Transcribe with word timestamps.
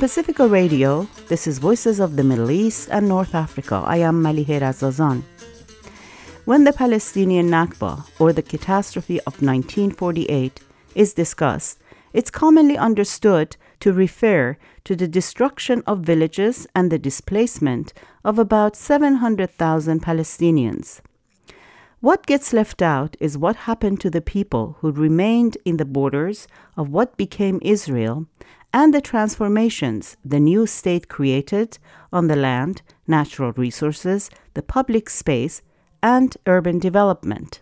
From 0.00 0.08
Pacifica 0.08 0.48
Radio, 0.48 1.06
this 1.28 1.46
is 1.46 1.58
Voices 1.58 2.00
of 2.00 2.16
the 2.16 2.24
Middle 2.24 2.50
East 2.50 2.88
and 2.90 3.06
North 3.06 3.34
Africa. 3.34 3.82
I 3.84 3.98
am 3.98 4.22
Malihe 4.22 4.58
Razazan. 4.58 5.22
When 6.46 6.64
the 6.64 6.72
Palestinian 6.72 7.50
Nakba, 7.50 8.06
or 8.18 8.32
the 8.32 8.40
catastrophe 8.40 9.18
of 9.26 9.42
1948, 9.42 10.60
is 10.94 11.12
discussed, 11.12 11.80
it's 12.14 12.30
commonly 12.30 12.78
understood 12.78 13.58
to 13.80 13.92
refer 13.92 14.56
to 14.84 14.96
the 14.96 15.06
destruction 15.06 15.82
of 15.86 15.98
villages 15.98 16.66
and 16.74 16.90
the 16.90 16.98
displacement 16.98 17.92
of 18.24 18.38
about 18.38 18.76
700,000 18.76 20.02
Palestinians. 20.02 21.02
What 22.00 22.24
gets 22.24 22.54
left 22.54 22.80
out 22.80 23.18
is 23.20 23.36
what 23.36 23.68
happened 23.68 24.00
to 24.00 24.08
the 24.08 24.22
people 24.22 24.78
who 24.80 24.92
remained 24.92 25.58
in 25.66 25.76
the 25.76 25.84
borders 25.84 26.48
of 26.74 26.88
what 26.88 27.18
became 27.18 27.58
Israel 27.60 28.26
and 28.72 28.94
the 28.94 29.00
transformations 29.00 30.16
the 30.24 30.40
new 30.40 30.66
state 30.66 31.08
created 31.08 31.78
on 32.12 32.28
the 32.28 32.36
land, 32.36 32.82
natural 33.06 33.52
resources, 33.52 34.30
the 34.54 34.62
public 34.62 35.10
space, 35.10 35.62
and 36.02 36.36
urban 36.46 36.78
development. 36.78 37.60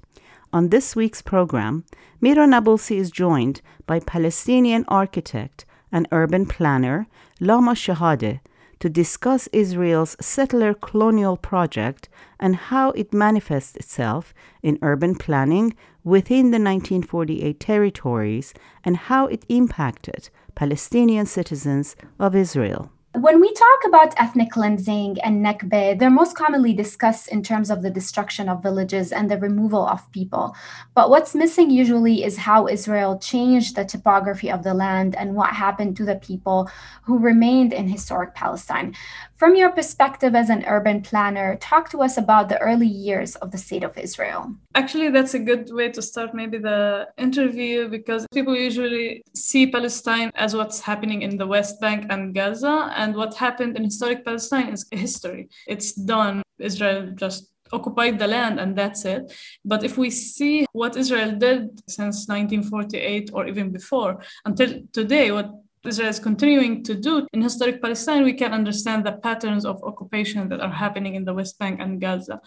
On 0.53 0.69
this 0.69 0.97
week's 0.97 1.23
program, 1.23 1.85
Mira 2.21 2.47
Nabulsi 2.47 2.97
is 2.97 3.11
joined 3.11 3.61
by 3.87 4.01
Palestinian 4.01 4.85
architect 4.89 5.65
and 5.93 6.09
urban 6.13 6.47
planner 6.47 7.07
Lama 7.41 7.73
Shahade 7.73 8.41
to 8.81 8.89
discuss 8.89 9.49
Israel's 9.53 10.17
settler 10.21 10.73
colonial 10.73 11.37
project 11.37 12.09
and 12.39 12.55
how 12.57 12.91
it 12.93 13.13
manifests 13.13 13.77
itself 13.77 14.33
in 14.63 14.79
urban 14.83 15.15
planning 15.15 15.75
within 16.05 16.51
the 16.51 16.61
1948 16.61 17.59
territories 17.59 18.55
and 18.85 18.97
how 18.97 19.27
it 19.27 19.45
impacted 19.49 20.31
Palestinian 20.59 21.25
citizens 21.25 21.95
of 22.19 22.35
Israel. 22.35 22.91
When 23.15 23.41
we 23.41 23.53
talk 23.53 23.81
about 23.87 24.15
ethnic 24.17 24.51
cleansing 24.51 25.19
and 25.23 25.45
Nakba, 25.45 25.97
they're 25.97 26.11
most 26.11 26.37
commonly 26.37 26.73
discussed 26.73 27.29
in 27.29 27.45
terms 27.45 27.71
of 27.71 27.83
the 27.83 27.91
destruction 27.91 28.49
of 28.49 28.63
villages 28.63 29.13
and 29.13 29.31
the 29.31 29.39
removal 29.39 29.87
of 29.87 30.11
people. 30.11 30.57
But 30.95 31.11
what's 31.11 31.35
missing 31.35 31.71
usually 31.71 32.25
is 32.25 32.37
how 32.37 32.67
Israel 32.67 33.19
changed 33.19 33.77
the 33.77 33.85
topography 33.85 34.51
of 34.51 34.65
the 34.65 34.75
land 34.75 35.15
and 35.15 35.37
what 35.37 35.51
happened 35.51 35.97
to 35.97 36.05
the 36.05 36.17
people 36.17 36.69
who 37.03 37.19
remained 37.19 37.73
in 37.73 37.87
historic 37.89 38.35
Palestine. 38.35 38.97
From 39.39 39.55
your 39.55 39.71
perspective 39.71 40.35
as 40.35 40.51
an 40.51 40.65
urban 40.67 41.01
planner, 41.01 41.55
talk 41.61 41.91
to 41.91 42.03
us 42.03 42.19
about 42.19 42.49
the 42.49 42.59
early 42.59 42.89
years 42.89 43.37
of 43.37 43.53
the 43.53 43.59
state 43.59 43.85
of 43.85 43.97
Israel. 43.97 44.53
Actually, 44.75 45.11
that's 45.11 45.35
a 45.35 45.39
good 45.39 45.71
way 45.73 45.93
to 45.93 46.03
start 46.03 46.35
maybe 46.35 46.59
the 46.59 47.07
interview 47.17 47.89
because 47.89 48.27
people 48.35 48.57
usually 48.57 49.23
see 49.37 49.71
Palestine 49.71 50.33
as 50.35 50.57
what's 50.57 50.81
happening 50.81 51.23
in 51.23 51.37
the 51.37 51.47
West 51.47 51.81
Bank 51.81 52.07
and 52.11 52.35
Gaza, 52.35 52.93
and 52.97 53.15
what 53.15 53.37
happened 53.37 53.77
in 53.77 53.85
historic 53.85 54.25
Palestine 54.25 54.71
is 54.71 54.85
history. 54.91 55.49
It's 55.69 55.93
done. 55.93 56.43
Israel 56.59 57.13
just 57.15 57.49
occupied 57.73 58.19
the 58.19 58.27
land 58.27 58.59
and 58.59 58.75
that's 58.75 59.05
it. 59.05 59.33
But 59.65 59.85
if 59.85 59.97
we 59.97 60.11
see 60.11 60.67
what 60.73 60.97
Israel 60.97 61.33
did 61.33 61.81
since 61.89 62.27
1948 62.27 63.31
or 63.33 63.47
even 63.47 63.71
before 63.71 64.21
until 64.45 64.81
today, 64.93 65.31
what 65.31 65.51
Israel 65.89 66.09
is 66.09 66.21
continuing 66.21 66.85
to 66.85 66.95
do 66.95 67.27
in 67.33 67.43
historic 67.43 67.81
Palestine, 67.83 68.25
we 68.25 68.35
can 68.35 68.53
understand 68.53 69.05
the 69.05 69.13
patterns 69.13 69.65
of 69.65 69.83
occupation 69.83 70.49
that 70.51 70.61
are 70.61 70.71
happening 70.71 71.15
in 71.15 71.25
the 71.25 71.35
West 71.35 71.59
Bank 71.59 71.81
and 71.81 72.01
Gaza 72.01 72.41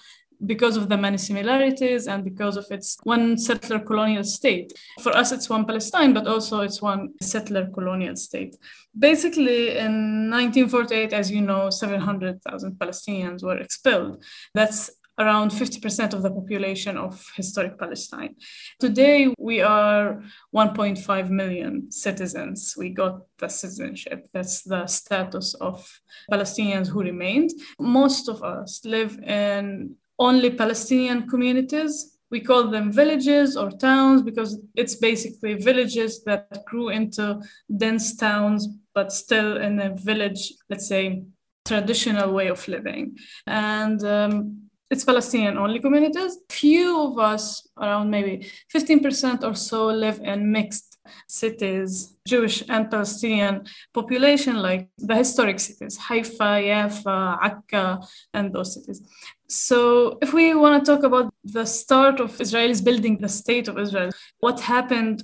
because 0.45 0.75
of 0.77 0.89
the 0.89 0.97
many 0.97 1.17
similarities 1.17 2.07
and 2.07 2.23
because 2.23 2.57
of 2.57 2.65
its 2.71 2.97
one 3.03 3.37
settler 3.37 3.79
colonial 3.79 4.23
state. 4.23 4.73
For 5.01 5.15
us, 5.15 5.31
it's 5.31 5.49
one 5.49 5.65
Palestine, 5.65 6.13
but 6.13 6.27
also 6.27 6.61
it's 6.61 6.81
one 6.81 7.13
settler 7.21 7.67
colonial 7.67 8.15
state. 8.15 8.57
Basically, 8.97 9.77
in 9.77 10.29
1948, 10.29 11.13
as 11.13 11.29
you 11.29 11.41
know, 11.41 11.69
700,000 11.69 12.73
Palestinians 12.73 13.43
were 13.43 13.57
expelled. 13.57 14.23
That's 14.53 14.89
around 15.19 15.51
50% 15.51 16.13
of 16.13 16.23
the 16.23 16.31
population 16.31 16.97
of 16.97 17.23
historic 17.35 17.77
Palestine. 17.77 18.35
Today, 18.79 19.33
we 19.37 19.61
are 19.61 20.23
1.5 20.55 21.29
million 21.29 21.91
citizens. 21.91 22.73
We 22.77 22.89
got 22.89 23.21
the 23.37 23.49
citizenship. 23.49 24.27
That's 24.33 24.63
the 24.63 24.87
status 24.87 25.53
of 25.55 25.87
Palestinians 26.31 26.87
who 26.87 27.01
remained. 27.01 27.51
Most 27.79 28.29
of 28.29 28.43
us 28.43 28.81
live 28.85 29.19
in 29.19 29.95
only 30.17 30.51
Palestinian 30.51 31.27
communities. 31.27 32.17
We 32.29 32.39
call 32.39 32.69
them 32.69 32.91
villages 32.91 33.57
or 33.57 33.71
towns 33.71 34.21
because 34.21 34.57
it's 34.75 34.95
basically 34.95 35.55
villages 35.55 36.23
that 36.23 36.63
grew 36.65 36.89
into 36.89 37.41
dense 37.75 38.15
towns, 38.15 38.67
but 38.93 39.11
still 39.11 39.57
in 39.57 39.79
a 39.79 39.93
village, 39.95 40.53
let's 40.69 40.87
say, 40.87 41.23
traditional 41.65 42.31
way 42.31 42.47
of 42.47 42.67
living. 42.67 43.17
And 43.45 44.03
um, 44.03 44.60
it's 44.91 45.05
Palestinian 45.05 45.57
only 45.57 45.79
communities. 45.79 46.37
Few 46.49 46.99
of 46.99 47.17
us, 47.17 47.67
around 47.77 48.09
maybe 48.11 48.51
15% 48.75 49.43
or 49.43 49.55
so, 49.55 49.87
live 49.87 50.19
in 50.19 50.51
mixed 50.51 50.97
cities, 51.27 52.17
Jewish 52.27 52.63
and 52.67 52.91
Palestinian 52.91 53.65
population, 53.93 54.57
like 54.57 54.89
the 54.97 55.15
historic 55.15 55.59
cities, 55.59 55.97
Haifa, 55.97 56.51
Yafa, 56.69 57.37
Akka, 57.41 58.01
and 58.33 58.53
those 58.53 58.73
cities. 58.75 59.01
So, 59.47 60.17
if 60.21 60.33
we 60.33 60.53
want 60.53 60.85
to 60.85 60.91
talk 60.91 61.03
about 61.03 61.33
the 61.43 61.65
start 61.65 62.19
of 62.19 62.37
Israelis 62.37 62.83
building 62.83 63.17
the 63.17 63.29
state 63.29 63.67
of 63.69 63.79
Israel, 63.79 64.11
what 64.39 64.59
happened 64.59 65.23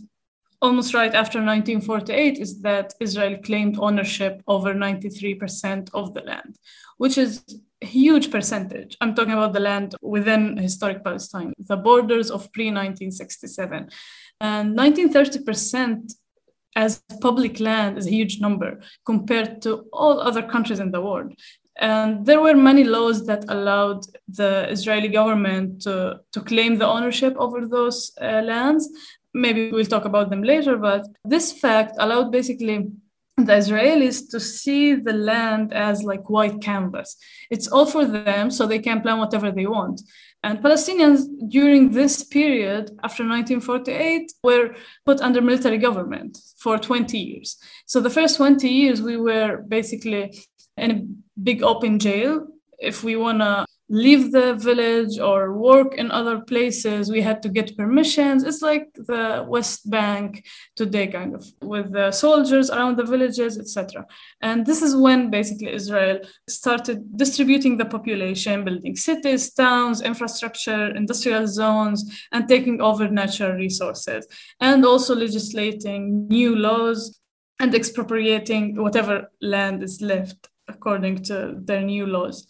almost 0.61 0.93
right 0.93 1.13
after 1.13 1.39
1948 1.39 2.39
is 2.39 2.61
that 2.61 2.93
Israel 2.99 3.37
claimed 3.43 3.77
ownership 3.79 4.41
over 4.47 4.73
93% 4.73 5.89
of 5.93 6.13
the 6.13 6.21
land, 6.21 6.57
which 6.97 7.17
is 7.17 7.43
huge 7.81 8.31
percentage. 8.31 8.97
I'm 9.01 9.13
talking 9.13 9.33
about 9.33 9.53
the 9.53 9.59
land 9.59 9.95
within 10.01 10.57
historic 10.57 11.03
Palestine, 11.03 11.53
the 11.59 11.77
borders 11.77 12.31
of 12.31 12.51
pre 12.51 12.65
1967. 12.65 13.89
And 14.39 14.77
1930% 14.77 16.13
as 16.75 17.01
public 17.21 17.59
land 17.59 17.97
is 17.97 18.07
a 18.07 18.11
huge 18.11 18.39
number 18.39 18.79
compared 19.05 19.61
to 19.63 19.87
all 19.91 20.19
other 20.19 20.43
countries 20.43 20.79
in 20.79 20.91
the 20.91 21.01
world. 21.01 21.33
And 21.79 22.25
there 22.25 22.41
were 22.41 22.55
many 22.55 22.83
laws 22.83 23.25
that 23.27 23.45
allowed 23.49 24.05
the 24.27 24.67
Israeli 24.69 25.07
government 25.07 25.81
to, 25.83 26.21
to 26.33 26.41
claim 26.41 26.77
the 26.77 26.87
ownership 26.87 27.35
over 27.37 27.67
those 27.67 28.11
uh, 28.19 28.41
lands. 28.41 28.89
Maybe 29.33 29.71
we'll 29.71 29.85
talk 29.85 30.05
about 30.05 30.29
them 30.31 30.43
later, 30.43 30.77
but 30.77 31.05
this 31.23 31.51
fact 31.51 31.95
allowed 31.99 32.31
basically 32.31 32.87
the 33.37 33.53
Israelis 33.53 34.29
to 34.31 34.39
see 34.39 34.95
the 34.95 35.13
land 35.13 35.71
as 35.71 36.03
like 36.03 36.27
white 36.27 36.59
canvas. 36.59 37.17
It's 37.51 37.67
all 37.67 37.85
for 37.85 38.03
them, 38.03 38.49
so 38.49 38.65
they 38.65 38.79
can 38.79 39.01
plan 39.01 39.19
whatever 39.19 39.51
they 39.51 39.67
want. 39.67 40.01
And 40.43 40.59
Palestinians 40.59 41.21
during 41.47 41.91
this 41.91 42.23
period, 42.23 42.89
after 43.03 43.23
1948, 43.23 44.31
were 44.43 44.75
put 45.05 45.21
under 45.21 45.41
military 45.41 45.77
government 45.77 46.39
for 46.57 46.79
20 46.79 47.17
years. 47.17 47.57
So 47.85 48.01
the 48.01 48.09
first 48.09 48.37
20 48.37 48.67
years, 48.67 49.03
we 49.03 49.17
were 49.17 49.63
basically 49.67 50.35
in 50.75 50.91
a 50.91 51.41
big 51.41 51.61
open 51.61 51.99
jail. 51.99 52.47
If 52.79 53.03
we 53.03 53.15
want 53.15 53.39
to 53.41 53.66
leave 53.89 54.31
the 54.31 54.53
village 54.55 55.17
or 55.19 55.53
work 55.53 55.95
in 55.95 56.11
other 56.11 56.39
places 56.41 57.09
we 57.09 57.21
had 57.21 57.41
to 57.41 57.49
get 57.49 57.77
permissions. 57.77 58.43
It's 58.43 58.61
like 58.61 58.87
the 58.93 59.45
west 59.47 59.89
bank 59.89 60.45
today 60.75 61.07
kind 61.07 61.35
of 61.35 61.45
with 61.61 61.91
the 61.91 62.11
soldiers 62.11 62.69
around 62.69 62.97
the 62.97 63.03
villages 63.03 63.57
etc 63.57 64.05
and 64.41 64.65
this 64.65 64.81
is 64.81 64.95
when 64.95 65.29
basically 65.29 65.71
israel 65.71 66.19
started 66.47 66.97
distributing 67.17 67.77
the 67.77 67.85
population 67.85 68.63
building 68.63 68.95
cities 68.95 69.53
towns 69.53 70.01
infrastructure 70.01 70.95
industrial 70.95 71.47
zones 71.47 71.99
and 72.31 72.47
taking 72.47 72.81
over 72.81 73.07
natural 73.07 73.53
resources 73.53 74.27
and 74.59 74.85
also 74.85 75.15
legislating 75.15 76.27
new 76.27 76.55
laws 76.55 77.19
and 77.59 77.73
expropriating 77.73 78.75
whatever 78.81 79.31
land 79.41 79.81
is 79.81 80.01
left 80.01 80.49
according 80.67 81.23
to 81.23 81.55
their 81.63 81.81
new 81.81 82.05
laws 82.05 82.45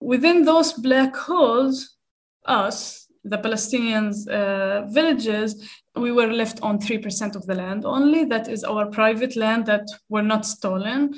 within 0.00 0.44
those 0.44 0.72
black 0.72 1.16
holes, 1.16 1.96
us, 2.44 3.06
the 3.24 3.38
Palestinians' 3.38 4.28
uh, 4.28 4.86
villages, 4.86 5.68
we 5.96 6.12
were 6.12 6.32
left 6.32 6.60
on 6.62 6.78
3% 6.78 7.34
of 7.34 7.46
the 7.46 7.54
land 7.54 7.84
only. 7.84 8.24
That 8.24 8.48
is 8.48 8.62
our 8.62 8.86
private 8.86 9.36
land 9.36 9.66
that 9.66 9.86
were 10.08 10.22
not 10.22 10.46
stolen, 10.46 11.14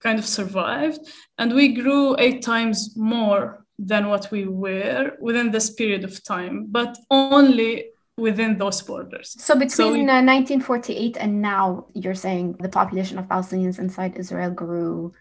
kind 0.00 0.18
of 0.18 0.26
survived. 0.26 1.00
And 1.38 1.54
we 1.54 1.68
grew 1.68 2.16
eight 2.18 2.42
times 2.42 2.94
more 2.96 3.64
than 3.78 4.08
what 4.08 4.30
we 4.30 4.46
were 4.46 5.12
within 5.20 5.50
this 5.50 5.70
period 5.70 6.04
of 6.04 6.22
time, 6.24 6.66
but 6.68 6.98
only 7.10 7.86
within 8.18 8.56
those 8.56 8.80
borders. 8.80 9.36
So 9.38 9.54
between 9.54 9.68
so 9.70 9.92
we, 9.92 10.00
uh, 10.00 10.24
1948 10.24 11.16
and 11.18 11.42
now, 11.42 11.86
you're 11.94 12.14
saying 12.14 12.56
the 12.60 12.68
population 12.68 13.18
of 13.18 13.26
Palestinians 13.26 13.78
inside 13.78 14.16
Israel 14.16 14.50
grew 14.50 15.12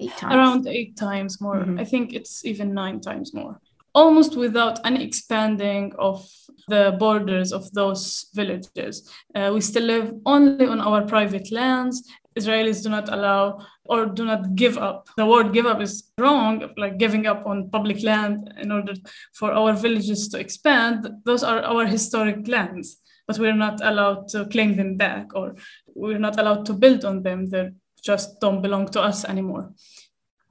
eight 0.00 0.16
times. 0.16 0.34
Around 0.34 0.66
eight 0.66 0.96
times 0.96 1.40
more. 1.40 1.56
Mm-hmm. 1.56 1.78
I 1.78 1.84
think 1.84 2.12
it's 2.12 2.44
even 2.44 2.74
nine 2.74 3.00
times 3.00 3.34
more. 3.34 3.60
Almost 3.94 4.36
without 4.36 4.84
any 4.84 5.04
expanding 5.04 5.92
of 5.98 6.28
the 6.68 6.94
borders 6.98 7.52
of 7.52 7.72
those 7.72 8.26
villages. 8.34 9.10
Uh, 9.34 9.50
we 9.52 9.60
still 9.60 9.84
live 9.84 10.12
only 10.26 10.66
on 10.66 10.80
our 10.80 11.02
private 11.02 11.50
lands. 11.50 12.02
Israelis 12.38 12.82
do 12.82 12.90
not 12.90 13.08
allow 13.12 13.66
or 13.84 14.06
do 14.06 14.24
not 14.24 14.54
give 14.54 14.78
up. 14.78 15.08
The 15.16 15.26
word 15.26 15.52
give 15.52 15.66
up 15.66 15.80
is 15.80 16.10
wrong, 16.18 16.70
like 16.76 16.98
giving 16.98 17.26
up 17.26 17.46
on 17.46 17.70
public 17.70 18.02
land 18.02 18.52
in 18.58 18.70
order 18.70 18.94
for 19.32 19.50
our 19.52 19.72
villages 19.72 20.28
to 20.28 20.38
expand. 20.38 21.08
Those 21.24 21.42
are 21.42 21.62
our 21.62 21.86
historic 21.86 22.46
lands, 22.46 22.98
but 23.26 23.38
we're 23.38 23.56
not 23.66 23.80
allowed 23.82 24.28
to 24.28 24.46
claim 24.46 24.76
them 24.76 24.96
back 24.96 25.34
or 25.34 25.56
we're 25.94 26.18
not 26.18 26.38
allowed 26.38 26.66
to 26.66 26.74
build 26.74 27.04
on 27.04 27.22
them. 27.22 27.46
They 27.46 27.70
just 28.02 28.40
don't 28.40 28.62
belong 28.62 28.88
to 28.88 29.00
us 29.00 29.24
anymore. 29.24 29.72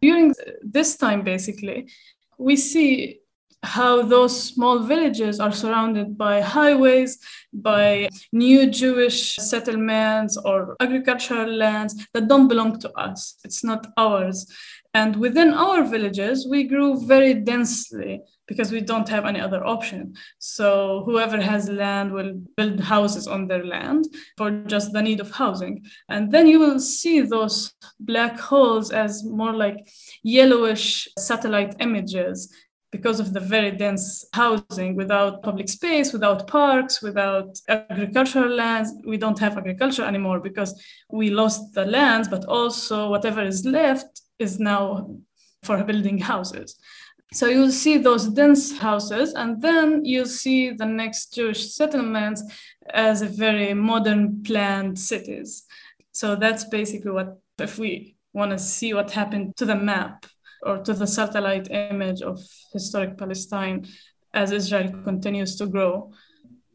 During 0.02 0.34
this 0.62 0.96
time, 0.96 1.24
basically, 1.24 1.90
we 2.38 2.56
see 2.56 3.20
how 3.64 4.04
those 4.04 4.54
small 4.54 4.80
villages 4.80 5.40
are 5.40 5.52
surrounded 5.52 6.18
by 6.18 6.42
highways, 6.42 7.18
by 7.52 8.10
new 8.32 8.70
Jewish 8.70 9.36
settlements 9.38 10.38
or 10.38 10.76
agricultural 10.80 11.52
lands 11.52 12.08
that 12.14 12.28
don't 12.28 12.48
belong 12.48 12.80
to 12.80 12.92
us. 12.94 13.36
It's 13.44 13.64
not 13.64 13.88
ours. 13.98 14.46
And 14.94 15.16
within 15.16 15.54
our 15.54 15.84
villages, 15.84 16.48
we 16.48 16.64
grew 16.64 17.06
very 17.06 17.34
densely 17.34 18.22
because 18.48 18.72
we 18.72 18.82
don't 18.82 19.10
have 19.10 19.26
any 19.26 19.40
other 19.40 19.66
option. 19.66 20.16
So 20.40 21.04
whoever 21.06 21.40
has 21.40 21.70
land 21.70 22.12
will 22.14 22.34
build 22.56 22.80
houses 22.80 23.28
on 23.28 23.48
their 23.48 23.66
land 23.66 24.06
for 24.38 24.52
just 24.68 24.94
the 24.94 25.02
need 25.02 25.20
of 25.20 25.32
housing. 25.32 25.86
And 26.10 26.32
then 26.32 26.48
you 26.48 26.60
will 26.60 26.80
see 26.80 27.22
those 27.22 27.74
black 28.00 28.40
holes 28.40 28.92
as 28.92 29.24
more 29.24 29.54
like 29.54 29.88
yellowish 30.24 31.08
satellite 31.18 31.76
images 31.80 32.54
because 32.92 33.20
of 33.20 33.34
the 33.34 33.40
very 33.40 33.72
dense 33.72 34.26
housing 34.34 34.96
without 34.96 35.44
public 35.44 35.68
space, 35.68 36.14
without 36.14 36.48
parks, 36.48 37.02
without 37.02 37.60
agricultural 37.68 38.50
lands. 38.50 38.94
We 39.06 39.18
don't 39.18 39.40
have 39.40 39.58
agriculture 39.58 40.06
anymore 40.06 40.40
because 40.40 40.82
we 41.12 41.30
lost 41.30 41.74
the 41.74 41.86
lands, 41.86 42.30
but 42.30 42.46
also 42.46 43.10
whatever 43.10 43.44
is 43.44 43.66
left 43.66 44.22
is 44.40 44.58
now 44.60 45.10
for 45.64 45.84
building 45.84 46.20
houses. 46.20 46.80
So 47.34 47.48
you'll 47.48 47.72
see 47.72 47.98
those 47.98 48.28
dense 48.30 48.78
houses, 48.78 49.34
and 49.34 49.62
then 49.62 50.06
you'll 50.06 50.26
see 50.26 50.72
the 50.72 50.86
next 50.86 51.34
Jewish 51.34 51.74
settlements 51.74 52.42
as 52.90 53.22
a 53.22 53.28
very 53.28 53.74
modern 53.74 54.44
planned 54.44 54.98
cities. 54.98 55.64
So 56.14 56.36
that's 56.36 56.64
basically 56.64 57.12
what, 57.12 57.38
if 57.60 57.78
we 57.78 58.16
want 58.34 58.52
to 58.52 58.60
see 58.60 58.94
what 58.94 59.12
happened 59.12 59.58
to 59.58 59.66
the 59.66 59.76
map 59.76 60.26
or 60.64 60.78
to 60.78 60.94
the 60.94 61.06
satellite 61.06 61.70
image 61.70 62.22
of 62.22 62.40
historic 62.72 63.18
Palestine 63.18 63.86
as 64.34 64.52
Israel 64.52 64.90
continues 65.04 65.56
to 65.58 65.68
grow. 65.68 66.12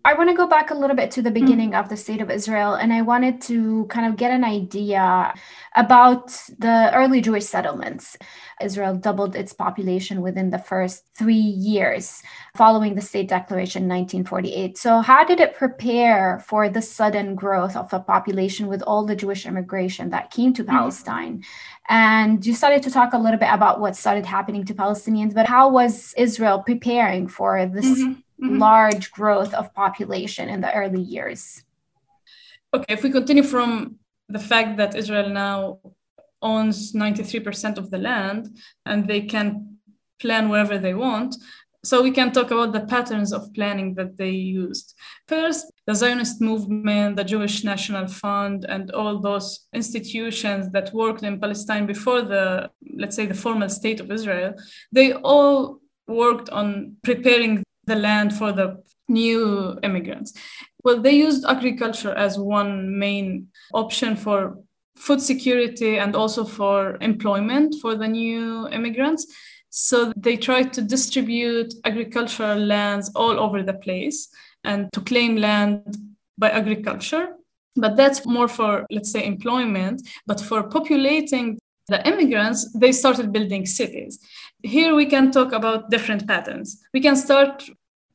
I 0.05 0.15
want 0.15 0.31
to 0.31 0.37
go 0.37 0.49
back 0.49 0.71
a 0.71 0.75
little 0.75 0.97
bit 0.97 1.13
to 1.13 1.23
the 1.23 1.31
mm-hmm. 1.31 1.45
beginning 1.45 1.71
mm. 1.73 1.81
of 1.81 1.89
the 1.89 1.97
state 1.97 2.21
of 2.21 2.31
Israel, 2.31 2.75
and 2.75 2.93
I 2.93 3.03
wanted 3.03 3.41
to 3.43 3.87
kind 3.87 4.07
of 4.07 4.17
get 4.17 4.33
an 4.33 4.43
idea 4.43 5.33
about 5.77 6.29
the 6.59 6.91
early 6.95 7.21
Jewish 7.21 7.45
settlements. 7.45 8.17
Israel 8.61 8.97
doubled 8.97 9.37
its 9.37 9.53
population 9.53 10.21
within 10.21 10.51
the 10.51 10.59
first 10.59 11.05
three 11.17 11.35
years 11.35 12.23
following 12.57 12.95
the 12.95 13.01
state 13.01 13.29
declaration 13.29 13.85
in 13.85 13.89
1948. 13.89 14.77
So, 14.77 15.01
how 15.01 15.25
did 15.25 15.41
it 15.41 15.57
prepare 15.57 16.43
for 16.47 16.69
the 16.69 16.83
sudden 16.83 17.35
growth 17.35 17.77
of 17.77 17.93
a 17.93 18.01
population 18.01 18.67
with 18.67 18.83
all 18.83 19.07
the 19.07 19.17
Jewish 19.17 19.47
immigration 19.47 20.11
that 20.11 20.33
came 20.33 20.53
to 20.55 20.65
mm. 20.65 20.69
Palestine? 20.69 21.45
And 21.89 22.45
you 22.45 22.55
started 22.55 22.83
to 22.85 22.91
talk 22.91 23.13
a 23.13 23.19
little 23.19 23.39
bit 23.39 23.53
about 23.53 23.81
what 23.81 23.97
started 23.97 24.27
happening 24.27 24.65
to 24.65 24.75
Palestinians, 24.75 25.35
but 25.35 25.47
how 25.47 25.69
was 25.69 26.13
Israel 26.17 26.61
preparing 26.61 27.29
for 27.29 27.67
this? 27.67 27.87
Mm-hmm 27.87 28.22
mm-hmm. 28.43 28.59
large 28.59 29.11
growth 29.13 29.55
of 29.55 29.73
population 29.75 30.49
in 30.49 30.61
the 30.61 30.73
early 30.75 31.01
years. 31.01 31.63
Okay, 32.75 32.93
if 32.95 33.03
we 33.03 33.11
continue 33.11 33.43
from 33.43 33.97
the 34.29 34.39
fact 34.39 34.77
that 34.79 34.97
Israel 34.97 35.29
now 35.29 35.79
owns 36.41 36.93
93% 36.93 37.79
of 37.79 37.91
the 37.91 37.99
land 37.99 38.49
and 38.85 39.07
they 39.07 39.21
can 39.21 39.79
plan 40.21 40.49
wherever 40.49 40.79
they 40.79 40.95
want. 40.95 41.37
So 41.85 42.01
we 42.01 42.13
can 42.13 42.31
talk 42.31 42.53
about 42.53 42.73
the 42.73 42.87
patterns 42.95 43.33
of 43.33 43.53
planning 43.55 43.95
that 43.95 44.17
they 44.17 44.31
used. 44.31 44.95
First, 45.27 45.67
the 45.87 45.95
Zionist 45.95 46.41
movement, 46.41 47.17
the 47.17 47.25
Jewish 47.25 47.65
National 47.65 48.07
Fund, 48.07 48.65
and 48.69 48.93
all 48.93 49.19
those 49.19 49.67
institutions 49.73 50.71
that 50.71 50.95
worked 50.95 51.25
in 51.25 51.41
Palestine 51.41 51.87
before 51.87 52.23
the, 52.23 52.71
let's 52.97 53.17
say, 53.17 53.27
the 53.27 53.35
formal 53.35 53.69
state 53.69 53.99
of 53.99 54.13
Israel, 54.13 54.55
they 54.93 55.13
all 55.13 55.81
worked 56.07 56.51
on 56.51 56.97
preparing 57.03 57.65
the 57.85 57.97
land 57.97 58.33
for 58.33 58.53
the 58.53 58.83
new 59.09 59.79
immigrants. 59.83 60.33
Well, 60.85 61.01
they 61.01 61.13
used 61.13 61.45
agriculture 61.45 62.15
as 62.15 62.39
one 62.39 62.99
main 62.99 63.49
option 63.73 64.17
for 64.17 64.59
food 64.97 65.21
security 65.21 65.99
and 65.99 66.15
also 66.15 66.45
for 66.45 66.97
employment 67.01 67.77
for 67.81 67.95
the 67.95 68.09
new 68.09 68.69
immigrants. 68.69 69.27
So 69.71 70.13
they 70.17 70.37
tried 70.37 70.73
to 70.75 70.83
distribute 70.83 71.75
agricultural 71.85 72.59
lands 72.59 73.11
all 73.15 73.39
over 73.41 73.63
the 73.63 73.75
place 73.75 74.29
and 74.65 74.93
to 74.93 75.01
claim 75.01 75.37
land 75.37 75.97
by 76.39 76.51
agriculture. 76.51 77.37
But 77.75 77.97
that's 77.97 78.27
more 78.27 78.49
for, 78.49 78.87
let's 78.91 79.11
say, 79.11 79.25
employment. 79.25 80.07
But 80.27 80.41
for 80.41 80.63
populating 80.65 81.59
the 81.89 82.07
immigrants, 82.07 82.71
they 82.73 82.93
started 82.93 83.33
building 83.33 83.65
cities. 83.67 84.19
Here 84.63 84.95
we 84.95 85.07
can 85.07 85.31
talk 85.31 85.53
about 85.53 85.91
different 85.91 86.27
patterns. 86.27 86.83
We 86.95 87.01
can 87.01 87.17
start 87.17 87.69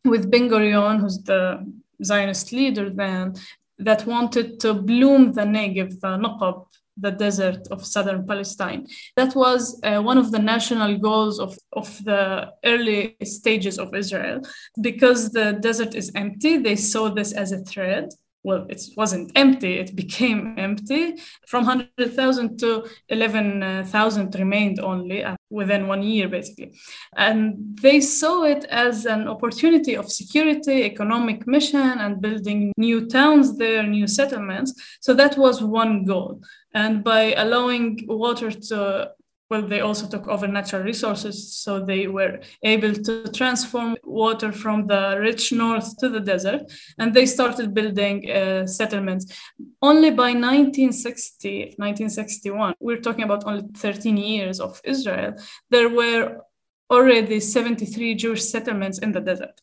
with 0.06 0.32
Ben 0.32 0.50
Gurion, 0.50 1.00
who's 1.00 1.22
the 1.24 1.66
Zionist 2.04 2.52
leader 2.52 2.90
then, 2.90 3.36
that 3.80 4.06
wanted 4.06 4.60
to 4.62 4.74
bloom 4.74 5.34
the 5.34 5.42
Negev, 5.42 6.00
the 6.00 6.18
Naqab, 6.18 6.66
the 6.96 7.12
desert 7.12 7.68
of 7.70 7.86
southern 7.86 8.26
Palestine. 8.26 8.88
That 9.16 9.36
was 9.36 9.80
uh, 9.84 10.02
one 10.02 10.18
of 10.18 10.32
the 10.32 10.40
national 10.40 10.98
goals 10.98 11.40
of, 11.40 11.58
of 11.74 12.04
the 12.04 12.52
early 12.66 13.16
stages 13.24 13.78
of 13.78 13.94
Israel. 13.94 14.42
Because 14.82 15.32
the 15.32 15.54
desert 15.62 15.94
is 15.96 16.12
empty, 16.16 16.58
they 16.58 16.76
saw 16.76 17.10
this 17.10 17.34
as 17.34 17.52
a 17.52 17.60
threat 17.60 18.14
well, 18.48 18.66
it 18.70 18.82
wasn't 18.96 19.30
empty, 19.36 19.74
it 19.74 19.94
became 19.94 20.56
empty. 20.58 21.18
From 21.48 21.66
100,000 21.66 22.58
to 22.60 22.88
11,000 23.10 24.36
remained 24.36 24.80
only 24.80 25.26
uh, 25.26 25.36
within 25.50 25.88
one 25.88 26.02
year, 26.02 26.30
basically. 26.30 26.72
And 27.18 27.78
they 27.82 28.00
saw 28.00 28.44
it 28.44 28.64
as 28.86 29.06
an 29.06 29.28
opportunity 29.28 29.98
of 29.98 30.10
security, 30.10 30.84
economic 30.84 31.46
mission, 31.46 32.00
and 32.04 32.22
building 32.22 32.72
new 32.78 33.08
towns 33.08 33.58
there, 33.58 33.84
new 33.84 34.08
settlements. 34.08 34.72
So 35.02 35.14
that 35.16 35.38
was 35.38 35.62
one 35.62 36.06
goal. 36.06 36.40
And 36.74 37.04
by 37.04 37.34
allowing 37.34 38.06
water 38.08 38.50
to 38.52 39.12
well, 39.50 39.62
they 39.62 39.80
also 39.80 40.08
took 40.08 40.28
over 40.28 40.48
natural 40.48 40.84
resources, 40.84 41.56
so 41.56 41.80
they 41.80 42.08
were 42.08 42.40
able 42.64 42.94
to 42.94 43.24
transform 43.32 43.96
water 44.04 44.52
from 44.52 44.88
the 44.88 45.18
rich 45.20 45.54
north 45.54 45.98
to 46.00 46.10
the 46.10 46.20
desert, 46.20 46.64
and 46.98 47.14
they 47.14 47.26
started 47.26 47.74
building 47.74 48.30
uh, 48.30 48.68
settlements. 48.68 49.34
Only 49.82 50.12
by 50.12 50.34
1960, 50.34 51.76
1961, 51.78 52.74
we're 52.80 53.00
talking 53.00 53.24
about 53.24 53.46
only 53.46 53.64
13 53.74 54.18
years 54.18 54.60
of 54.60 54.82
Israel, 54.84 55.36
there 55.70 55.90
were 55.90 56.42
already 56.90 57.40
73 57.40 58.16
Jewish 58.16 58.44
settlements 58.44 59.00
in 59.00 59.12
the 59.14 59.22
desert. 59.22 59.62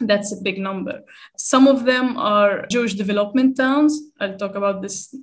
That's 0.00 0.32
a 0.32 0.42
big 0.42 0.58
number. 0.58 1.02
Some 1.38 1.68
of 1.68 1.84
them 1.84 2.16
are 2.16 2.66
Jewish 2.66 2.94
development 2.94 3.56
towns. 3.56 4.00
I'll 4.20 4.36
talk 4.36 4.56
about 4.56 4.82
this 4.82 5.14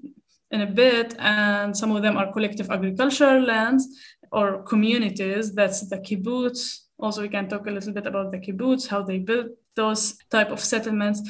in 0.51 0.61
a 0.61 0.67
bit, 0.67 1.15
and 1.19 1.75
some 1.75 1.95
of 1.95 2.01
them 2.01 2.17
are 2.17 2.31
collective 2.31 2.69
agricultural 2.69 3.43
lands 3.43 3.87
or 4.31 4.63
communities. 4.63 5.53
That's 5.53 5.87
the 5.89 5.97
kibbutz. 5.97 6.79
Also, 6.97 7.21
we 7.21 7.29
can 7.29 7.47
talk 7.47 7.67
a 7.67 7.71
little 7.71 7.93
bit 7.93 8.05
about 8.05 8.31
the 8.31 8.39
kibbutz, 8.39 8.87
how 8.87 9.03
they 9.03 9.19
built 9.19 9.51
those 9.75 10.17
type 10.29 10.51
of 10.51 10.59
settlements, 10.59 11.21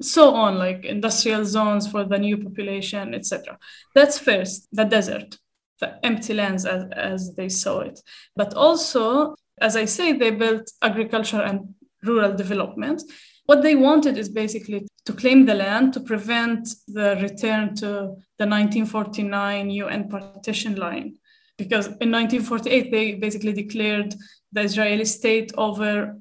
so 0.00 0.34
on, 0.34 0.58
like 0.58 0.84
industrial 0.84 1.44
zones 1.44 1.86
for 1.86 2.04
the 2.04 2.18
new 2.18 2.36
population, 2.36 3.14
etc. 3.14 3.58
That's 3.94 4.18
first, 4.18 4.68
the 4.72 4.84
desert, 4.84 5.38
the 5.78 6.04
empty 6.04 6.34
lands 6.34 6.66
as, 6.66 6.84
as 6.92 7.34
they 7.34 7.48
saw 7.48 7.80
it. 7.80 8.00
But 8.36 8.54
also, 8.54 9.34
as 9.60 9.76
I 9.76 9.86
say, 9.86 10.12
they 10.12 10.30
built 10.30 10.70
agriculture 10.82 11.40
and 11.40 11.74
rural 12.02 12.34
development 12.34 13.02
what 13.50 13.62
they 13.62 13.74
wanted 13.74 14.16
is 14.16 14.28
basically 14.28 14.86
to 15.04 15.12
claim 15.12 15.44
the 15.44 15.56
land 15.64 15.92
to 15.92 16.00
prevent 16.12 16.68
the 16.86 17.08
return 17.20 17.74
to 17.74 17.88
the 18.38 18.46
1949 18.46 19.70
UN 19.70 20.08
partition 20.08 20.76
line. 20.76 21.16
Because 21.58 21.86
in 22.04 22.12
1948, 22.12 22.92
they 22.92 23.14
basically 23.14 23.52
declared 23.52 24.14
the 24.52 24.60
Israeli 24.60 25.04
state 25.04 25.50
over 25.58 26.16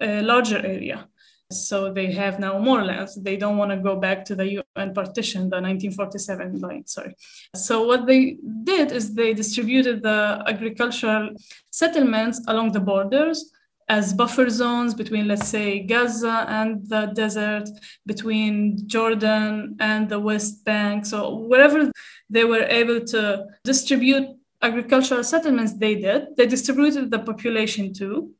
a 0.00 0.22
larger 0.22 0.58
area. 0.58 1.08
So 1.50 1.92
they 1.92 2.12
have 2.12 2.38
now 2.38 2.56
more 2.58 2.84
lands. 2.84 3.20
They 3.20 3.36
don't 3.36 3.56
want 3.56 3.72
to 3.72 3.78
go 3.88 3.96
back 3.96 4.24
to 4.26 4.36
the 4.36 4.48
UN 4.58 4.94
partition, 4.94 5.50
the 5.50 5.60
1947 5.60 6.60
line, 6.60 6.86
sorry. 6.86 7.16
So 7.56 7.82
what 7.82 8.06
they 8.06 8.36
did 8.62 8.92
is 8.92 9.12
they 9.12 9.34
distributed 9.34 10.04
the 10.04 10.44
agricultural 10.46 11.30
settlements 11.70 12.40
along 12.46 12.72
the 12.72 12.84
borders 12.92 13.50
as 13.88 14.12
buffer 14.12 14.50
zones 14.50 14.94
between, 14.94 15.28
let's 15.28 15.48
say, 15.48 15.80
Gaza 15.80 16.44
and 16.48 16.86
the 16.88 17.06
desert, 17.06 17.68
between 18.04 18.86
Jordan 18.86 19.76
and 19.80 20.08
the 20.08 20.20
West 20.20 20.64
Bank. 20.64 21.06
So, 21.06 21.34
wherever 21.34 21.90
they 22.28 22.44
were 22.44 22.64
able 22.64 23.00
to 23.06 23.46
distribute 23.64 24.28
agricultural 24.60 25.24
settlements, 25.24 25.74
they 25.74 25.94
did. 25.94 26.36
They 26.36 26.46
distributed 26.46 27.10
the 27.10 27.20
population 27.20 27.94
too. 27.94 28.32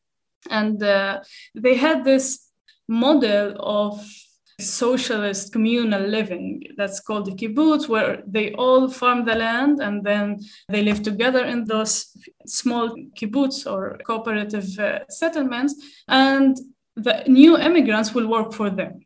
And 0.50 0.82
uh, 0.82 1.20
they 1.54 1.74
had 1.74 2.04
this 2.04 2.48
model 2.86 3.56
of 3.58 4.06
socialist 4.60 5.52
communal 5.52 6.02
living 6.02 6.62
that's 6.76 7.00
called 7.00 7.26
the 7.26 7.32
kibbutz, 7.32 7.88
where 7.88 8.22
they 8.26 8.52
all 8.54 8.88
farm 8.88 9.24
the 9.24 9.34
land 9.34 9.80
and 9.80 10.04
then 10.04 10.40
they 10.68 10.82
live 10.82 11.02
together 11.02 11.44
in 11.44 11.64
those 11.64 12.16
small 12.46 12.90
kibbutz 13.16 13.70
or 13.70 13.98
cooperative 14.04 14.78
uh, 14.78 15.00
settlements, 15.08 15.74
and 16.08 16.56
the 16.96 17.22
new 17.28 17.56
immigrants 17.56 18.12
will 18.14 18.26
work 18.26 18.52
for 18.52 18.68
them. 18.68 19.00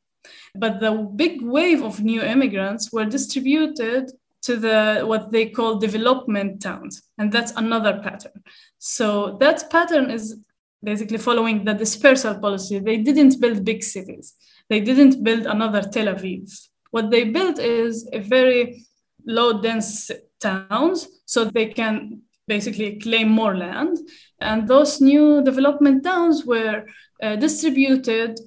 But 0.55 0.81
the 0.81 0.93
big 0.93 1.43
wave 1.43 1.83
of 1.83 2.01
new 2.01 2.23
immigrants 2.23 2.91
were 2.93 3.05
distributed 3.05 4.11
to 4.43 4.57
the 4.57 5.03
what 5.05 5.31
they 5.31 5.51
call 5.51 5.79
development 5.79 6.63
towns, 6.63 7.03
and 7.19 7.31
that's 7.31 7.53
another 7.53 8.01
pattern. 8.03 8.43
So 8.79 9.37
that 9.41 9.71
pattern 9.71 10.11
is 10.11 10.39
basically 10.83 11.19
following 11.19 11.65
the 11.65 11.75
dispersal 11.75 12.39
policy. 12.39 12.79
They 12.79 12.97
didn't 12.97 13.39
build 13.39 13.65
big 13.65 13.85
cities 13.85 14.35
they 14.69 14.81
didn't 14.81 15.23
build 15.23 15.47
another 15.47 15.83
Tel 15.83 16.07
Aviv. 16.07 16.50
What 16.90 17.11
they 17.11 17.25
built 17.25 17.59
is 17.59 18.09
a 18.12 18.21
very 18.21 18.85
low 19.26 19.61
dense 19.61 20.11
towns 20.40 21.09
so 21.26 21.45
they 21.45 21.66
can 21.66 22.23
basically 22.47 22.99
claim 22.99 23.28
more 23.28 23.57
land. 23.57 23.99
And 24.40 24.69
those 24.69 25.00
new 25.00 25.42
development 25.42 26.04
towns 26.04 26.45
were 26.45 26.85
uh, 27.23 27.37
distributed 27.37 28.38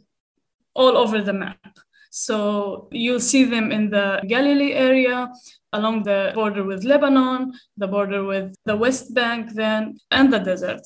all 0.73 0.97
over 0.97 1.21
the 1.21 1.33
map. 1.33 1.79
So 2.11 2.87
you'll 2.91 3.19
see 3.19 3.43
them 3.43 3.71
in 3.71 3.89
the 3.89 4.21
Galilee 4.27 4.73
area, 4.73 5.29
along 5.73 6.03
the 6.03 6.31
border 6.33 6.63
with 6.63 6.83
Lebanon, 6.83 7.53
the 7.75 7.87
border 7.87 8.23
with 8.23 8.55
the 8.65 8.77
West 8.77 9.13
Bank, 9.13 9.51
then, 9.53 9.97
and 10.11 10.31
the 10.31 10.39
desert. 10.39 10.81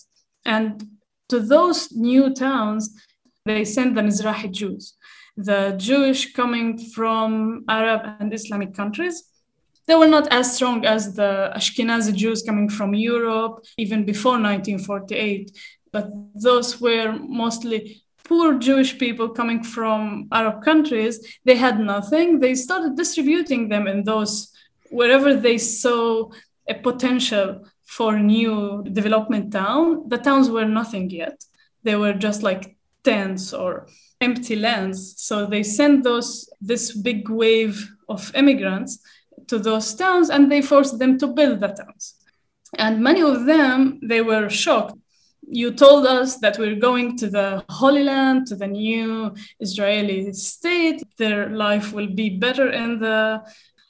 And 0.45 0.83
to 1.29 1.39
those 1.39 1.91
new 1.91 2.33
towns, 2.33 2.95
they 3.45 3.63
send 3.65 3.95
the 3.95 4.01
Mizrahi 4.01 4.51
Jews 4.51 4.95
the 5.43 5.75
Jewish 5.77 6.33
coming 6.33 6.77
from 6.77 7.63
Arab 7.67 8.01
and 8.19 8.33
Islamic 8.33 8.73
countries. 8.73 9.23
They 9.87 9.95
were 9.95 10.07
not 10.07 10.27
as 10.31 10.55
strong 10.55 10.85
as 10.85 11.15
the 11.15 11.51
Ashkenazi 11.55 12.13
Jews 12.13 12.43
coming 12.43 12.69
from 12.69 12.93
Europe, 12.93 13.65
even 13.77 14.05
before 14.05 14.33
1948, 14.33 15.51
but 15.91 16.09
those 16.35 16.79
were 16.79 17.17
mostly 17.19 18.03
poor 18.25 18.59
Jewish 18.59 18.99
people 18.99 19.29
coming 19.29 19.63
from 19.63 20.27
Arab 20.31 20.61
countries. 20.63 21.15
They 21.45 21.55
had 21.55 21.79
nothing. 21.79 22.39
They 22.39 22.53
started 22.53 22.95
distributing 22.95 23.69
them 23.69 23.87
in 23.87 24.03
those 24.03 24.51
wherever 24.91 25.33
they 25.35 25.57
saw 25.57 26.29
a 26.67 26.75
potential 26.75 27.65
for 27.85 28.19
new 28.19 28.83
development 28.91 29.51
town. 29.51 30.07
The 30.09 30.19
towns 30.19 30.49
were 30.49 30.65
nothing 30.65 31.09
yet. 31.09 31.43
They 31.83 31.95
were 31.95 32.13
just 32.13 32.43
like 32.43 32.77
tents 33.03 33.53
or 33.53 33.87
empty 34.21 34.55
lands. 34.55 35.15
So 35.17 35.45
they 35.45 35.63
sent 35.63 36.03
those 36.03 36.49
this 36.61 36.95
big 36.95 37.29
wave 37.29 37.89
of 38.07 38.31
immigrants 38.35 38.99
to 39.47 39.59
those 39.59 39.93
towns 39.93 40.29
and 40.29 40.51
they 40.51 40.61
forced 40.61 40.99
them 40.99 41.17
to 41.19 41.27
build 41.27 41.61
the 41.61 41.69
towns. 41.69 42.15
And 42.77 43.01
many 43.01 43.21
of 43.21 43.45
them 43.45 43.99
they 44.03 44.21
were 44.21 44.49
shocked. 44.49 44.95
You 45.51 45.71
told 45.71 46.05
us 46.05 46.37
that 46.37 46.59
we're 46.59 46.75
going 46.75 47.17
to 47.17 47.29
the 47.29 47.63
Holy 47.69 48.03
Land, 48.03 48.47
to 48.47 48.55
the 48.55 48.67
new 48.67 49.33
Israeli 49.59 50.31
state. 50.33 51.01
Their 51.17 51.49
life 51.49 51.91
will 51.91 52.13
be 52.13 52.29
better 52.29 52.69
in 52.69 52.99
the 52.99 53.41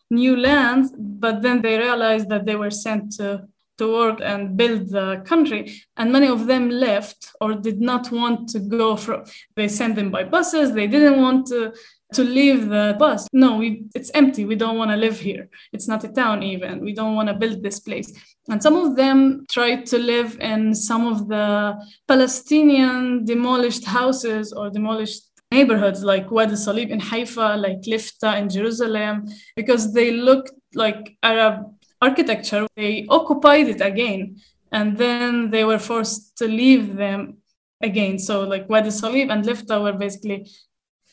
new 0.10 0.38
land. 0.38 0.86
But 0.98 1.42
then 1.42 1.62
they 1.62 1.78
realized 1.78 2.30
that 2.30 2.46
they 2.46 2.56
were 2.56 2.72
sent 2.72 3.12
to 3.18 3.48
to 3.80 3.92
work 3.92 4.20
and 4.22 4.56
build 4.56 4.90
the 4.90 5.22
country. 5.26 5.62
And 5.98 6.12
many 6.12 6.28
of 6.28 6.46
them 6.46 6.70
left 6.70 7.32
or 7.42 7.54
did 7.54 7.82
not 7.82 8.12
want 8.12 8.50
to 8.50 8.60
go 8.60 8.96
from, 8.96 9.24
they 9.56 9.68
sent 9.68 9.96
them 9.96 10.12
by 10.12 10.24
buses. 10.24 10.74
They 10.74 10.88
didn't 10.88 11.20
want 11.20 11.48
to, 11.48 11.74
to 12.14 12.24
leave 12.24 12.70
the 12.70 12.96
bus. 13.00 13.28
No, 13.34 13.58
we, 13.58 13.84
it's 13.96 14.12
empty. 14.14 14.46
We 14.46 14.56
don't 14.56 14.78
want 14.78 14.92
to 14.92 14.98
live 14.98 15.20
here. 15.20 15.50
It's 15.74 15.88
not 15.88 16.04
a 16.04 16.10
town 16.10 16.44
even. 16.44 16.80
We 16.80 16.94
don't 16.94 17.16
want 17.16 17.30
to 17.30 17.36
build 17.36 17.64
this 17.64 17.80
place. 17.80 18.12
And 18.50 18.62
some 18.62 18.76
of 18.76 18.96
them 18.96 19.46
tried 19.50 19.86
to 19.88 19.98
live 19.98 20.38
in 20.40 20.74
some 20.74 21.08
of 21.08 21.28
the 21.28 21.76
Palestinian 22.08 23.26
demolished 23.26 23.86
houses 23.86 24.54
or 24.54 24.70
demolished 24.70 25.24
neighborhoods 25.52 26.04
like 26.04 26.30
Wadi 26.30 26.54
Salib 26.54 26.90
in 26.90 27.00
Haifa, 27.00 27.58
like 27.58 27.82
Lifta 27.82 28.38
in 28.38 28.50
Jerusalem, 28.50 29.28
because 29.56 29.94
they 29.94 30.12
looked 30.12 30.52
like 30.76 31.18
Arab 31.24 31.74
architecture, 32.02 32.68
they 32.76 33.06
occupied 33.10 33.68
it 33.68 33.82
again. 33.82 34.38
And 34.72 34.98
then 34.98 35.50
they 35.50 35.64
were 35.64 35.80
forced 35.80 36.38
to 36.38 36.48
leave 36.48 36.96
them 36.96 37.38
again. 37.82 38.20
So, 38.20 38.44
like 38.44 38.70
Wadi 38.70 38.90
Salib 38.90 39.32
and 39.32 39.44
Lifta 39.44 39.82
were 39.82 39.94
basically 39.94 40.48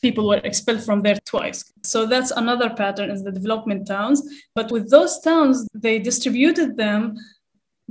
people 0.01 0.27
were 0.27 0.41
expelled 0.43 0.83
from 0.83 1.01
there 1.01 1.17
twice. 1.25 1.63
So 1.83 2.05
that's 2.05 2.31
another 2.31 2.69
pattern 2.69 3.09
is 3.09 3.23
the 3.23 3.31
development 3.31 3.87
towns. 3.87 4.21
But 4.53 4.71
with 4.71 4.89
those 4.89 5.19
towns, 5.21 5.67
they 5.73 5.99
distributed 5.99 6.77
them 6.77 7.17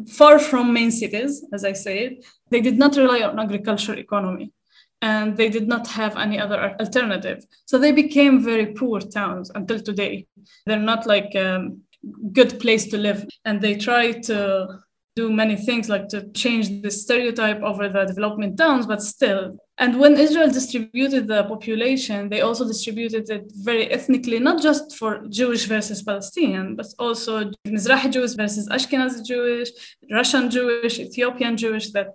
far 0.08 0.38
from 0.38 0.72
main 0.72 0.90
cities, 0.90 1.44
as 1.52 1.64
I 1.64 1.72
said. 1.72 2.18
They 2.50 2.60
did 2.60 2.78
not 2.78 2.96
rely 2.96 3.22
on 3.22 3.38
agricultural 3.38 3.98
economy 3.98 4.52
and 5.02 5.36
they 5.36 5.48
did 5.48 5.68
not 5.68 5.86
have 5.88 6.16
any 6.16 6.38
other 6.38 6.76
alternative. 6.80 7.44
So 7.66 7.78
they 7.78 7.92
became 7.92 8.42
very 8.42 8.66
poor 8.66 9.00
towns 9.00 9.50
until 9.54 9.80
today. 9.80 10.26
They're 10.64 10.78
not 10.78 11.06
like 11.06 11.34
um, 11.36 11.82
good 12.32 12.60
place 12.60 12.86
to 12.88 12.98
live. 12.98 13.26
And 13.44 13.60
they 13.60 13.76
try 13.76 14.12
to 14.12 14.80
do 15.16 15.32
many 15.32 15.56
things 15.56 15.88
like 15.88 16.08
to 16.08 16.30
change 16.32 16.82
the 16.82 16.90
stereotype 16.90 17.62
over 17.62 17.88
the 17.88 18.04
development 18.04 18.58
towns, 18.58 18.86
but 18.86 19.02
still. 19.02 19.56
And 19.78 19.98
when 19.98 20.18
Israel 20.18 20.50
distributed 20.50 21.26
the 21.26 21.44
population, 21.44 22.28
they 22.28 22.42
also 22.42 22.66
distributed 22.66 23.28
it 23.30 23.50
very 23.54 23.90
ethnically, 23.90 24.38
not 24.38 24.60
just 24.60 24.96
for 24.96 25.26
Jewish 25.28 25.64
versus 25.64 26.02
Palestinian, 26.02 26.76
but 26.76 26.86
also 26.98 27.50
Mizrahi 27.66 28.12
Jewish 28.12 28.34
versus 28.34 28.68
Ashkenazi 28.68 29.24
Jewish, 29.24 29.70
Russian 30.10 30.50
Jewish, 30.50 30.98
Ethiopian 30.98 31.56
Jewish 31.56 31.90
that 31.92 32.08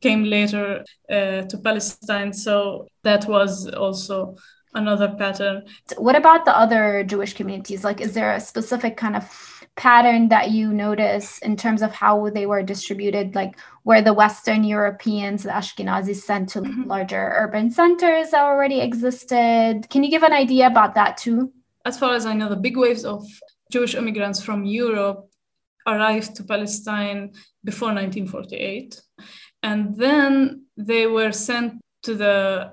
came 0.00 0.22
later 0.24 0.84
uh, 1.10 1.42
to 1.42 1.58
Palestine. 1.58 2.32
So 2.32 2.86
that 3.02 3.26
was 3.26 3.68
also 3.68 4.36
another 4.74 5.08
pattern. 5.08 5.64
What 5.96 6.16
about 6.16 6.44
the 6.44 6.56
other 6.56 7.04
Jewish 7.04 7.34
communities? 7.34 7.84
Like, 7.84 8.00
is 8.00 8.14
there 8.14 8.32
a 8.34 8.40
specific 8.40 8.96
kind 8.96 9.16
of 9.16 9.64
pattern 9.76 10.28
that 10.28 10.50
you 10.50 10.72
notice 10.72 11.38
in 11.38 11.56
terms 11.56 11.82
of 11.82 11.92
how 11.92 12.30
they 12.30 12.46
were 12.46 12.62
distributed, 12.62 13.34
like 13.34 13.58
where 13.84 14.02
the 14.02 14.12
Western 14.12 14.64
Europeans, 14.64 15.44
the 15.44 15.50
Ashkenazis, 15.50 16.16
sent 16.16 16.48
to 16.50 16.60
mm-hmm. 16.60 16.84
larger 16.84 17.32
urban 17.36 17.70
centers 17.70 18.30
that 18.30 18.42
already 18.42 18.80
existed? 18.80 19.86
Can 19.88 20.02
you 20.02 20.10
give 20.10 20.22
an 20.22 20.32
idea 20.32 20.66
about 20.66 20.94
that 20.94 21.16
too? 21.16 21.52
As 21.84 21.98
far 21.98 22.14
as 22.14 22.26
I 22.26 22.34
know, 22.34 22.48
the 22.48 22.56
big 22.56 22.76
waves 22.76 23.04
of 23.04 23.24
Jewish 23.70 23.94
immigrants 23.94 24.42
from 24.42 24.64
Europe 24.64 25.30
arrived 25.86 26.36
to 26.36 26.44
Palestine 26.44 27.32
before 27.64 27.88
1948. 27.88 29.00
And 29.62 29.96
then 29.96 30.66
they 30.76 31.06
were 31.06 31.32
sent 31.32 31.80
to 32.02 32.14
the 32.14 32.72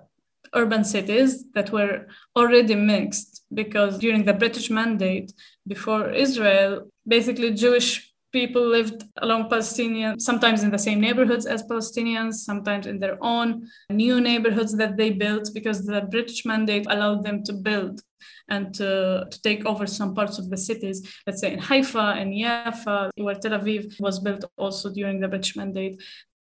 urban 0.56 0.84
cities 0.84 1.52
that 1.54 1.72
were 1.72 2.08
already 2.36 2.76
mixed 2.76 3.44
because 3.54 3.98
during 4.00 4.26
the 4.26 4.34
British 4.34 4.70
Mandate 4.70 5.32
before 5.68 6.12
Israel, 6.12 6.90
basically 7.08 7.54
Jewish 7.54 8.16
people 8.32 8.66
lived 8.68 9.00
along 9.26 9.50
Palestinian, 9.50 10.20
sometimes 10.20 10.62
in 10.66 10.70
the 10.70 10.84
same 10.88 11.00
neighborhoods 11.00 11.46
as 11.46 11.64
Palestinians, 11.64 12.34
sometimes 12.50 12.86
in 12.86 13.00
their 13.00 13.18
own 13.34 13.48
new 13.90 14.20
neighborhoods 14.20 14.76
that 14.82 14.98
they 14.98 15.10
built 15.26 15.46
because 15.54 15.86
the 15.86 16.02
British 16.16 16.42
Mandate 16.46 16.86
allowed 16.90 17.24
them 17.24 17.38
to 17.48 17.54
build 17.54 18.02
and 18.50 18.74
to, 18.74 18.90
to 19.32 19.38
take 19.42 19.66
over 19.66 19.86
some 19.88 20.14
parts 20.14 20.38
of 20.38 20.50
the 20.50 20.58
cities, 20.58 20.98
let's 21.26 21.40
say 21.42 21.54
in 21.54 21.60
Haifa 21.60 22.08
and 22.20 22.34
Yafa, 22.34 23.10
where 23.26 23.36
Tel 23.36 23.58
Aviv 23.60 24.00
was 24.06 24.20
built 24.20 24.44
also 24.58 24.92
during 24.92 25.18
the 25.20 25.30
British 25.30 25.56
Mandate. 25.56 25.96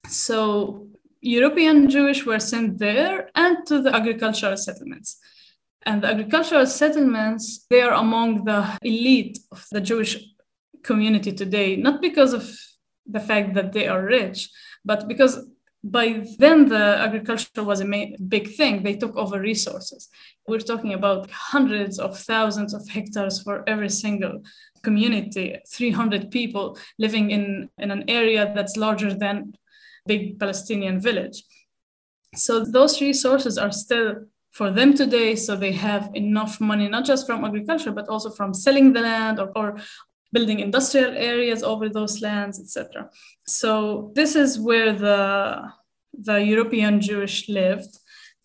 So 0.08 0.88
European 1.24 1.88
Jewish 1.88 2.26
were 2.26 2.38
sent 2.38 2.78
there 2.78 3.30
and 3.34 3.66
to 3.66 3.80
the 3.80 3.94
agricultural 3.94 4.56
settlements. 4.56 5.18
And 5.86 6.02
the 6.02 6.08
agricultural 6.08 6.66
settlements, 6.66 7.66
they 7.70 7.80
are 7.80 7.94
among 7.94 8.44
the 8.44 8.78
elite 8.82 9.38
of 9.50 9.66
the 9.72 9.80
Jewish 9.80 10.22
community 10.82 11.32
today, 11.32 11.76
not 11.76 12.02
because 12.02 12.34
of 12.34 12.54
the 13.06 13.20
fact 13.20 13.54
that 13.54 13.72
they 13.72 13.88
are 13.88 14.02
rich, 14.04 14.50
but 14.84 15.08
because 15.08 15.46
by 15.82 16.26
then 16.38 16.68
the 16.68 16.98
agriculture 16.98 17.62
was 17.62 17.80
a 17.80 17.84
main, 17.84 18.16
big 18.28 18.54
thing. 18.54 18.82
They 18.82 18.96
took 18.96 19.16
over 19.16 19.40
resources. 19.40 20.08
We're 20.46 20.60
talking 20.60 20.94
about 20.94 21.30
hundreds 21.30 21.98
of 21.98 22.18
thousands 22.18 22.72
of 22.74 22.88
hectares 22.88 23.42
for 23.42 23.66
every 23.66 23.90
single 23.90 24.42
community, 24.82 25.58
300 25.68 26.30
people 26.30 26.78
living 26.98 27.30
in, 27.30 27.70
in 27.78 27.90
an 27.90 28.04
area 28.08 28.52
that's 28.54 28.76
larger 28.76 29.12
than 29.12 29.54
big 30.06 30.38
Palestinian 30.38 31.00
village. 31.00 31.42
So 32.34 32.64
those 32.64 33.00
resources 33.00 33.58
are 33.58 33.72
still 33.72 34.26
for 34.52 34.70
them 34.70 34.94
today. 34.94 35.34
So 35.36 35.56
they 35.56 35.72
have 35.72 36.10
enough 36.14 36.60
money, 36.60 36.88
not 36.88 37.04
just 37.04 37.26
from 37.26 37.44
agriculture, 37.44 37.92
but 37.92 38.08
also 38.08 38.30
from 38.30 38.54
selling 38.54 38.92
the 38.92 39.00
land 39.00 39.38
or, 39.40 39.50
or 39.56 39.76
building 40.32 40.60
industrial 40.60 41.12
areas 41.12 41.62
over 41.62 41.88
those 41.88 42.20
lands, 42.20 42.60
etc. 42.60 43.08
So 43.46 44.12
this 44.14 44.34
is 44.34 44.58
where 44.58 44.92
the 44.92 45.62
the 46.16 46.40
European 46.40 47.00
Jewish 47.00 47.48
lived, 47.48 47.98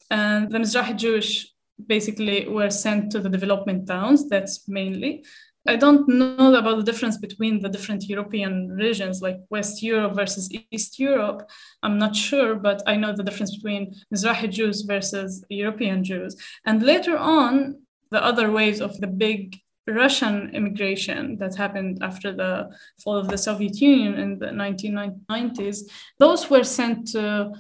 and 0.10 0.52
the 0.52 0.58
Mizrahi 0.58 0.96
Jewish 0.96 1.54
basically 1.88 2.48
were 2.48 2.72
sent 2.72 3.12
to 3.12 3.20
the 3.20 3.30
development 3.30 3.88
towns. 3.88 4.28
That's 4.28 4.68
mainly. 4.68 5.24
I 5.68 5.76
don't 5.76 6.08
know 6.08 6.56
about 6.56 6.78
the 6.78 6.84
difference 6.84 7.18
between 7.18 7.62
the 7.62 7.70
different 7.70 8.08
European 8.08 8.70
regions, 8.70 9.22
like 9.22 9.40
West 9.50 9.84
Europe 9.84 10.16
versus 10.16 10.50
East 10.72 11.00
Europe. 11.00 11.50
I'm 11.84 11.98
not 11.98 12.16
sure, 12.16 12.56
but 12.56 12.82
I 12.88 12.96
know 12.96 13.14
the 13.14 13.24
difference 13.24 13.56
between 13.56 13.94
Mizrahi 14.14 14.50
Jews 14.50 14.82
versus 14.84 15.44
European 15.50 16.04
Jews. 16.04 16.38
And 16.66 16.82
later 16.82 17.18
on, 17.18 17.82
the 18.10 18.24
other 18.24 18.52
waves 18.52 18.80
of 18.80 19.00
the 19.00 19.08
big 19.08 19.60
Russian 19.88 20.52
immigration 20.54 21.38
that 21.40 21.56
happened 21.56 22.00
after 22.02 22.34
the 22.34 22.70
fall 23.04 23.18
of 23.18 23.28
the 23.28 23.38
Soviet 23.38 23.82
Union 23.82 24.16
in 24.16 24.40
the 24.40 24.48
1990s, 24.48 25.80
those 26.20 26.50
were 26.50 26.64
sent 26.64 27.08
to, 27.10 27.52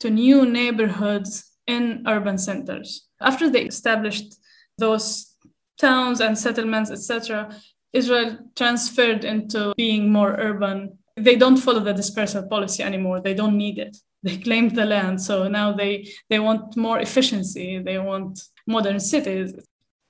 to 0.00 0.10
new 0.10 0.46
neighborhoods 0.46 1.50
in 1.66 2.04
urban 2.06 2.38
centers. 2.38 3.06
After 3.20 3.50
they 3.50 3.62
established 3.62 4.36
those 4.78 5.34
towns 5.78 6.20
and 6.20 6.36
settlements, 6.36 6.90
etc., 6.90 7.54
Israel 7.92 8.38
transferred 8.54 9.24
into 9.24 9.72
being 9.76 10.12
more 10.12 10.34
urban. 10.38 10.98
They 11.16 11.36
don't 11.36 11.56
follow 11.56 11.80
the 11.80 11.94
dispersal 11.94 12.46
policy 12.46 12.82
anymore. 12.82 13.20
They 13.20 13.34
don't 13.34 13.56
need 13.56 13.78
it. 13.78 13.96
They 14.22 14.36
claimed 14.36 14.74
the 14.74 14.84
land, 14.84 15.22
so 15.22 15.48
now 15.48 15.72
they 15.72 16.08
they 16.28 16.38
want 16.38 16.76
more 16.76 16.98
efficiency. 16.98 17.78
They 17.78 17.98
want 17.98 18.40
modern 18.66 19.00
cities. 19.00 19.54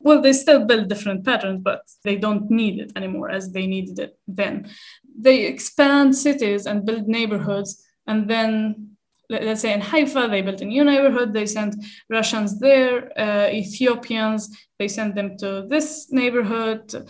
Well, 0.01 0.23
they 0.23 0.33
still 0.33 0.65
build 0.65 0.89
different 0.89 1.25
patterns, 1.25 1.61
but 1.63 1.83
they 2.05 2.17
don't 2.17 2.51
need 2.51 2.79
it 2.81 2.93
anymore 2.97 3.31
as 3.31 3.53
they 3.53 3.67
needed 3.67 3.99
it 3.99 4.19
then. 4.27 4.71
They 5.19 5.45
expand 5.45 6.17
cities 6.17 6.67
and 6.67 6.87
build 6.87 7.07
neighborhoods, 7.07 7.85
and 8.07 8.29
then 8.29 8.97
let's 9.29 9.61
say 9.61 9.73
in 9.73 9.81
Haifa, 9.81 10.29
they 10.29 10.43
built 10.43 10.61
a 10.61 10.65
new 10.65 10.85
neighborhood. 10.85 11.33
They 11.33 11.47
sent 11.47 11.77
Russians 12.09 12.59
there, 12.59 13.13
uh, 13.19 13.49
Ethiopians, 13.51 14.57
they 14.79 14.89
sent 14.89 15.15
them 15.15 15.37
to 15.39 15.67
this 15.69 16.11
neighborhood. 16.11 17.09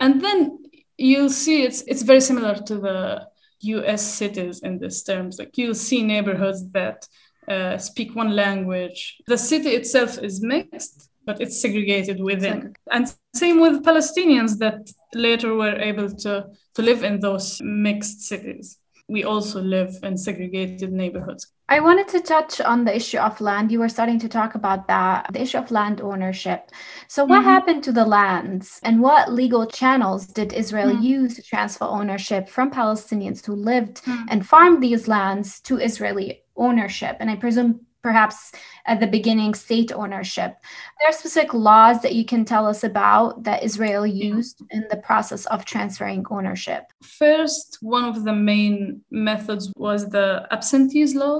And 0.00 0.20
then 0.20 0.58
you'll 0.96 1.30
see 1.30 1.62
it's, 1.64 1.82
it's 1.82 2.02
very 2.02 2.20
similar 2.20 2.54
to 2.54 2.74
the 2.78 3.26
US 3.60 4.02
cities 4.02 4.60
in 4.60 4.78
these 4.78 5.02
terms. 5.02 5.38
Like 5.38 5.56
you'll 5.58 5.74
see 5.74 6.02
neighborhoods 6.02 6.70
that 6.72 7.06
uh, 7.48 7.78
speak 7.78 8.14
one 8.14 8.36
language. 8.36 9.16
The 9.26 9.38
city 9.38 9.70
itself 9.70 10.18
is 10.18 10.42
mixed, 10.42 11.08
but 11.24 11.40
it's 11.40 11.60
segregated 11.60 12.20
within. 12.22 12.74
And 12.90 13.12
same 13.34 13.60
with 13.60 13.84
Palestinians 13.84 14.58
that 14.58 14.90
later 15.14 15.54
were 15.54 15.76
able 15.76 16.10
to, 16.10 16.46
to 16.74 16.82
live 16.82 17.02
in 17.02 17.20
those 17.20 17.60
mixed 17.62 18.20
cities 18.22 18.78
we 19.08 19.24
also 19.24 19.60
live 19.62 19.98
in 20.02 20.16
segregated 20.16 20.92
neighborhoods. 20.92 21.46
I 21.70 21.80
wanted 21.80 22.08
to 22.08 22.20
touch 22.20 22.60
on 22.60 22.84
the 22.84 22.94
issue 22.94 23.18
of 23.18 23.40
land. 23.40 23.72
You 23.72 23.78
were 23.78 23.88
starting 23.88 24.18
to 24.20 24.28
talk 24.28 24.54
about 24.54 24.86
that, 24.88 25.30
the 25.32 25.42
issue 25.42 25.58
of 25.58 25.70
land 25.70 26.00
ownership. 26.00 26.70
So, 27.08 27.24
what 27.24 27.40
mm-hmm. 27.40 27.48
happened 27.48 27.84
to 27.84 27.92
the 27.92 28.04
lands 28.04 28.80
and 28.82 29.00
what 29.00 29.32
legal 29.32 29.66
channels 29.66 30.26
did 30.26 30.52
Israel 30.52 30.90
mm-hmm. 30.90 31.02
use 31.02 31.36
to 31.36 31.42
transfer 31.42 31.84
ownership 31.84 32.48
from 32.48 32.70
Palestinians 32.70 33.44
who 33.44 33.54
lived 33.54 34.02
mm-hmm. 34.04 34.26
and 34.28 34.46
farmed 34.46 34.82
these 34.82 35.08
lands 35.08 35.60
to 35.62 35.78
Israeli 35.78 36.42
ownership? 36.56 37.16
And 37.20 37.30
I 37.30 37.36
presume 37.36 37.80
perhaps 38.08 38.52
at 38.86 39.00
the 39.00 39.06
beginning 39.06 39.52
state 39.66 39.92
ownership. 39.92 40.50
There 40.98 41.08
are 41.10 41.20
specific 41.22 41.52
laws 41.52 41.96
that 42.02 42.14
you 42.18 42.24
can 42.32 42.42
tell 42.52 42.64
us 42.72 42.82
about 42.92 43.42
that 43.46 43.62
Israel 43.68 44.06
used 44.06 44.56
in 44.70 44.82
the 44.90 45.00
process 45.08 45.42
of 45.52 45.66
transferring 45.66 46.24
ownership. 46.30 46.84
First, 47.02 47.78
one 47.96 48.04
of 48.12 48.16
the 48.24 48.36
main 48.52 49.02
methods 49.10 49.64
was 49.76 50.00
the 50.08 50.28
absentees 50.56 51.14
law. 51.22 51.38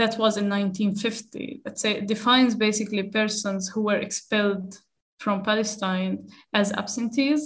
That 0.00 0.14
was 0.22 0.34
in 0.40 0.46
1950. 0.48 1.62
That 1.64 1.76
say 1.82 1.92
defines 2.14 2.54
basically 2.54 3.02
persons 3.20 3.62
who 3.72 3.82
were 3.88 4.00
expelled 4.06 4.78
from 5.18 5.42
Palestine 5.42 6.12
as 6.60 6.72
absentees. 6.82 7.42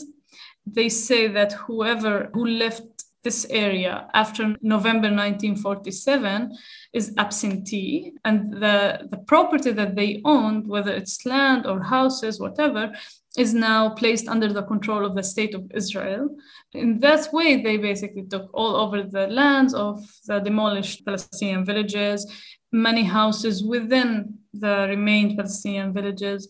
They 0.66 0.90
say 0.90 1.28
that 1.38 1.52
whoever 1.64 2.14
who 2.34 2.44
left 2.64 3.03
this 3.24 3.46
area 3.50 4.06
after 4.14 4.54
November 4.60 5.08
1947 5.08 6.56
is 6.92 7.12
absentee, 7.18 8.12
and 8.24 8.52
the, 8.52 9.08
the 9.10 9.16
property 9.26 9.72
that 9.72 9.96
they 9.96 10.20
owned, 10.24 10.68
whether 10.68 10.92
it's 10.92 11.26
land 11.26 11.66
or 11.66 11.82
houses, 11.82 12.38
whatever, 12.38 12.92
is 13.36 13.52
now 13.52 13.90
placed 13.90 14.28
under 14.28 14.52
the 14.52 14.62
control 14.62 15.04
of 15.04 15.16
the 15.16 15.22
state 15.22 15.54
of 15.54 15.68
Israel. 15.74 16.28
In 16.72 17.00
that 17.00 17.32
way, 17.32 17.62
they 17.62 17.76
basically 17.76 18.24
took 18.24 18.48
all 18.54 18.76
over 18.76 19.02
the 19.02 19.26
lands 19.26 19.74
of 19.74 20.00
the 20.26 20.38
demolished 20.38 21.04
Palestinian 21.04 21.64
villages, 21.64 22.30
many 22.70 23.02
houses 23.02 23.64
within 23.64 24.38
the 24.52 24.86
remained 24.88 25.36
Palestinian 25.36 25.92
villages, 25.92 26.48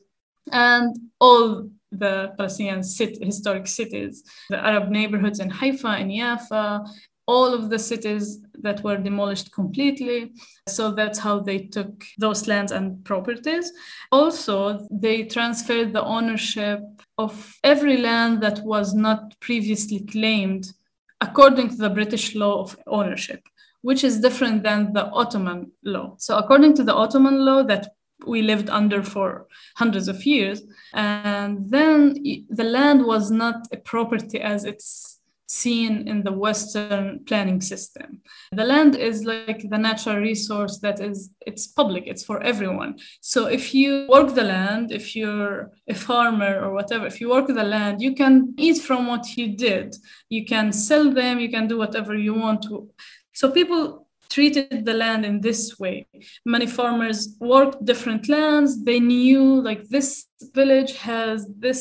and 0.52 0.94
all 1.20 1.70
the 1.98 2.32
Palestinian 2.36 2.82
city, 2.82 3.24
historic 3.24 3.66
cities, 3.66 4.22
the 4.50 4.64
Arab 4.64 4.90
neighborhoods 4.90 5.40
in 5.40 5.50
Haifa 5.50 5.88
and 5.88 6.10
Yafa, 6.10 6.86
all 7.26 7.54
of 7.54 7.70
the 7.70 7.78
cities 7.78 8.40
that 8.60 8.82
were 8.82 8.96
demolished 8.96 9.52
completely. 9.52 10.32
So 10.68 10.90
that's 10.90 11.18
how 11.18 11.40
they 11.40 11.58
took 11.58 12.04
those 12.18 12.46
lands 12.46 12.72
and 12.72 13.02
properties. 13.04 13.72
Also, 14.12 14.86
they 14.90 15.24
transferred 15.24 15.92
the 15.92 16.04
ownership 16.04 16.80
of 17.16 17.56
every 17.64 17.96
land 17.96 18.42
that 18.42 18.60
was 18.64 18.94
not 18.94 19.38
previously 19.40 20.00
claimed 20.00 20.72
according 21.20 21.68
to 21.70 21.76
the 21.76 21.90
British 21.90 22.34
law 22.34 22.60
of 22.60 22.76
ownership, 22.86 23.42
which 23.82 24.04
is 24.04 24.20
different 24.20 24.62
than 24.62 24.92
the 24.92 25.06
Ottoman 25.06 25.72
law. 25.82 26.14
So, 26.18 26.36
according 26.36 26.74
to 26.76 26.84
the 26.84 26.94
Ottoman 26.94 27.44
law 27.44 27.62
that 27.62 27.93
we 28.26 28.42
lived 28.42 28.70
under 28.70 29.02
for 29.02 29.46
hundreds 29.76 30.08
of 30.08 30.24
years, 30.24 30.62
and 30.92 31.70
then 31.70 32.14
the 32.48 32.64
land 32.64 33.04
was 33.04 33.30
not 33.30 33.66
a 33.72 33.76
property 33.76 34.40
as 34.40 34.64
it's 34.64 35.20
seen 35.46 36.08
in 36.08 36.22
the 36.22 36.32
Western 36.32 37.22
planning 37.26 37.60
system. 37.60 38.20
The 38.50 38.64
land 38.64 38.96
is 38.96 39.24
like 39.24 39.68
the 39.68 39.78
natural 39.78 40.16
resource 40.16 40.78
that 40.78 41.00
is, 41.00 41.30
it's 41.46 41.66
public, 41.66 42.04
it's 42.06 42.24
for 42.24 42.42
everyone. 42.42 42.98
So 43.20 43.46
if 43.46 43.74
you 43.74 44.06
work 44.08 44.34
the 44.34 44.42
land, 44.42 44.90
if 44.90 45.14
you're 45.14 45.70
a 45.88 45.94
farmer 45.94 46.60
or 46.64 46.72
whatever, 46.72 47.06
if 47.06 47.20
you 47.20 47.28
work 47.30 47.46
the 47.46 47.62
land, 47.62 48.00
you 48.00 48.14
can 48.14 48.54
eat 48.56 48.78
from 48.80 49.06
what 49.06 49.36
you 49.36 49.54
did. 49.54 49.96
You 50.28 50.44
can 50.44 50.72
sell 50.72 51.12
them, 51.12 51.38
you 51.38 51.50
can 51.50 51.68
do 51.68 51.78
whatever 51.78 52.16
you 52.16 52.34
want 52.34 52.62
to. 52.62 52.90
So 53.32 53.50
people 53.50 54.03
treated 54.34 54.84
the 54.84 54.94
land 55.04 55.24
in 55.24 55.40
this 55.40 55.78
way. 55.78 56.06
Many 56.44 56.66
farmers 56.66 57.36
worked 57.38 57.84
different 57.84 58.28
lands. 58.28 58.70
They 58.82 58.98
knew 58.98 59.44
like 59.68 59.82
this 59.88 60.26
village 60.58 60.92
has 61.10 61.46
this 61.66 61.80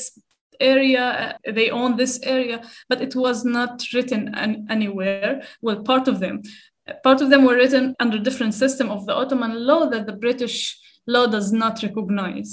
area, 0.59 1.05
uh, 1.45 1.51
they 1.51 1.71
own 1.71 1.97
this 1.97 2.19
area, 2.21 2.57
but 2.89 3.01
it 3.01 3.15
was 3.15 3.43
not 3.43 3.73
written 3.93 4.21
an- 4.43 4.67
anywhere. 4.69 5.41
Well, 5.63 5.81
part 5.91 6.07
of 6.07 6.19
them. 6.19 6.35
Part 7.07 7.21
of 7.21 7.29
them 7.31 7.43
were 7.45 7.55
written 7.55 7.95
under 7.99 8.19
different 8.19 8.53
system 8.53 8.87
of 8.91 9.05
the 9.07 9.15
Ottoman 9.21 9.53
law 9.69 9.89
that 9.89 10.05
the 10.05 10.19
British 10.25 10.57
law 11.07 11.25
does 11.35 11.51
not 11.51 11.81
recognize. 11.81 12.51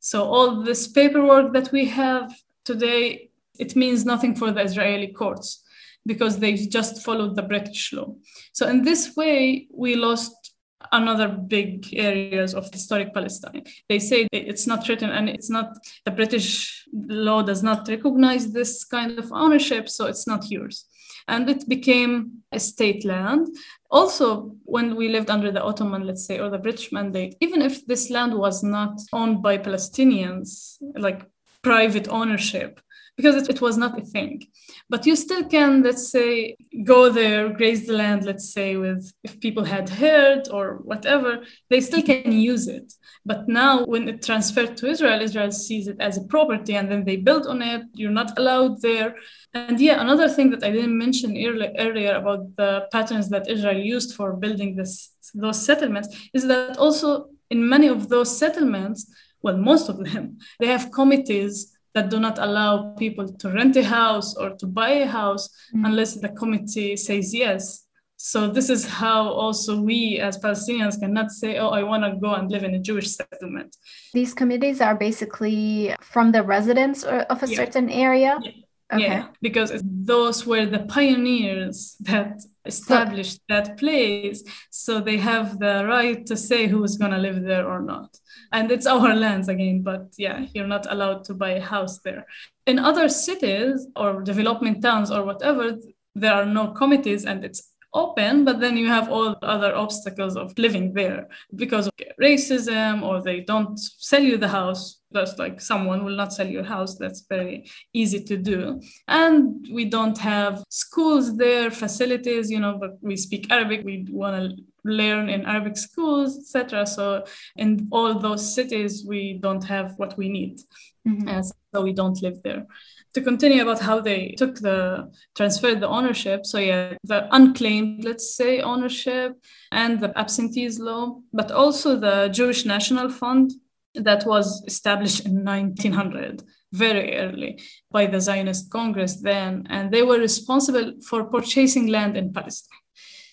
So 0.00 0.24
all 0.34 0.62
this 0.68 0.88
paperwork 0.88 1.52
that 1.52 1.70
we 1.70 1.84
have 2.02 2.26
today, 2.64 3.30
it 3.64 3.76
means 3.76 4.04
nothing 4.04 4.34
for 4.34 4.50
the 4.50 4.62
Israeli 4.62 5.08
courts 5.20 5.62
because 6.06 6.38
they 6.38 6.54
just 6.54 7.04
followed 7.04 7.36
the 7.36 7.42
British 7.42 7.92
law. 7.92 8.14
So 8.52 8.66
in 8.68 8.82
this 8.82 9.14
way, 9.16 9.68
we 9.70 9.94
lost 9.94 10.48
another 10.92 11.28
big 11.28 11.88
areas 11.92 12.54
of 12.54 12.70
historic 12.72 13.12
Palestine. 13.12 13.64
They 13.88 13.98
say 13.98 14.28
it's 14.32 14.66
not 14.66 14.88
written 14.88 15.10
and 15.10 15.28
it's 15.28 15.50
not 15.50 15.76
the 16.04 16.10
British 16.10 16.84
law 16.92 17.42
does 17.42 17.62
not 17.62 17.88
recognize 17.88 18.52
this 18.52 18.84
kind 18.84 19.18
of 19.18 19.32
ownership, 19.32 19.88
so 19.88 20.06
it's 20.06 20.26
not 20.26 20.50
yours. 20.50 20.86
And 21.26 21.50
it 21.50 21.68
became 21.68 22.42
a 22.52 22.60
state 22.60 23.04
land. 23.04 23.48
Also, 23.90 24.56
when 24.64 24.96
we 24.96 25.08
lived 25.08 25.30
under 25.30 25.50
the 25.50 25.62
Ottoman, 25.62 26.06
let's 26.06 26.24
say, 26.24 26.38
or 26.38 26.48
the 26.48 26.58
British 26.58 26.90
mandate, 26.90 27.34
even 27.40 27.60
if 27.60 27.86
this 27.86 28.08
land 28.08 28.34
was 28.34 28.62
not 28.62 28.98
owned 29.12 29.42
by 29.42 29.58
Palestinians, 29.58 30.76
like 30.96 31.26
private 31.62 32.08
ownership, 32.08 32.80
because 33.16 33.34
it, 33.36 33.50
it 33.50 33.60
was 33.60 33.76
not 33.76 33.98
a 33.98 34.04
thing. 34.04 34.46
But 34.90 35.04
you 35.04 35.16
still 35.16 35.44
can, 35.44 35.82
let's 35.82 36.08
say, 36.10 36.56
go 36.82 37.10
there, 37.10 37.50
graze 37.50 37.86
the 37.86 37.92
land, 37.92 38.24
let's 38.24 38.52
say, 38.52 38.76
with 38.76 39.12
if 39.22 39.38
people 39.38 39.64
had 39.64 39.88
herd 39.88 40.48
or 40.50 40.76
whatever, 40.82 41.44
they 41.68 41.80
still 41.80 42.02
can 42.02 42.32
use 42.32 42.68
it. 42.68 42.94
But 43.26 43.48
now, 43.48 43.84
when 43.84 44.08
it 44.08 44.22
transferred 44.22 44.78
to 44.78 44.88
Israel, 44.88 45.20
Israel 45.20 45.52
sees 45.52 45.88
it 45.88 46.00
as 46.00 46.16
a 46.16 46.24
property 46.24 46.74
and 46.74 46.90
then 46.90 47.04
they 47.04 47.16
build 47.16 47.46
on 47.46 47.60
it. 47.60 47.82
You're 47.92 48.10
not 48.10 48.38
allowed 48.38 48.80
there. 48.80 49.14
And 49.52 49.78
yeah, 49.78 50.00
another 50.00 50.28
thing 50.28 50.50
that 50.50 50.64
I 50.64 50.70
didn't 50.70 50.96
mention 50.96 51.36
earlier 51.78 52.14
about 52.14 52.56
the 52.56 52.88
patterns 52.90 53.28
that 53.28 53.48
Israel 53.48 53.78
used 53.78 54.14
for 54.14 54.32
building 54.32 54.76
this, 54.76 55.10
those 55.34 55.64
settlements 55.64 56.08
is 56.32 56.46
that 56.46 56.78
also 56.78 57.28
in 57.50 57.68
many 57.68 57.88
of 57.88 58.08
those 58.08 58.38
settlements, 58.38 59.10
well, 59.42 59.56
most 59.56 59.88
of 59.88 60.02
them, 60.04 60.38
they 60.60 60.66
have 60.66 60.90
committees 60.92 61.77
that 61.94 62.10
do 62.10 62.20
not 62.20 62.38
allow 62.38 62.94
people 62.94 63.26
to 63.26 63.50
rent 63.50 63.76
a 63.76 63.84
house 63.84 64.34
or 64.36 64.50
to 64.50 64.66
buy 64.66 64.90
a 64.90 65.06
house 65.06 65.48
mm. 65.74 65.86
unless 65.86 66.14
the 66.20 66.28
committee 66.28 66.96
says 66.96 67.34
yes. 67.34 67.84
So 68.20 68.48
this 68.48 68.68
is 68.68 68.84
how 68.84 69.28
also 69.28 69.80
we 69.80 70.18
as 70.18 70.38
Palestinians 70.38 70.98
cannot 70.98 71.30
say, 71.30 71.58
oh, 71.58 71.68
I 71.68 71.84
want 71.84 72.02
to 72.02 72.18
go 72.20 72.34
and 72.34 72.50
live 72.50 72.64
in 72.64 72.74
a 72.74 72.78
Jewish 72.80 73.14
settlement. 73.14 73.76
These 74.12 74.34
committees 74.34 74.80
are 74.80 74.96
basically 74.96 75.94
from 76.00 76.32
the 76.32 76.42
residents 76.42 77.04
of 77.04 77.42
a 77.42 77.48
yeah. 77.48 77.56
certain 77.56 77.88
area. 77.88 78.38
Yeah. 78.42 78.50
Okay. 78.90 79.02
Yeah, 79.02 79.26
because 79.42 79.70
those 79.84 80.46
were 80.46 80.64
the 80.64 80.78
pioneers 80.80 81.96
that 82.00 82.40
established 82.64 83.40
that 83.48 83.76
place. 83.76 84.42
So 84.70 84.98
they 85.00 85.18
have 85.18 85.58
the 85.58 85.84
right 85.86 86.24
to 86.24 86.36
say 86.36 86.68
who's 86.68 86.96
going 86.96 87.10
to 87.10 87.18
live 87.18 87.42
there 87.42 87.68
or 87.68 87.80
not. 87.80 88.16
And 88.50 88.70
it's 88.70 88.86
our 88.86 89.14
lands 89.14 89.48
again, 89.48 89.82
but 89.82 90.14
yeah, 90.16 90.46
you're 90.54 90.66
not 90.66 90.86
allowed 90.90 91.24
to 91.24 91.34
buy 91.34 91.50
a 91.50 91.60
house 91.60 91.98
there. 91.98 92.24
In 92.66 92.78
other 92.78 93.10
cities 93.10 93.86
or 93.94 94.22
development 94.22 94.82
towns 94.82 95.10
or 95.10 95.22
whatever, 95.22 95.76
there 96.14 96.32
are 96.32 96.46
no 96.46 96.68
committees 96.68 97.26
and 97.26 97.44
it's 97.44 97.70
open, 97.94 98.44
but 98.44 98.60
then 98.60 98.76
you 98.76 98.86
have 98.86 99.08
all 99.08 99.36
the 99.40 99.46
other 99.46 99.74
obstacles 99.74 100.36
of 100.36 100.56
living 100.58 100.92
there 100.92 101.28
because 101.56 101.86
of 101.86 101.92
racism 102.20 103.02
or 103.02 103.22
they 103.22 103.40
don't 103.40 103.78
sell 103.78 104.22
you 104.22 104.36
the 104.36 104.48
house. 104.48 105.00
That's 105.10 105.38
like 105.38 105.60
someone 105.60 106.04
will 106.04 106.16
not 106.16 106.34
sell 106.34 106.46
your 106.46 106.64
house. 106.64 106.96
That's 106.96 107.24
very 107.28 107.70
easy 107.94 108.22
to 108.24 108.36
do. 108.36 108.80
And 109.06 109.66
we 109.72 109.86
don't 109.86 110.18
have 110.18 110.62
schools 110.68 111.36
there, 111.36 111.70
facilities, 111.70 112.50
you 112.50 112.60
know, 112.60 112.76
but 112.78 112.98
we 113.00 113.16
speak 113.16 113.50
Arabic. 113.50 113.84
We 113.84 114.06
want 114.10 114.36
to 114.36 114.64
learn 114.84 115.30
in 115.30 115.46
Arabic 115.46 115.78
schools, 115.78 116.36
etc. 116.38 116.86
So 116.86 117.24
in 117.56 117.88
all 117.90 118.18
those 118.18 118.54
cities, 118.54 119.04
we 119.06 119.38
don't 119.40 119.64
have 119.64 119.94
what 119.96 120.18
we 120.18 120.28
need. 120.28 120.60
Mm-hmm. 121.06 121.28
And 121.28 121.46
so 121.46 121.80
we 121.80 121.94
don't 121.94 122.20
live 122.22 122.42
there 122.42 122.66
to 123.14 123.20
continue 123.20 123.62
about 123.62 123.80
how 123.80 124.00
they 124.00 124.34
took 124.36 124.56
the 124.56 125.10
transferred 125.36 125.80
the 125.80 125.88
ownership. 125.88 126.44
So 126.46 126.58
yeah 126.58 126.94
the 127.04 127.28
unclaimed 127.34 128.04
let's 128.04 128.36
say 128.36 128.60
ownership 128.60 129.32
and 129.72 130.00
the 130.00 130.16
absentees 130.18 130.78
law 130.78 131.20
but 131.32 131.50
also 131.50 131.98
the 131.98 132.28
jewish 132.28 132.64
national 132.64 133.08
fund 133.08 133.52
that 133.94 134.26
was 134.26 134.62
established 134.66 135.26
in 135.26 135.44
1900 135.44 136.42
very 136.72 137.16
early 137.16 137.60
by 137.90 138.06
the 138.06 138.20
zionist 138.20 138.70
congress 138.70 139.16
then. 139.16 139.66
And 139.70 139.90
they 139.90 140.02
were 140.02 140.18
responsible 140.18 140.92
for 141.08 141.24
purchasing 141.24 141.86
land 141.86 142.16
in 142.16 142.32
palestine. 142.32 142.84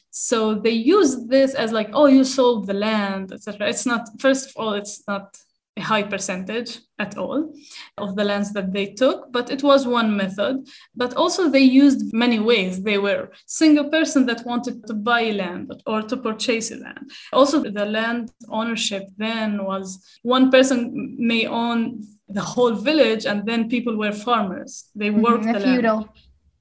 So 0.09 0.55
they 0.55 0.71
used 0.71 1.29
this 1.29 1.53
as 1.53 1.73
like 1.73 1.89
oh 1.93 2.05
you 2.05 2.23
sold 2.23 2.67
the 2.67 2.73
land 2.73 3.33
etc 3.33 3.67
it's 3.67 3.85
not 3.85 4.07
first 4.19 4.49
of 4.49 4.55
all 4.55 4.73
it's 4.73 5.03
not 5.07 5.35
a 5.77 5.81
high 5.81 6.03
percentage 6.03 6.79
at 6.99 7.17
all 7.17 7.53
of 7.97 8.15
the 8.15 8.23
lands 8.23 8.53
that 8.53 8.71
they 8.71 8.85
took 8.85 9.31
but 9.31 9.49
it 9.51 9.61
was 9.61 9.85
one 9.85 10.15
method. 10.15 10.65
But 10.95 11.13
also 11.15 11.49
they 11.49 11.59
used 11.83 12.13
many 12.13 12.39
ways. 12.39 12.83
They 12.83 12.97
were 12.97 13.31
single 13.45 13.89
person 13.89 14.25
that 14.27 14.45
wanted 14.45 14.87
to 14.87 14.93
buy 14.93 15.31
land 15.31 15.73
or 15.85 16.01
to 16.01 16.17
purchase 16.17 16.71
land. 16.71 17.11
Also 17.33 17.61
the 17.61 17.85
land 17.85 18.31
ownership 18.49 19.03
then 19.17 19.65
was 19.65 19.99
one 20.23 20.49
person 20.49 21.15
may 21.19 21.45
own 21.45 22.03
the 22.29 22.41
whole 22.41 22.73
village 22.73 23.25
and 23.25 23.45
then 23.45 23.69
people 23.69 23.97
were 23.97 24.13
farmers. 24.13 24.85
They 24.95 25.09
mm-hmm. 25.09 25.21
worked 25.21 25.43
mm-hmm, 25.43 25.53
the 25.53 25.59
feudal, 25.59 25.97
land. 25.97 26.09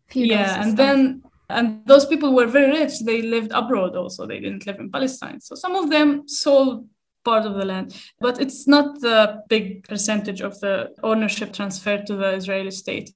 feudal 0.08 0.36
yeah 0.36 0.46
system. 0.46 0.68
and 0.68 0.76
then 0.76 1.22
and 1.50 1.86
those 1.86 2.06
people 2.06 2.34
were 2.34 2.46
very 2.46 2.70
rich. 2.80 3.00
They 3.00 3.20
lived 3.22 3.52
abroad 3.52 3.94
also. 3.96 4.26
They 4.26 4.40
didn't 4.40 4.66
live 4.66 4.80
in 4.80 4.90
palestine. 4.90 5.40
So 5.40 5.54
some 5.54 5.76
of 5.76 5.90
them 5.90 6.26
sold 6.26 6.88
part 7.24 7.46
of 7.46 7.54
the 7.54 7.64
land. 7.64 7.96
But 8.20 8.40
it's 8.40 8.66
not 8.66 9.00
the 9.00 9.42
big 9.48 9.88
percentage 9.88 10.40
of 10.40 10.58
the 10.60 10.90
ownership 11.02 11.52
transferred 11.52 12.06
to 12.06 12.16
the 12.16 12.30
Israeli 12.34 12.70
state. 12.70 13.10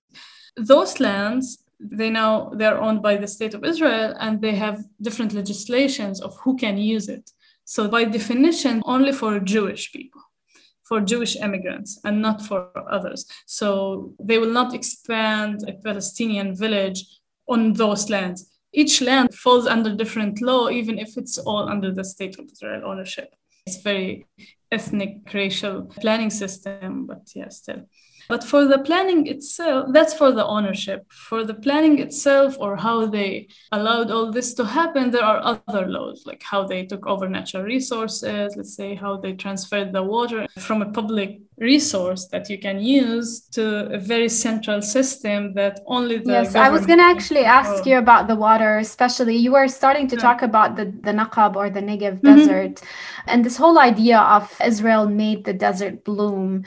Those 0.57 0.99
lands, 0.99 1.65
they 1.79 2.11
now 2.11 2.51
they're 2.57 2.81
owned 2.81 3.03
by 3.03 3.17
the 3.17 3.29
state 3.29 3.55
of 3.55 3.65
Israel 3.65 4.15
and 4.19 4.41
they 4.41 4.55
have 4.55 4.83
different 5.01 5.33
legislations 5.33 6.21
of 6.21 6.37
who 6.39 6.57
can 6.57 6.77
use 6.77 7.09
it. 7.09 7.31
So 7.65 7.87
by 7.87 8.05
definition, 8.05 8.83
only 8.87 9.13
for 9.13 9.39
Jewish 9.39 9.93
people, 9.93 10.23
for 10.83 11.01
Jewish 11.01 11.37
immigrants 11.37 12.01
and 12.05 12.21
not 12.21 12.43
for 12.43 12.71
others. 12.91 13.27
So 13.47 14.15
they 14.19 14.39
will 14.39 14.51
not 14.51 14.75
expand 14.75 15.65
a 15.69 15.75
Palestinian 15.75 16.57
village 16.57 17.05
on 17.47 17.75
those 17.75 18.11
lands. 18.11 18.51
Each 18.73 19.01
land 19.01 19.35
falls 19.35 19.67
under 19.67 19.95
different 19.95 20.41
law, 20.43 20.69
even 20.69 20.99
if 20.99 21.17
it's 21.17 21.39
all 21.39 21.69
under 21.69 21.93
the 21.93 22.05
state 22.05 22.39
of 22.39 22.47
Israel 22.53 22.83
ownership. 22.85 23.35
It's 23.69 23.83
very 23.83 24.27
ethnic 24.73 25.13
racial 25.35 25.83
planning 26.01 26.31
system, 26.31 27.05
but 27.07 27.23
yeah, 27.35 27.51
still. 27.51 27.83
But 28.27 28.43
for 28.43 28.65
the 28.67 28.79
planning 28.79 29.27
itself, 29.27 29.91
that's 29.93 30.15
for 30.15 30.33
the 30.33 30.47
ownership. 30.47 31.01
For 31.11 31.45
the 31.45 31.53
planning 31.53 31.99
itself 31.99 32.57
or 32.59 32.77
how 32.77 33.07
they 33.07 33.49
allowed 33.71 34.11
all 34.11 34.33
this 34.33 34.55
to 34.55 34.65
happen, 34.65 35.11
there 35.11 35.25
are 35.25 35.59
other 35.69 35.87
laws, 35.87 36.25
like 36.25 36.43
how 36.43 36.67
they 36.67 36.87
took 36.87 37.07
over 37.07 37.29
natural 37.29 37.63
resources, 37.63 38.55
let's 38.57 38.75
say 38.75 38.95
how 38.95 39.19
they 39.19 39.35
transferred 39.35 39.93
the 39.93 40.03
water 40.03 40.47
from 40.59 40.81
a 40.81 40.93
public 40.93 41.41
resource 41.61 42.27
that 42.27 42.49
you 42.49 42.59
can 42.59 42.81
use 42.81 43.41
to 43.41 43.87
a 43.93 43.99
very 43.99 44.29
central 44.29 44.81
system 44.81 45.55
that 45.55 45.81
only 45.87 46.19
the 46.19 46.33
yes 46.33 46.55
i 46.55 46.69
was 46.69 46.87
going 46.87 46.99
to 46.99 47.05
actually 47.05 47.45
ask 47.45 47.85
you 47.85 47.99
about 47.99 48.29
the 48.29 48.37
water 48.37 48.79
especially 48.79 49.35
you 49.37 49.53
were 49.53 49.67
starting 49.67 50.07
to 50.07 50.17
yeah. 50.17 50.23
talk 50.23 50.43
about 50.43 50.77
the, 50.77 50.85
the 51.03 51.13
naqab 51.13 51.57
or 51.57 51.69
the 51.69 51.81
negev 51.81 52.21
mm-hmm. 52.21 52.37
desert 52.37 52.81
and 53.27 53.45
this 53.45 53.57
whole 53.57 53.79
idea 53.79 54.19
of 54.19 54.55
israel 54.65 55.09
made 55.09 55.45
the 55.45 55.53
desert 55.53 56.05
bloom 56.05 56.65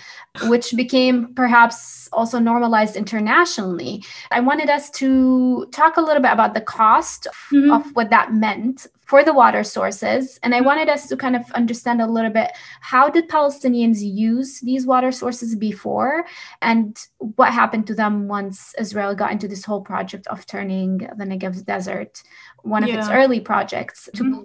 which 0.48 0.74
became 0.76 1.34
perhaps 1.36 2.10
also 2.12 2.38
normalized 2.38 2.96
internationally 2.96 4.04
i 4.32 4.40
wanted 4.40 4.70
us 4.70 4.90
to 4.90 5.66
talk 5.72 5.98
a 5.98 6.02
little 6.02 6.22
bit 6.22 6.32
about 6.32 6.54
the 6.54 6.62
cost 6.62 7.28
mm-hmm. 7.52 7.72
of 7.72 7.86
what 7.96 8.10
that 8.10 8.34
meant 8.34 8.88
for 9.12 9.26
the 9.26 9.34
water 9.34 9.62
sources. 9.62 10.40
And 10.42 10.56
I 10.56 10.60
mm-hmm. 10.60 10.68
wanted 10.68 10.88
us 10.88 11.10
to 11.10 11.18
kind 11.18 11.36
of 11.36 11.44
understand 11.52 12.02
a 12.02 12.08
little 12.08 12.32
bit 12.32 12.50
how 12.80 13.10
did 13.10 13.28
Palestinians 13.28 14.00
use 14.00 14.62
these 14.62 14.86
water 14.86 15.12
sources 15.12 15.54
before 15.54 16.24
and 16.62 16.98
what 17.18 17.52
happened 17.52 17.88
to 17.88 17.94
them 17.94 18.30
once 18.30 18.74
Israel 18.80 19.14
got 19.14 19.34
into 19.34 19.50
this 19.50 19.66
whole 19.66 19.82
project 19.82 20.28
of 20.28 20.46
turning 20.46 21.00
the 21.18 21.26
Negev 21.26 21.66
desert, 21.66 22.24
one 22.64 22.84
of 22.84 22.90
yeah. 22.90 23.00
its 23.00 23.10
early 23.10 23.42
projects, 23.42 24.08
to 24.16 24.24
mm-hmm. 24.24 24.44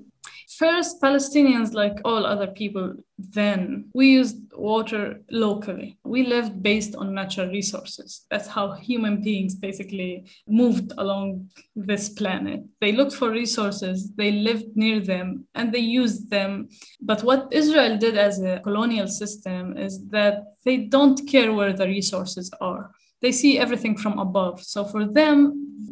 First, 0.49 1.03
Palestinians, 1.03 1.75
like 1.75 2.01
all 2.05 2.25
other 2.25 2.47
people 2.47 2.95
then, 3.19 3.91
we 3.95 4.13
used 4.13 4.37
water 4.55 5.21
locally. 5.31 5.99
We 6.05 6.25
lived 6.25 6.63
based 6.63 6.95
on 6.95 7.15
natural 7.15 7.49
resources. 7.49 8.27
That's 8.31 8.47
how 8.47 8.73
human 8.73 9.23
beings 9.23 9.57
basically 9.57 10.27
moved 10.47 10.93
along 10.99 11.51
this 11.75 12.09
planet. 12.11 12.63
They 12.81 12.93
looked 12.93 13.15
for 13.15 13.31
resources, 13.31 14.13
they 14.15 14.31
lived 14.31 14.77
near 14.77 15.01
them, 15.01 15.47
and 15.55 15.73
they 15.73 15.81
used 15.81 16.31
them. 16.31 16.69
But 17.01 17.25
what 17.25 17.49
Israel 17.53 17.99
did 17.99 18.17
as 18.17 18.41
a 18.41 18.61
colonial 18.61 19.09
system 19.09 19.77
is 19.77 20.07
that 20.11 20.45
they 20.65 20.77
don't 20.77 21.27
care 21.29 21.53
where 21.53 21.73
the 21.73 21.87
resources 21.87 22.51
are 22.61 22.93
they 23.27 23.33
see 23.33 23.59
everything 23.59 23.97
from 23.97 24.21
above. 24.21 24.63
So 24.63 24.85
for 24.85 25.05
them, 25.05 25.35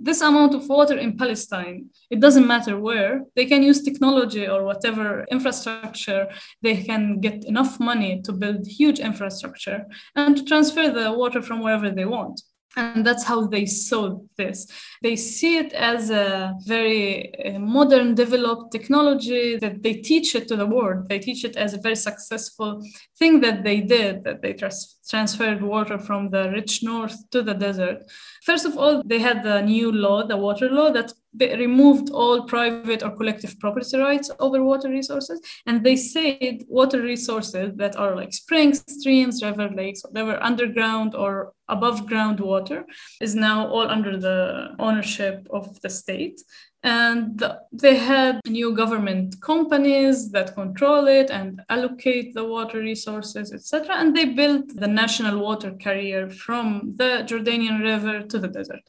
this 0.08 0.20
amount 0.20 0.54
of 0.54 0.68
water 0.68 0.96
in 0.96 1.18
Palestine, 1.18 1.90
it 2.08 2.20
doesn't 2.20 2.46
matter 2.46 2.78
where, 2.78 3.24
they 3.34 3.46
can 3.46 3.60
use 3.64 3.82
technology 3.82 4.46
or 4.46 4.62
whatever 4.62 5.26
infrastructure, 5.36 6.28
they 6.62 6.76
can 6.88 7.18
get 7.18 7.44
enough 7.44 7.80
money 7.80 8.22
to 8.22 8.30
build 8.32 8.64
huge 8.68 9.00
infrastructure 9.00 9.80
and 10.14 10.36
to 10.36 10.44
transfer 10.44 10.86
the 10.90 11.10
water 11.10 11.42
from 11.42 11.58
wherever 11.60 11.90
they 11.90 12.04
want 12.04 12.40
and 12.76 13.06
that's 13.06 13.24
how 13.24 13.46
they 13.46 13.66
saw 13.66 14.18
this. 14.36 14.66
They 15.02 15.16
see 15.16 15.58
it 15.58 15.72
as 15.72 16.10
a 16.10 16.54
very 16.66 17.34
uh, 17.44 17.58
modern 17.58 18.14
developed 18.14 18.72
technology 18.72 19.56
that 19.56 19.82
they 19.82 19.94
teach 19.94 20.34
it 20.34 20.48
to 20.48 20.56
the 20.56 20.66
world. 20.66 21.08
They 21.08 21.18
teach 21.18 21.44
it 21.44 21.56
as 21.56 21.74
a 21.74 21.80
very 21.80 21.96
successful 21.96 22.82
thing 23.18 23.40
that 23.40 23.62
they 23.64 23.80
did 23.80 24.24
that 24.24 24.42
they 24.42 24.52
trans- 24.54 24.96
transferred 25.08 25.62
water 25.62 25.98
from 25.98 26.30
the 26.30 26.50
rich 26.50 26.82
north 26.82 27.16
to 27.30 27.42
the 27.42 27.54
desert. 27.54 27.98
First 28.42 28.66
of 28.66 28.76
all 28.76 29.02
they 29.04 29.18
had 29.18 29.42
the 29.42 29.62
new 29.62 29.92
law 29.92 30.26
the 30.26 30.36
water 30.36 30.68
law 30.68 30.90
that 30.90 31.12
removed 31.40 32.10
all 32.10 32.44
private 32.44 33.02
or 33.02 33.10
collective 33.16 33.58
property 33.58 33.98
rights 33.98 34.30
over 34.38 34.62
water 34.62 34.88
resources 34.88 35.40
and 35.66 35.84
they 35.84 35.96
said 35.96 36.62
water 36.68 37.02
resources 37.02 37.72
that 37.76 37.96
are 37.96 38.14
like 38.14 38.32
springs 38.32 38.84
streams 38.86 39.42
river 39.42 39.68
lakes 39.70 40.02
whatever 40.04 40.40
underground 40.42 41.14
or 41.14 41.52
above 41.68 42.06
ground 42.06 42.38
water 42.40 42.84
is 43.20 43.34
now 43.34 43.66
all 43.66 43.88
under 43.88 44.16
the 44.16 44.68
ownership 44.78 45.46
of 45.50 45.80
the 45.80 45.90
state 45.90 46.40
and 46.84 47.42
they 47.72 47.96
had 47.96 48.40
new 48.46 48.76
government 48.76 49.40
companies 49.40 50.30
that 50.32 50.54
control 50.54 51.08
it 51.08 51.30
and 51.30 51.62
allocate 51.70 52.34
the 52.34 52.44
water 52.44 52.78
resources 52.78 53.52
etc 53.54 53.96
and 53.96 54.14
they 54.14 54.26
built 54.26 54.68
the 54.76 54.86
national 54.86 55.38
water 55.38 55.72
carrier 55.72 56.28
from 56.28 56.92
the 56.96 57.24
jordanian 57.26 57.82
river 57.82 58.20
to 58.22 58.38
the 58.38 58.48
desert. 58.48 58.82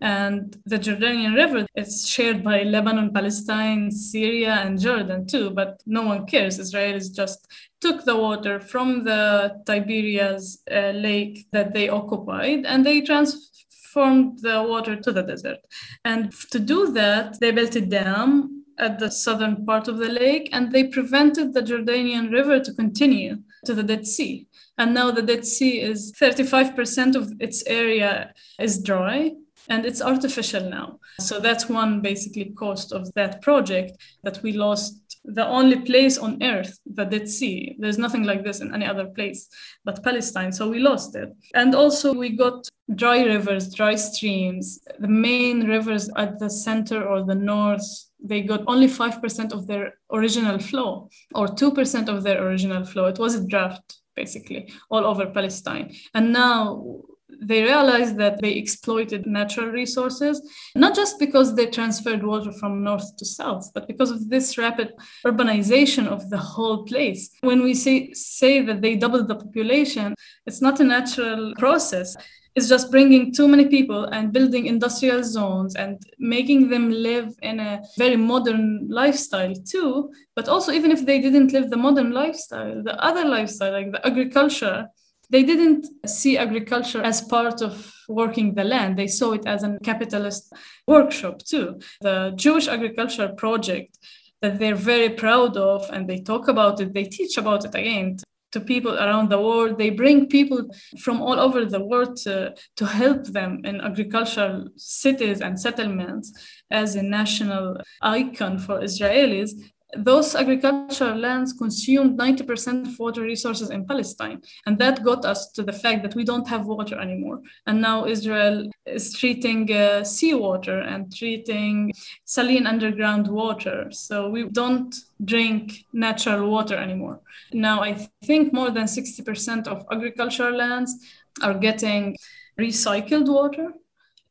And 0.00 0.56
the 0.64 0.78
jordanian 0.78 1.34
river 1.36 1.66
is 1.76 2.08
shared 2.08 2.42
by 2.42 2.62
lebanon 2.62 3.12
palestine 3.12 3.90
syria 3.90 4.54
and 4.64 4.80
jordan 4.80 5.26
too. 5.26 5.50
But 5.50 5.82
no 5.86 6.02
one 6.02 6.26
cares. 6.26 6.58
Israelis 6.58 7.14
just 7.14 7.46
took 7.80 8.04
the 8.04 8.16
water 8.16 8.60
from 8.60 9.04
the 9.04 9.60
tiberias 9.66 10.62
uh, 10.70 10.90
lake 10.90 11.46
that 11.52 11.72
they 11.72 11.88
occupied 11.88 12.64
and 12.66 12.86
they 12.86 13.00
transferred 13.00 13.51
transformed 13.92 14.38
the 14.40 14.62
water 14.62 14.96
to 14.96 15.12
the 15.12 15.22
desert. 15.22 15.58
And 16.04 16.32
to 16.50 16.58
do 16.58 16.92
that, 16.92 17.38
they 17.40 17.50
built 17.52 17.76
a 17.76 17.80
dam 17.80 18.64
at 18.78 18.98
the 18.98 19.10
southern 19.10 19.64
part 19.66 19.88
of 19.88 19.98
the 19.98 20.08
lake 20.08 20.48
and 20.52 20.72
they 20.72 20.84
prevented 20.84 21.52
the 21.52 21.60
Jordanian 21.60 22.32
River 22.32 22.58
to 22.60 22.72
continue 22.72 23.36
to 23.66 23.74
the 23.74 23.82
Dead 23.82 24.06
Sea. 24.06 24.46
And 24.78 24.94
now 24.94 25.10
the 25.10 25.22
Dead 25.22 25.44
Sea 25.44 25.80
is 25.80 26.12
35% 26.20 27.14
of 27.14 27.32
its 27.38 27.62
area 27.66 28.32
is 28.58 28.82
dry 28.82 29.32
and 29.68 29.84
it's 29.84 30.02
artificial 30.02 30.68
now. 30.68 30.98
So 31.20 31.38
that's 31.38 31.68
one 31.68 32.00
basically 32.00 32.52
cost 32.58 32.92
of 32.92 33.12
that 33.14 33.42
project 33.42 33.92
that 34.24 34.42
we 34.42 34.52
lost 34.52 35.01
the 35.24 35.46
only 35.46 35.80
place 35.80 36.18
on 36.18 36.42
earth, 36.42 36.78
the 36.86 37.04
Dead 37.04 37.28
Sea. 37.28 37.76
There's 37.78 37.98
nothing 37.98 38.24
like 38.24 38.42
this 38.44 38.60
in 38.60 38.74
any 38.74 38.86
other 38.86 39.06
place 39.06 39.48
but 39.84 40.02
Palestine. 40.02 40.52
So 40.52 40.68
we 40.68 40.78
lost 40.78 41.14
it. 41.14 41.32
And 41.54 41.74
also, 41.74 42.12
we 42.12 42.30
got 42.30 42.68
dry 42.94 43.22
rivers, 43.22 43.72
dry 43.72 43.94
streams. 43.94 44.80
The 44.98 45.08
main 45.08 45.66
rivers 45.68 46.10
at 46.16 46.38
the 46.38 46.50
center 46.50 47.06
or 47.06 47.24
the 47.24 47.34
north, 47.34 47.86
they 48.22 48.42
got 48.42 48.62
only 48.66 48.88
5% 48.88 49.52
of 49.52 49.66
their 49.66 49.94
original 50.12 50.58
flow 50.58 51.08
or 51.34 51.46
2% 51.46 52.08
of 52.08 52.22
their 52.22 52.44
original 52.44 52.84
flow. 52.84 53.06
It 53.06 53.18
was 53.18 53.34
a 53.34 53.46
drought 53.46 53.94
basically 54.14 54.70
all 54.90 55.06
over 55.06 55.26
Palestine. 55.26 55.94
And 56.14 56.32
now 56.32 57.02
they 57.42 57.62
realized 57.62 58.16
that 58.18 58.40
they 58.40 58.52
exploited 58.52 59.26
natural 59.26 59.68
resources, 59.68 60.40
not 60.74 60.94
just 60.94 61.18
because 61.18 61.54
they 61.54 61.66
transferred 61.66 62.22
water 62.22 62.52
from 62.52 62.84
north 62.84 63.16
to 63.16 63.24
south, 63.24 63.70
but 63.74 63.86
because 63.86 64.10
of 64.10 64.28
this 64.30 64.56
rapid 64.56 64.92
urbanization 65.26 66.06
of 66.06 66.30
the 66.30 66.38
whole 66.38 66.84
place. 66.84 67.30
When 67.40 67.62
we 67.62 67.74
say, 67.74 68.12
say 68.12 68.62
that 68.62 68.80
they 68.80 68.96
doubled 68.96 69.28
the 69.28 69.36
population, 69.36 70.14
it's 70.46 70.62
not 70.62 70.80
a 70.80 70.84
natural 70.84 71.54
process. 71.58 72.16
It's 72.54 72.68
just 72.68 72.90
bringing 72.90 73.32
too 73.32 73.48
many 73.48 73.66
people 73.66 74.04
and 74.04 74.32
building 74.32 74.66
industrial 74.66 75.24
zones 75.24 75.74
and 75.74 75.98
making 76.18 76.68
them 76.68 76.90
live 76.90 77.34
in 77.40 77.58
a 77.60 77.82
very 77.96 78.16
modern 78.16 78.88
lifestyle 78.90 79.54
too. 79.54 80.12
But 80.36 80.48
also, 80.48 80.70
even 80.70 80.90
if 80.90 81.06
they 81.06 81.18
didn't 81.18 81.52
live 81.52 81.70
the 81.70 81.78
modern 81.78 82.12
lifestyle, 82.12 82.82
the 82.82 83.02
other 83.02 83.24
lifestyle, 83.24 83.72
like 83.72 83.92
the 83.92 84.06
agriculture, 84.06 84.86
they 85.32 85.42
didn't 85.42 85.86
see 86.06 86.36
agriculture 86.36 87.02
as 87.02 87.22
part 87.22 87.62
of 87.62 87.74
working 88.06 88.54
the 88.54 88.64
land. 88.64 88.98
They 88.98 89.06
saw 89.06 89.32
it 89.32 89.46
as 89.46 89.64
a 89.64 89.78
capitalist 89.82 90.52
workshop 90.86 91.38
too. 91.38 91.80
The 92.02 92.32
Jewish 92.36 92.68
Agriculture 92.68 93.28
Project 93.44 93.98
that 94.42 94.58
they're 94.58 94.74
very 94.92 95.08
proud 95.08 95.56
of 95.56 95.88
and 95.90 96.06
they 96.06 96.20
talk 96.20 96.48
about 96.48 96.80
it, 96.80 96.92
they 96.92 97.04
teach 97.04 97.38
about 97.38 97.64
it 97.64 97.74
again 97.74 98.18
to 98.50 98.60
people 98.60 98.94
around 98.98 99.30
the 99.30 99.40
world. 99.40 99.78
They 99.78 99.88
bring 99.88 100.26
people 100.26 100.68
from 101.00 101.22
all 101.22 101.40
over 101.40 101.64
the 101.64 101.82
world 101.82 102.16
to, 102.24 102.54
to 102.76 102.84
help 102.84 103.24
them 103.28 103.62
in 103.64 103.80
agricultural 103.80 104.68
cities 104.76 105.40
and 105.40 105.58
settlements 105.58 106.26
as 106.70 106.94
a 106.94 107.02
national 107.02 107.78
icon 108.02 108.58
for 108.58 108.80
Israelis 108.80 109.52
those 109.96 110.34
agricultural 110.34 111.18
lands 111.18 111.52
consumed 111.52 112.18
90% 112.18 112.86
of 112.86 112.98
water 112.98 113.22
resources 113.22 113.70
in 113.70 113.86
Palestine. 113.86 114.40
And 114.64 114.78
that 114.78 115.02
got 115.02 115.24
us 115.24 115.52
to 115.52 115.62
the 115.62 115.72
fact 115.72 116.02
that 116.02 116.14
we 116.14 116.24
don't 116.24 116.48
have 116.48 116.66
water 116.66 116.98
anymore. 116.98 117.42
And 117.66 117.80
now 117.80 118.06
Israel 118.06 118.70
is 118.86 119.12
treating 119.12 119.70
uh, 119.70 120.02
seawater 120.04 120.80
and 120.80 121.14
treating 121.14 121.92
saline 122.24 122.66
underground 122.66 123.28
water. 123.28 123.90
So 123.90 124.30
we 124.30 124.48
don't 124.48 124.94
drink 125.22 125.84
natural 125.92 126.50
water 126.50 126.76
anymore. 126.76 127.20
Now, 127.52 127.82
I 127.82 128.08
think 128.24 128.52
more 128.52 128.70
than 128.70 128.84
60% 128.84 129.66
of 129.66 129.84
agricultural 129.90 130.56
lands 130.56 130.94
are 131.42 131.54
getting 131.54 132.16
recycled 132.58 133.28
water. 133.28 133.72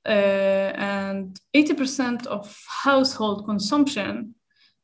Uh, 0.03 0.73
and 0.73 1.39
80% 1.53 2.25
of 2.25 2.59
household 2.67 3.45
consumption 3.45 4.33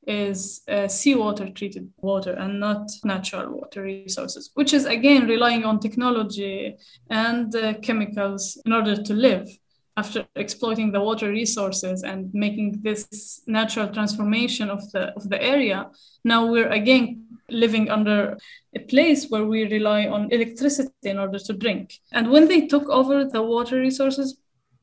is 0.08 0.62
uh, 0.70 0.88
seawater 0.88 1.50
treated 1.50 1.92
water 1.98 2.32
and 2.34 2.60
not 2.60 2.90
natural 3.04 3.52
water 3.52 3.84
resources, 3.84 4.52
which 4.54 4.74
is 4.74 4.86
again 4.86 5.28
relying 5.28 5.66
on 5.66 5.80
technology 5.80 6.76
and 7.10 7.54
uh, 7.56 7.74
chemicals 7.82 8.60
in 8.66 8.72
order 8.72 8.96
to 8.96 9.14
live 9.14 9.50
after 9.98 10.26
exploiting 10.36 10.92
the 10.92 11.02
water 11.02 11.30
resources 11.30 12.04
and 12.04 12.34
making 12.34 12.80
this 12.84 13.42
natural 13.48 13.88
transformation 13.90 14.70
of 14.70 14.90
the 14.92 15.08
of 15.18 15.30
the 15.30 15.42
area. 15.42 15.90
Now 16.24 16.46
we're 16.46 16.70
again 16.70 17.26
living 17.50 17.90
under 17.90 18.38
a 18.76 18.80
place 18.80 19.28
where 19.30 19.46
we 19.46 19.64
rely 19.64 20.08
on 20.08 20.32
electricity 20.32 20.92
in 21.04 21.18
order 21.18 21.40
to 21.40 21.54
drink. 21.54 21.94
And 22.12 22.30
when 22.30 22.48
they 22.48 22.68
took 22.68 22.88
over 22.90 23.26
the 23.26 23.42
water 23.42 23.80
resources 23.80 24.38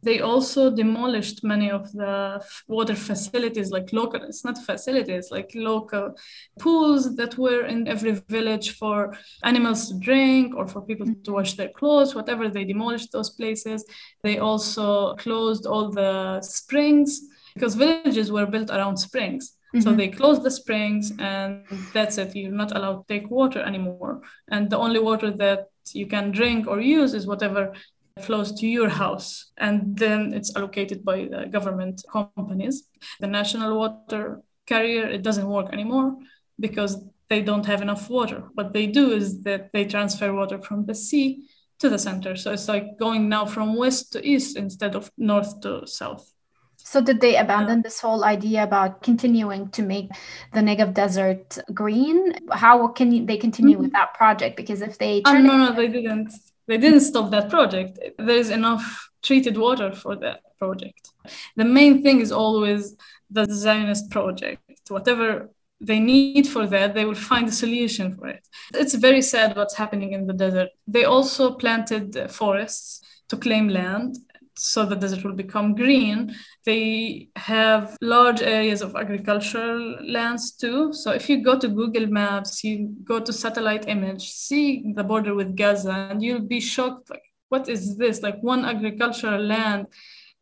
they 0.05 0.21
also 0.21 0.71
demolished 0.71 1.43
many 1.43 1.71
of 1.71 1.91
the 1.93 2.43
water 2.69 2.95
facilities 2.95 3.71
like 3.71 3.93
local 3.93 4.23
it's 4.23 4.45
not 4.45 4.59
facilities 4.59 5.31
like 5.31 5.51
local 5.55 6.15
pools 6.59 7.17
that 7.17 7.37
were 7.39 7.65
in 7.67 7.89
every 7.89 8.13
village 8.29 8.77
for 8.79 9.17
animals 9.43 9.89
to 9.89 9.95
drink 9.99 10.55
or 10.57 10.67
for 10.67 10.81
people 10.83 11.07
to 11.25 11.33
wash 11.33 11.55
their 11.55 11.69
clothes 11.69 12.15
whatever. 12.15 12.49
They 12.49 12.65
demolished 12.65 13.13
those 13.13 13.31
places. 13.31 13.85
They 14.23 14.39
also 14.39 15.15
closed 15.17 15.67
all 15.67 15.91
the 15.91 16.41
springs 16.43 17.21
because 17.55 17.75
villages 17.75 18.31
were 18.31 18.47
built 18.47 18.71
around 18.71 18.97
springs. 18.97 19.57
Mm-hmm. 19.75 19.83
so 19.83 19.93
they 19.93 20.09
closed 20.09 20.45
the 20.45 20.53
springs 20.53 21.13
and 21.19 21.65
that's 21.93 22.17
it. 22.17 22.37
You're 22.37 22.53
not 22.53 22.77
allowed 22.77 22.99
to 22.99 23.05
take 23.09 23.29
water 23.29 23.61
anymore. 23.61 24.23
And 24.49 24.71
the 24.71 24.79
only 24.79 25.01
water 25.01 25.33
that 25.33 25.67
you 25.93 26.07
can 26.07 26.31
drink 26.31 26.69
or 26.69 26.81
use 26.81 27.13
is 27.13 27.27
whatever 27.27 27.73
flows 28.23 28.53
to 28.53 28.67
your 28.67 28.89
house 28.89 29.51
and 29.59 29.97
then 29.97 30.33
it's 30.33 30.55
allocated 30.55 31.05
by 31.05 31.27
the 31.29 31.47
government 31.51 32.01
companies 32.13 32.85
the 33.19 33.27
national 33.27 33.77
water 33.77 34.41
carrier 34.67 35.05
it 35.09 35.23
doesn't 35.23 35.49
work 35.49 35.73
anymore 35.73 36.17
because 36.61 37.05
they 37.29 37.43
don't 37.43 37.67
have 37.67 37.83
enough 37.83 38.09
water 38.09 38.45
what 38.55 38.73
they 38.73 38.87
do 38.87 39.11
is 39.11 39.43
that 39.43 39.73
they 39.73 39.85
transfer 39.85 40.33
water 40.33 40.63
from 40.63 40.87
the 40.87 40.95
sea 40.95 41.45
to 41.81 41.89
the 41.89 41.99
center 41.99 42.37
so 42.37 42.53
it's 42.53 42.69
like 42.69 42.97
going 43.01 43.29
now 43.29 43.45
from 43.45 43.75
west 43.75 44.13
to 44.13 44.25
east 44.25 44.57
instead 44.57 44.95
of 44.95 45.11
north 45.19 45.61
to 45.61 45.85
south 45.85 46.31
so 46.77 47.01
did 47.01 47.21
they 47.21 47.37
abandon 47.37 47.83
this 47.83 47.99
whole 47.99 48.25
idea 48.25 48.63
about 48.63 49.03
continuing 49.03 49.71
to 49.71 49.83
make 49.83 50.11
the 50.53 50.61
Negev 50.61 50.93
desert 50.93 51.57
green? 51.73 52.35
How 52.53 52.89
can 52.89 53.25
they 53.25 53.39
continue 53.39 53.77
mm-hmm. 53.77 53.85
with 53.85 53.93
that 53.93 54.13
project? 54.13 54.55
Because 54.55 54.83
if 54.83 54.99
they 54.99 55.23
oh, 55.25 55.39
no, 55.39 55.57
no, 55.57 55.73
they 55.73 55.89
didn't 55.89 56.31
they 56.67 56.79
didn't 56.79 57.01
stop 57.01 57.31
that 57.31 57.51
project. 57.51 57.99
There's 58.19 58.51
enough 58.51 59.11
treated 59.23 59.57
water 59.57 59.93
for 59.93 60.17
that 60.17 60.41
project. 60.59 61.11
The 61.57 61.65
main 61.65 62.03
thing 62.03 62.21
is 62.21 62.33
always 62.33 62.97
the 63.31 63.47
Zionist 63.47 64.11
project. 64.11 64.61
Whatever 64.89 65.51
they 65.81 65.99
need 65.99 66.47
for 66.47 66.67
that, 66.67 66.95
they 66.95 67.05
will 67.05 67.15
find 67.15 67.49
a 67.49 67.53
solution 67.53 68.17
for 68.17 68.29
it. 68.29 68.47
It's 68.75 68.95
very 68.95 69.23
sad 69.23 69.57
what's 69.57 69.77
happening 69.77 70.13
in 70.13 70.27
the 70.27 70.33
desert. 70.33 70.71
They 70.87 71.05
also 71.05 71.55
planted 71.55 72.31
forests 72.31 73.01
to 73.29 73.37
claim 73.37 73.69
land 73.69 74.17
so 74.57 74.85
the 74.85 74.97
desert 74.97 75.25
will 75.25 75.35
become 75.35 75.75
green. 75.75 76.35
They 76.65 77.29
have 77.37 77.97
large 78.01 78.41
areas 78.43 78.83
of 78.83 78.97
agricultural 78.97 79.99
lands 80.07 80.53
too. 80.53 80.93
So 80.93 81.11
if 81.11 81.29
you 81.29 81.43
go 81.43 81.59
to 81.59 81.69
Google 81.69 82.07
Maps, 82.07 82.63
you 82.65 82.95
go 83.05 83.21
to 83.21 83.33
satellite 83.33 83.89
image, 83.89 84.31
see 84.31 84.93
the 84.95 85.05
border 85.05 85.35
with 85.35 85.57
Gaza, 85.57 86.09
and 86.11 86.23
you'll 86.23 86.41
be 86.47 86.61
shocked 86.61 87.11
like, 87.11 87.23
what 87.49 87.69
is 87.69 87.97
this? 87.97 88.23
Like 88.23 88.41
one 88.43 88.65
agricultural 88.65 89.41
land 89.41 89.87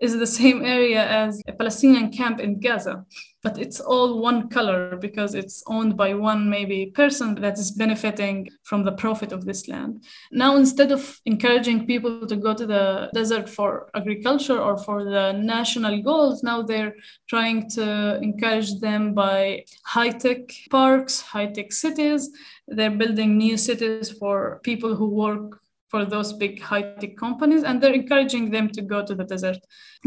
is 0.02 0.18
the 0.18 0.26
same 0.26 0.64
area 0.64 1.06
as 1.06 1.40
a 1.46 1.52
Palestinian 1.52 2.10
camp 2.10 2.40
in 2.40 2.58
Gaza, 2.58 3.04
but 3.40 3.56
it's 3.56 3.78
all 3.78 4.20
one 4.20 4.48
color 4.48 4.96
because 4.96 5.36
it's 5.36 5.62
owned 5.68 5.96
by 5.96 6.12
one 6.12 6.50
maybe 6.50 6.86
person 6.86 7.36
that 7.36 7.56
is 7.56 7.70
benefiting 7.70 8.48
from 8.64 8.82
the 8.82 8.90
profit 8.90 9.30
of 9.30 9.44
this 9.44 9.68
land. 9.68 10.02
Now, 10.32 10.56
instead 10.56 10.90
of 10.90 11.20
encouraging 11.24 11.86
people 11.86 12.26
to 12.26 12.34
go 12.34 12.52
to 12.52 12.66
the 12.66 13.10
desert 13.14 13.48
for 13.48 13.90
agriculture 13.94 14.60
or 14.60 14.76
for 14.76 15.04
the 15.04 15.32
national 15.32 16.02
goals, 16.02 16.42
now 16.42 16.62
they're 16.62 16.94
trying 17.28 17.70
to 17.70 18.18
encourage 18.20 18.80
them 18.80 19.14
by 19.14 19.64
high 19.84 20.10
tech 20.10 20.50
parks, 20.68 21.20
high 21.20 21.46
tech 21.46 21.70
cities. 21.70 22.28
They're 22.66 22.90
building 22.90 23.38
new 23.38 23.56
cities 23.56 24.10
for 24.10 24.60
people 24.64 24.96
who 24.96 25.08
work 25.08 25.62
for 25.92 26.07
those 26.07 26.33
big 26.33 26.55
high 26.70 26.87
tech 27.00 27.14
companies, 27.16 27.62
and 27.62 27.74
they're 27.81 28.00
encouraging 28.02 28.50
them 28.50 28.66
to 28.70 28.81
go 28.81 29.05
to 29.05 29.14
the 29.14 29.26
desert. 29.33 29.59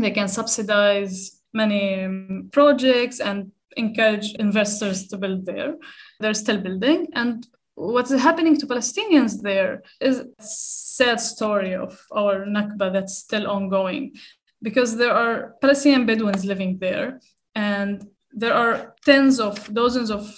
They 0.03 0.11
can 0.11 0.27
subsidize 0.27 1.15
many 1.53 2.03
um, 2.03 2.49
projects 2.51 3.19
and 3.19 3.51
encourage 3.77 4.33
investors 4.47 5.07
to 5.09 5.17
build 5.17 5.45
there. 5.45 5.75
They're 6.19 6.41
still 6.43 6.59
building. 6.67 7.07
And 7.13 7.45
what's 7.75 8.11
happening 8.27 8.57
to 8.57 8.65
Palestinians 8.65 9.41
there 9.41 9.83
is 10.01 10.15
a 10.19 10.27
sad 10.39 11.19
story 11.19 11.75
of 11.75 11.91
our 12.11 12.45
Nakba 12.45 12.91
that's 12.91 13.15
still 13.25 13.45
ongoing 13.47 14.15
because 14.61 14.97
there 14.97 15.13
are 15.13 15.55
Palestinian 15.61 16.05
Bedouins 16.07 16.45
living 16.45 16.79
there 16.79 17.19
and 17.53 18.07
there 18.35 18.53
are 18.53 18.93
tens 19.05 19.39
of 19.39 19.73
dozens 19.73 20.11
of 20.11 20.29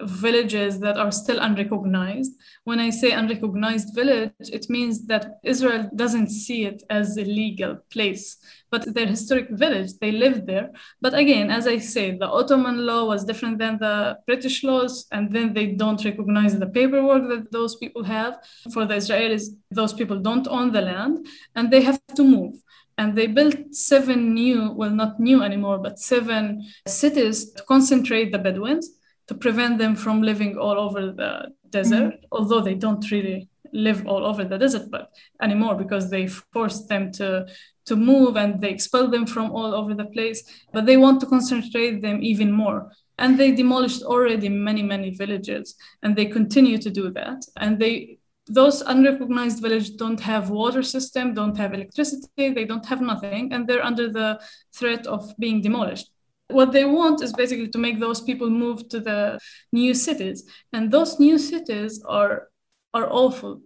villages 0.00 0.78
that 0.80 0.96
are 0.96 1.10
still 1.10 1.38
unrecognized. 1.38 2.32
When 2.64 2.78
I 2.78 2.90
say 2.90 3.12
unrecognized 3.12 3.94
village, 3.94 4.32
it 4.40 4.70
means 4.70 5.06
that 5.06 5.38
Israel 5.44 5.90
doesn't 5.94 6.30
see 6.30 6.64
it 6.64 6.82
as 6.88 7.16
a 7.16 7.24
legal 7.24 7.78
place, 7.90 8.36
but 8.70 8.94
their 8.94 9.06
historic 9.06 9.50
village, 9.50 9.90
they 10.00 10.12
live 10.12 10.46
there. 10.46 10.70
But 11.00 11.14
again, 11.14 11.50
as 11.50 11.66
I 11.66 11.78
say, 11.78 12.16
the 12.16 12.28
Ottoman 12.28 12.86
law 12.86 13.06
was 13.06 13.24
different 13.24 13.58
than 13.58 13.78
the 13.78 14.18
British 14.26 14.62
laws, 14.64 15.06
and 15.12 15.32
then 15.32 15.52
they 15.52 15.66
don't 15.72 16.04
recognize 16.04 16.58
the 16.58 16.66
paperwork 16.66 17.28
that 17.28 17.52
those 17.52 17.76
people 17.76 18.04
have. 18.04 18.38
For 18.72 18.84
the 18.86 18.94
Israelis, 18.94 19.44
those 19.70 19.92
people 19.92 20.20
don't 20.20 20.48
own 20.48 20.72
the 20.72 20.82
land, 20.82 21.26
and 21.54 21.70
they 21.70 21.82
have 21.82 22.00
to 22.14 22.24
move 22.24 22.54
and 23.02 23.16
they 23.18 23.26
built 23.26 23.56
seven 23.74 24.32
new 24.32 24.70
well 24.80 24.94
not 25.02 25.18
new 25.28 25.42
anymore 25.42 25.78
but 25.86 25.98
seven 25.98 26.42
cities 26.86 27.36
to 27.52 27.62
concentrate 27.74 28.30
the 28.30 28.38
bedouins 28.46 28.86
to 29.28 29.34
prevent 29.34 29.78
them 29.78 29.94
from 29.94 30.22
living 30.22 30.56
all 30.58 30.78
over 30.78 31.00
the 31.12 31.32
desert, 31.70 32.14
mm-hmm. 32.14 32.26
although 32.30 32.60
they 32.60 32.74
don't 32.74 33.10
really 33.10 33.48
live 33.72 34.06
all 34.06 34.26
over 34.26 34.44
the 34.44 34.58
desert 34.58 34.90
but 34.90 35.10
anymore 35.40 35.74
because 35.74 36.10
they 36.10 36.26
forced 36.26 36.88
them 36.88 37.10
to 37.10 37.46
to 37.86 37.96
move 37.96 38.36
and 38.36 38.60
they 38.60 38.70
expel 38.70 39.08
them 39.08 39.26
from 39.26 39.50
all 39.50 39.74
over 39.74 39.92
the 39.94 40.04
place. 40.04 40.40
But 40.72 40.86
they 40.86 40.96
want 40.96 41.20
to 41.20 41.26
concentrate 41.26 42.00
them 42.00 42.22
even 42.22 42.52
more. 42.52 42.92
And 43.18 43.40
they 43.40 43.50
demolished 43.50 44.02
already 44.02 44.48
many 44.48 44.82
many 44.82 45.10
villages 45.22 45.74
and 46.02 46.14
they 46.14 46.26
continue 46.26 46.78
to 46.78 46.90
do 46.90 47.10
that. 47.10 47.40
And 47.56 47.78
they 47.78 48.18
those 48.48 48.82
unrecognized 48.82 49.62
villages 49.62 49.90
don't 49.90 50.20
have 50.20 50.50
water 50.50 50.82
system 50.82 51.32
don't 51.32 51.56
have 51.56 51.74
electricity 51.74 52.50
they 52.50 52.64
don't 52.64 52.86
have 52.86 53.00
nothing 53.00 53.52
and 53.52 53.66
they're 53.66 53.84
under 53.84 54.08
the 54.08 54.40
threat 54.74 55.06
of 55.06 55.32
being 55.38 55.60
demolished. 55.60 56.10
What 56.48 56.72
they 56.72 56.84
want 56.84 57.22
is 57.22 57.32
basically 57.32 57.68
to 57.68 57.78
make 57.78 57.98
those 57.98 58.20
people 58.20 58.50
move 58.50 58.88
to 58.90 59.00
the 59.00 59.38
new 59.72 59.94
cities 59.94 60.44
and 60.72 60.90
those 60.90 61.18
new 61.18 61.38
cities 61.38 62.02
are 62.06 62.48
are 62.94 63.10
awful. 63.10 63.62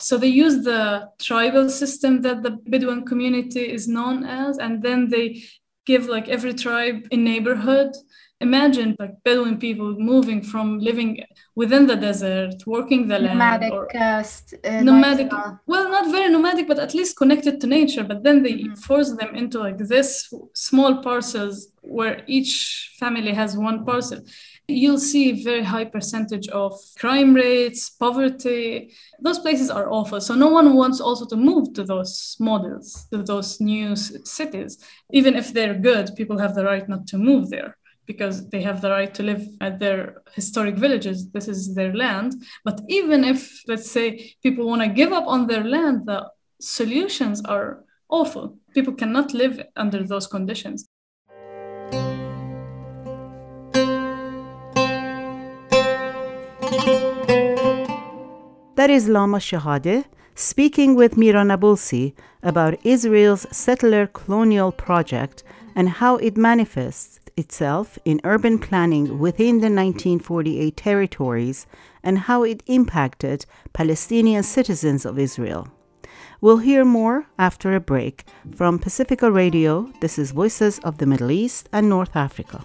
So 0.00 0.16
they 0.16 0.28
use 0.28 0.62
the 0.64 1.08
tribal 1.20 1.68
system 1.68 2.22
that 2.22 2.42
the 2.42 2.50
bedouin 2.50 3.04
community 3.04 3.72
is 3.72 3.88
known 3.88 4.24
as 4.24 4.58
and 4.58 4.82
then 4.82 5.08
they 5.08 5.42
give 5.86 6.06
like 6.06 6.28
every 6.28 6.54
tribe 6.54 7.08
a 7.10 7.16
neighborhood 7.16 7.96
imagine 8.40 8.94
like 8.98 9.22
bedouin 9.24 9.58
people 9.58 9.94
moving 9.98 10.40
from 10.42 10.78
living 10.78 11.24
within 11.56 11.86
the 11.86 11.96
desert 11.96 12.54
working 12.66 13.08
the 13.08 13.18
nomadic, 13.18 13.72
land 13.72 14.24
uh, 14.64 14.68
uh, 14.68 14.80
nomadic 14.80 15.30
well 15.66 15.88
not 15.90 16.10
very 16.10 16.30
nomadic 16.30 16.68
but 16.68 16.78
at 16.78 16.94
least 16.94 17.16
connected 17.16 17.60
to 17.60 17.66
nature 17.66 18.04
but 18.04 18.22
then 18.22 18.42
they 18.42 18.52
mm-hmm. 18.52 18.74
force 18.74 19.10
them 19.16 19.34
into 19.34 19.58
like 19.58 19.78
this 19.78 20.32
small 20.54 21.02
parcels 21.02 21.68
where 21.88 22.22
each 22.26 22.94
family 22.98 23.32
has 23.32 23.56
one 23.56 23.84
parcel. 23.84 24.20
You'll 24.66 24.98
see 24.98 25.42
very 25.42 25.64
high 25.64 25.86
percentage 25.86 26.48
of 26.48 26.78
crime 26.98 27.32
rates 27.32 27.88
poverty. 27.88 28.92
Those 29.20 29.38
places 29.38 29.70
are 29.70 29.90
awful. 29.90 30.20
So 30.20 30.34
no 30.34 30.48
one 30.48 30.74
wants 30.74 31.00
also 31.00 31.24
to 31.26 31.36
move 31.36 31.72
to 31.74 31.84
those 31.84 32.36
models 32.38 33.06
to 33.10 33.22
those 33.22 33.60
new 33.60 33.96
cities. 33.96 34.78
Even 35.10 35.34
if 35.34 35.52
they're 35.52 35.74
good 35.74 36.10
people 36.16 36.38
have 36.38 36.54
the 36.54 36.64
right 36.64 36.86
not 36.88 37.06
to 37.08 37.18
move 37.18 37.48
there 37.48 37.76
because 38.08 38.48
they 38.48 38.62
have 38.62 38.80
the 38.80 38.90
right 38.90 39.12
to 39.14 39.22
live 39.22 39.42
at 39.60 39.78
their 39.78 40.22
historic 40.34 40.76
villages. 40.76 41.30
This 41.30 41.46
is 41.46 41.74
their 41.74 41.94
land. 41.94 42.32
But 42.64 42.80
even 42.88 43.22
if, 43.22 43.62
let's 43.68 43.90
say, 43.90 44.32
people 44.42 44.66
want 44.66 44.82
to 44.82 44.88
give 44.88 45.12
up 45.12 45.26
on 45.26 45.46
their 45.46 45.62
land, 45.62 46.06
the 46.06 46.20
solutions 46.58 47.44
are 47.44 47.84
awful. 48.08 48.58
People 48.74 48.94
cannot 48.94 49.34
live 49.34 49.62
under 49.76 50.02
those 50.02 50.26
conditions. 50.26 50.88
That 58.76 58.90
is 58.90 59.08
Lama 59.08 59.38
Shehadeh 59.38 60.04
speaking 60.34 60.94
with 60.94 61.18
Mira 61.18 61.42
Nabulsi 61.42 62.14
about 62.42 62.78
Israel's 62.84 63.44
settler 63.50 64.06
colonial 64.06 64.70
project 64.72 65.42
and 65.74 65.88
how 65.88 66.16
it 66.16 66.36
manifests 66.36 67.18
itself 67.38 67.98
in 68.04 68.20
urban 68.24 68.58
planning 68.58 69.18
within 69.18 69.60
the 69.60 69.70
1948 69.70 70.76
territories 70.76 71.66
and 72.02 72.18
how 72.18 72.42
it 72.42 72.62
impacted 72.66 73.46
Palestinian 73.72 74.42
citizens 74.42 75.06
of 75.06 75.18
Israel. 75.18 75.68
We'll 76.40 76.58
hear 76.58 76.84
more 76.84 77.26
after 77.38 77.74
a 77.74 77.80
break 77.80 78.24
from 78.54 78.78
Pacifica 78.78 79.30
Radio. 79.30 79.90
This 80.00 80.18
is 80.18 80.30
Voices 80.30 80.78
of 80.80 80.98
the 80.98 81.06
Middle 81.06 81.30
East 81.30 81.68
and 81.72 81.88
North 81.88 82.14
Africa. 82.14 82.62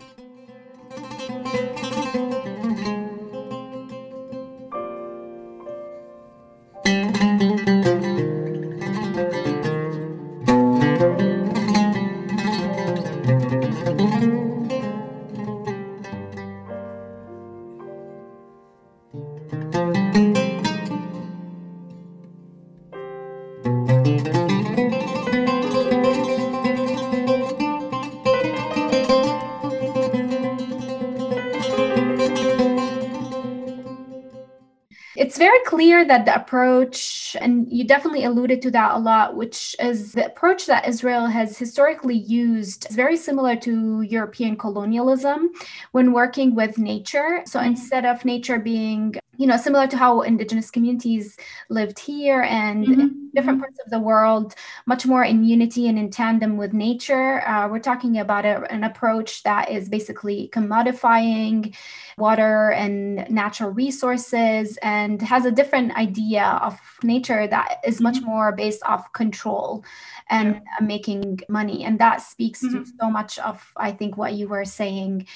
Clear 35.73 36.05
that 36.05 36.25
the 36.25 36.35
approach, 36.35 37.35
and 37.41 37.71
you 37.71 37.83
definitely 37.83 38.25
alluded 38.25 38.61
to 38.61 38.71
that 38.71 38.93
a 38.93 38.99
lot, 38.99 39.35
which 39.35 39.75
is 39.79 40.11
the 40.11 40.25
approach 40.27 40.67
that 40.67 40.87
Israel 40.87 41.25
has 41.25 41.57
historically 41.57 42.17
used, 42.17 42.87
is 42.89 42.95
very 42.95 43.17
similar 43.17 43.55
to 43.55 44.01
European 44.01 44.55
colonialism 44.55 45.49
when 45.91 46.13
working 46.13 46.53
with 46.53 46.77
nature. 46.77 47.41
So 47.45 47.59
instead 47.59 48.05
of 48.05 48.23
nature 48.23 48.59
being 48.59 49.15
you 49.37 49.47
know, 49.47 49.57
similar 49.57 49.87
to 49.87 49.97
how 49.97 50.21
indigenous 50.21 50.69
communities 50.69 51.37
lived 51.69 51.97
here 51.97 52.43
and 52.43 52.85
mm-hmm. 52.85 53.07
different 53.33 53.59
parts 53.59 53.79
of 53.83 53.89
the 53.89 53.99
world, 53.99 54.53
much 54.85 55.07
more 55.07 55.23
in 55.23 55.43
unity 55.43 55.87
and 55.87 55.97
in 55.97 56.11
tandem 56.11 56.55
with 56.55 56.71
nature. 56.71 57.41
Uh, 57.47 57.67
we're 57.67 57.79
talking 57.79 58.19
about 58.19 58.45
a, 58.45 58.71
an 58.71 58.83
approach 58.83 59.41
that 59.41 59.71
is 59.71 59.89
basically 59.89 60.51
commodifying 60.53 61.75
water 62.17 62.71
and 62.71 63.29
natural 63.29 63.71
resources 63.71 64.77
and 64.81 65.21
has 65.21 65.45
a 65.45 65.51
different 65.51 65.95
idea 65.97 66.59
of 66.61 66.79
nature 67.03 67.47
that 67.47 67.79
is 67.85 68.01
much 68.01 68.17
mm-hmm. 68.17 68.25
more 68.25 68.51
based 68.51 68.83
off 68.83 69.11
control 69.13 69.83
and 70.29 70.55
yeah. 70.55 70.85
making 70.85 71.39
money. 71.49 71.83
And 71.83 71.99
that 71.99 72.21
speaks 72.21 72.63
mm-hmm. 72.63 72.83
to 72.83 72.91
so 72.99 73.09
much 73.09 73.39
of, 73.39 73.71
I 73.77 73.91
think, 73.91 74.17
what 74.17 74.33
you 74.33 74.47
were 74.47 74.65
saying. 74.65 75.27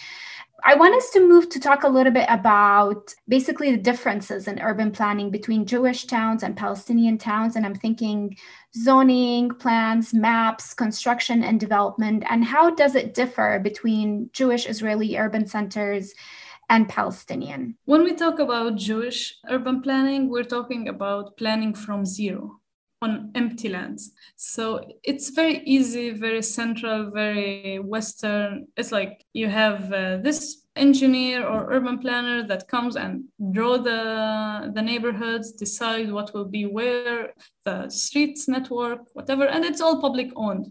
I 0.66 0.74
want 0.74 0.96
us 0.96 1.12
to 1.12 1.26
move 1.26 1.50
to 1.50 1.60
talk 1.60 1.84
a 1.84 1.88
little 1.88 2.12
bit 2.12 2.26
about 2.30 3.14
basically 3.28 3.72
the 3.72 3.82
differences 3.82 4.48
in 4.48 4.60
urban 4.60 4.92
planning 4.92 5.30
between 5.30 5.68
Jewish 5.68 6.06
towns 6.06 6.42
and 6.42 6.58
Palestinian 6.58 7.20
towns. 7.20 7.56
And 7.56 7.66
I'm 7.66 7.76
thinking 7.76 8.36
zoning, 8.76 9.52
plans, 9.52 10.14
maps, 10.14 10.74
construction, 10.74 11.44
and 11.44 11.60
development. 11.60 12.24
And 12.28 12.44
how 12.44 12.72
does 12.72 12.96
it 12.96 13.14
differ 13.14 13.60
between 13.64 14.30
Jewish 14.34 14.68
Israeli 14.68 15.16
urban 15.18 15.46
centers 15.46 16.14
and 16.70 16.88
Palestinian? 16.90 17.78
When 17.86 18.04
we 18.04 18.14
talk 18.14 18.40
about 18.40 18.76
Jewish 18.76 19.36
urban 19.50 19.82
planning, 19.82 20.30
we're 20.30 20.44
talking 20.44 20.88
about 20.88 21.38
planning 21.38 21.74
from 21.74 22.06
zero 22.06 22.60
on 23.02 23.32
empty 23.36 23.70
lands. 23.70 24.12
So 24.36 24.84
it's 25.04 25.30
very 25.30 25.62
easy, 25.66 26.12
very 26.12 26.42
central, 26.42 27.12
very 27.12 27.80
Western. 27.80 28.68
It's 28.76 28.92
like 28.92 29.24
you 29.34 29.48
have 29.50 29.94
uh, 29.94 30.18
this 30.18 30.64
engineer 30.76 31.46
or 31.46 31.72
urban 31.72 32.00
planner 32.00 32.46
that 32.48 32.68
comes 32.68 32.96
and 32.96 33.26
draw 33.52 33.78
the, 33.78 34.72
the 34.74 34.82
neighborhoods, 34.82 35.52
decide 35.52 36.12
what 36.12 36.34
will 36.34 36.46
be 36.46 36.66
where, 36.66 37.34
the 37.66 37.90
streets 37.90 38.48
network, 38.48 39.00
whatever, 39.14 39.46
and 39.46 39.66
it's 39.66 39.82
all 39.82 40.02
public 40.02 40.32
owned. 40.36 40.68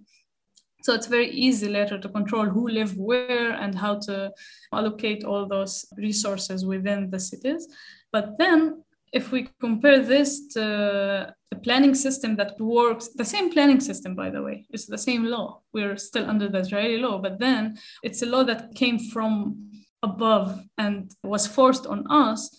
So 0.87 0.95
it's 0.95 1.09
very 1.09 1.30
easy 1.30 1.68
later 1.68 1.99
to 1.99 2.09
control 2.09 2.45
who 2.47 2.68
live 2.68 2.97
where 2.97 3.51
and 3.51 3.74
how 3.74 3.99
to 4.07 4.30
allocate 4.72 5.24
all 5.24 5.45
those 5.45 5.84
resources 5.97 6.64
within 6.64 7.11
the 7.11 7.18
cities. 7.18 7.66
But 8.12 8.39
then 8.39 8.84
if 9.12 9.32
we 9.32 9.49
compare 9.61 9.99
this 9.99 10.47
to 10.55 11.34
the 11.51 11.57
planning 11.64 11.97
system 11.97 12.37
that 12.37 12.61
works, 12.61 13.09
the 13.09 13.24
same 13.24 13.51
planning 13.51 13.80
system, 13.80 14.14
by 14.14 14.30
the 14.30 14.41
way, 14.41 14.64
it's 14.70 14.87
the 14.87 14.97
same 14.97 15.24
law. 15.24 15.61
We're 15.74 15.97
still 15.97 16.30
under 16.30 16.49
the 16.49 16.59
Israeli 16.59 16.99
law, 16.99 17.18
but 17.18 17.41
then 17.41 17.78
it's 18.05 18.22
a 18.22 18.26
law 18.26 18.45
that 18.45 18.76
came 18.76 19.01
from 19.01 19.72
above 20.05 20.62
and 20.78 21.11
was 21.24 21.49
forced 21.49 21.87
on 21.89 22.09
us. 22.09 22.57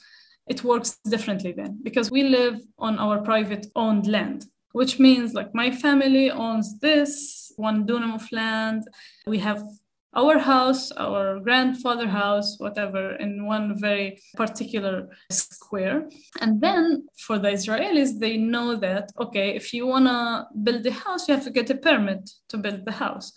It 0.50 0.66
works 0.66 0.98
differently 1.10 1.54
then 1.54 1.80
because 1.82 2.12
we 2.12 2.24
live 2.24 2.60
on 2.78 3.00
our 3.00 3.22
private 3.22 3.68
owned 3.74 4.06
land, 4.06 4.48
which 4.78 5.00
means 5.00 5.34
like 5.34 5.52
my 5.56 5.70
family 5.72 6.30
owns 6.30 6.68
this 6.80 7.52
one 7.56 7.80
dunam 7.88 8.14
of 8.14 8.32
land. 8.32 8.84
We 9.26 9.40
have 9.40 9.64
our 10.14 10.38
house, 10.38 10.92
our 10.92 11.40
grandfather 11.40 12.08
house, 12.08 12.50
whatever, 12.60 13.16
in 13.16 13.32
one 13.46 13.68
very 13.88 14.22
particular 14.36 15.10
square. 15.32 15.98
And 16.42 16.62
then 16.62 17.08
for 17.26 17.40
the 17.40 17.50
Israelis, 17.58 18.20
they 18.20 18.38
know 18.38 18.76
that, 18.76 19.06
okay, 19.20 19.50
if 19.56 19.74
you 19.74 19.88
want 19.88 20.06
to 20.06 20.46
build 20.66 20.86
a 20.86 20.92
house, 20.92 21.28
you 21.28 21.34
have 21.36 21.44
to 21.46 21.58
get 21.60 21.72
a 21.72 21.78
permit 21.88 22.30
to 22.50 22.58
build 22.58 22.86
the 22.86 22.98
house. 23.06 23.34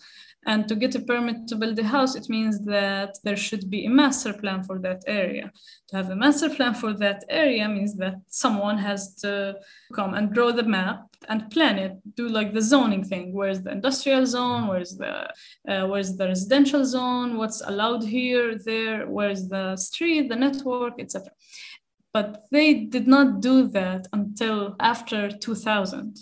And 0.47 0.67
to 0.69 0.75
get 0.75 0.95
a 0.95 1.01
permit 1.01 1.47
to 1.49 1.55
build 1.55 1.77
a 1.77 1.83
house, 1.83 2.15
it 2.15 2.27
means 2.29 2.65
that 2.65 3.11
there 3.23 3.37
should 3.37 3.69
be 3.69 3.85
a 3.85 3.89
master 3.89 4.33
plan 4.33 4.63
for 4.63 4.79
that 4.79 5.03
area. 5.07 5.51
To 5.89 5.95
have 5.97 6.09
a 6.09 6.15
master 6.15 6.49
plan 6.49 6.73
for 6.73 6.93
that 6.93 7.23
area 7.29 7.67
means 7.69 7.95
that 7.97 8.15
someone 8.27 8.79
has 8.79 9.15
to 9.17 9.55
come 9.93 10.15
and 10.15 10.33
draw 10.33 10.51
the 10.51 10.63
map 10.63 11.10
and 11.29 11.49
plan 11.51 11.77
it, 11.77 11.93
do 12.15 12.27
like 12.27 12.53
the 12.53 12.61
zoning 12.61 13.03
thing. 13.03 13.33
Where's 13.33 13.61
the 13.61 13.71
industrial 13.71 14.25
zone? 14.25 14.67
Where's 14.67 14.97
the 14.97 15.29
uh, 15.67 15.87
where's 15.87 16.15
the 16.15 16.27
residential 16.27 16.83
zone? 16.85 17.37
What's 17.37 17.61
allowed 17.61 18.03
here, 18.03 18.57
there? 18.57 19.07
Where's 19.07 19.47
the 19.47 19.75
street, 19.75 20.29
the 20.29 20.35
network, 20.35 20.95
etc. 20.99 21.31
But 22.13 22.43
they 22.51 22.73
did 22.73 23.07
not 23.07 23.41
do 23.41 23.67
that 23.69 24.07
until 24.11 24.75
after 24.79 25.31
2000, 25.31 26.17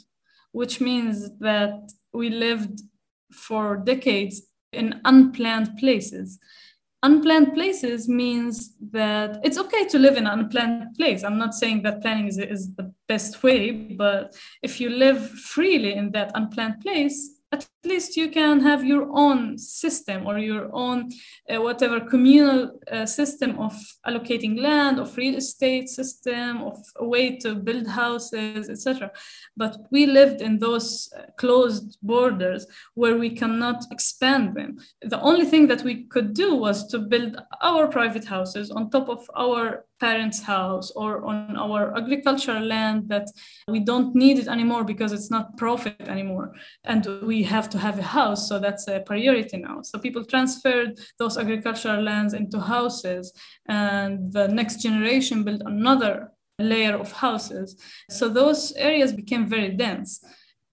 which 0.52 0.80
means 0.80 1.32
that 1.39 1.91
we 2.14 2.30
lived 2.30 2.82
for 3.32 3.78
decades 3.78 4.41
in 4.72 5.02
unplanned 5.06 5.78
places. 5.78 6.39
Unplanned 7.02 7.54
places 7.54 8.10
means 8.10 8.76
that 8.91 9.39
it's 9.43 9.58
okay 9.58 9.88
to 9.88 9.97
live 9.97 10.18
in 10.18 10.28
an 10.28 10.39
unplanned 10.39 10.95
place. 10.97 11.24
I'm 11.24 11.38
not 11.38 11.54
saying 11.54 11.84
that 11.84 12.02
planning 12.02 12.28
is, 12.28 12.38
is 12.38 12.76
the 12.76 12.93
best 13.08 13.41
way, 13.41 13.72
but 13.72 14.36
if 14.62 14.82
you 14.82 14.89
live 14.89 15.30
freely 15.30 15.93
in 15.93 16.12
that 16.12 16.32
unplanned 16.36 16.82
place, 16.82 17.39
at 17.52 17.68
least 17.84 18.18
you 18.18 18.30
can 18.30 18.60
have 18.60 18.84
your 18.84 19.08
own 19.12 19.58
system 19.58 20.28
or 20.28 20.38
your 20.38 20.70
own 20.74 21.10
uh, 21.50 21.62
whatever 21.62 22.00
communal 22.00 22.72
uh, 22.92 23.06
system 23.06 23.58
of 23.58 23.74
allocating 24.06 24.60
land 24.60 25.00
of 25.00 25.16
real 25.16 25.36
estate 25.36 25.88
system 25.88 26.62
of 26.62 26.78
a 26.98 27.08
way 27.08 27.38
to 27.38 27.56
build 27.56 27.88
houses 27.88 28.70
etc 28.70 29.10
but 29.56 29.78
we 29.92 30.06
lived 30.06 30.42
in 30.42 30.60
those 30.60 31.12
uh, 31.18 31.22
closed 31.38 31.98
borders 32.02 32.66
where 32.96 33.18
we 33.18 33.30
cannot 33.30 33.84
expand 33.92 34.56
them 34.56 34.78
the 35.02 35.22
only 35.22 35.46
thing 35.46 35.68
that 35.68 35.84
we 35.84 36.04
could 36.04 36.34
do 36.34 36.56
was 36.56 36.88
to 36.88 37.00
build 37.00 37.38
our 37.62 37.88
private 37.88 38.26
houses 38.26 38.72
on 38.72 38.90
top 38.90 39.08
of 39.10 39.30
our 39.36 39.86
parents' 40.00 40.42
house 40.42 40.92
or 40.92 41.24
on 41.26 41.58
our 41.58 41.96
agricultural 41.98 42.64
land 42.64 43.10
that 43.10 43.28
we 43.68 43.80
don't 43.80 44.16
need 44.16 44.40
it 44.40 44.48
anymore 44.48 44.84
because 44.84 45.12
it's 45.12 45.30
not 45.30 45.58
profit 45.58 46.00
anymore. 46.08 46.54
And 46.86 47.06
we 47.24 47.44
have 47.44 47.68
to 47.72 47.78
have 47.78 47.99
a 47.99 48.03
house. 48.03 48.47
So 48.47 48.59
that's 48.59 48.88
a 48.88 48.99
priority 48.99 49.57
now. 49.57 49.82
So 49.84 49.99
people 49.99 50.26
transferred 50.26 50.99
those 51.17 51.38
agricultural 51.38 52.01
lands 52.03 52.34
into 52.34 52.59
houses, 52.59 53.34
and 53.67 54.32
the 54.32 54.47
next 54.47 54.82
generation 54.82 55.43
built 55.43 55.61
another 55.65 56.32
layer 56.59 56.95
of 56.95 57.11
houses. 57.11 57.76
So 58.09 58.30
those 58.30 58.74
areas 58.74 59.13
became 59.13 59.47
very 59.47 59.70
dense. 59.70 60.24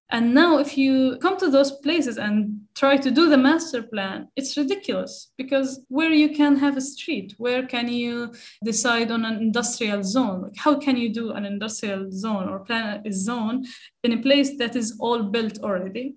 And 0.09 0.35
now, 0.35 0.59
if 0.59 0.79
you 0.79 1.19
come 1.21 1.37
to 1.39 1.51
those 1.51 1.73
places 1.73 2.17
and 2.17 2.61
try 2.77 2.97
to 2.97 3.11
do 3.11 3.29
the 3.29 3.37
master 3.37 3.83
plan, 3.83 4.29
it's 4.37 4.57
ridiculous 4.57 5.33
because 5.37 5.81
where 5.89 6.13
you 6.13 6.29
can 6.29 6.55
have 6.57 6.77
a 6.77 6.81
street, 6.81 7.35
where 7.39 7.67
can 7.67 7.89
you 7.89 8.33
decide 8.63 9.11
on 9.11 9.25
an 9.25 9.39
industrial 9.39 10.05
zone? 10.05 10.43
Like 10.43 10.57
how 10.57 10.79
can 10.79 10.97
you 10.97 11.13
do 11.13 11.33
an 11.33 11.45
industrial 11.45 12.13
zone 12.13 12.49
or 12.49 12.61
plan 12.61 13.03
a 13.05 13.13
zone 13.13 13.65
in 14.05 14.13
a 14.13 14.23
place 14.23 14.57
that 14.59 14.77
is 14.77 14.97
all 15.01 15.25
built 15.25 15.59
already? 15.59 16.15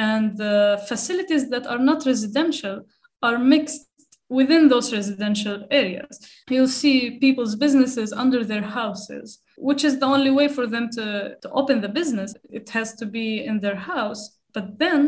And 0.00 0.38
the 0.38 0.82
facilities 0.88 1.50
that 1.50 1.66
are 1.66 1.82
not 1.90 2.06
residential 2.06 2.76
are 3.22 3.38
mixed 3.38 3.82
within 4.30 4.68
those 4.68 4.94
residential 4.94 5.58
areas. 5.70 6.14
You'll 6.48 6.76
see 6.82 7.18
people's 7.24 7.54
businesses 7.54 8.10
under 8.24 8.42
their 8.42 8.62
houses, 8.62 9.26
which 9.58 9.84
is 9.84 9.98
the 9.98 10.06
only 10.06 10.30
way 10.30 10.48
for 10.48 10.66
them 10.66 10.88
to, 10.96 11.36
to 11.42 11.50
open 11.50 11.82
the 11.82 11.94
business. 12.00 12.34
It 12.48 12.70
has 12.70 12.94
to 12.94 13.04
be 13.04 13.44
in 13.44 13.60
their 13.60 13.76
house. 13.76 14.22
But 14.54 14.78
then 14.78 15.02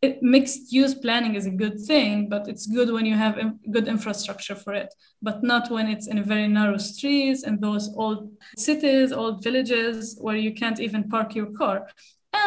it, 0.00 0.22
mixed 0.22 0.72
use 0.72 0.94
planning 0.94 1.34
is 1.34 1.46
a 1.46 1.58
good 1.62 1.78
thing, 1.90 2.28
but 2.28 2.48
it's 2.48 2.66
good 2.66 2.90
when 2.90 3.06
you 3.06 3.14
have 3.14 3.38
good 3.70 3.88
infrastructure 3.88 4.56
for 4.56 4.72
it, 4.74 4.92
but 5.22 5.42
not 5.42 5.70
when 5.70 5.86
it's 5.86 6.08
in 6.08 6.24
very 6.24 6.48
narrow 6.48 6.78
streets 6.78 7.44
and 7.44 7.60
those 7.60 7.86
old 7.94 8.32
cities, 8.56 9.12
old 9.12 9.44
villages 9.44 10.16
where 10.20 10.36
you 10.36 10.52
can't 10.54 10.80
even 10.80 11.08
park 11.08 11.36
your 11.36 11.50
car. 11.52 11.86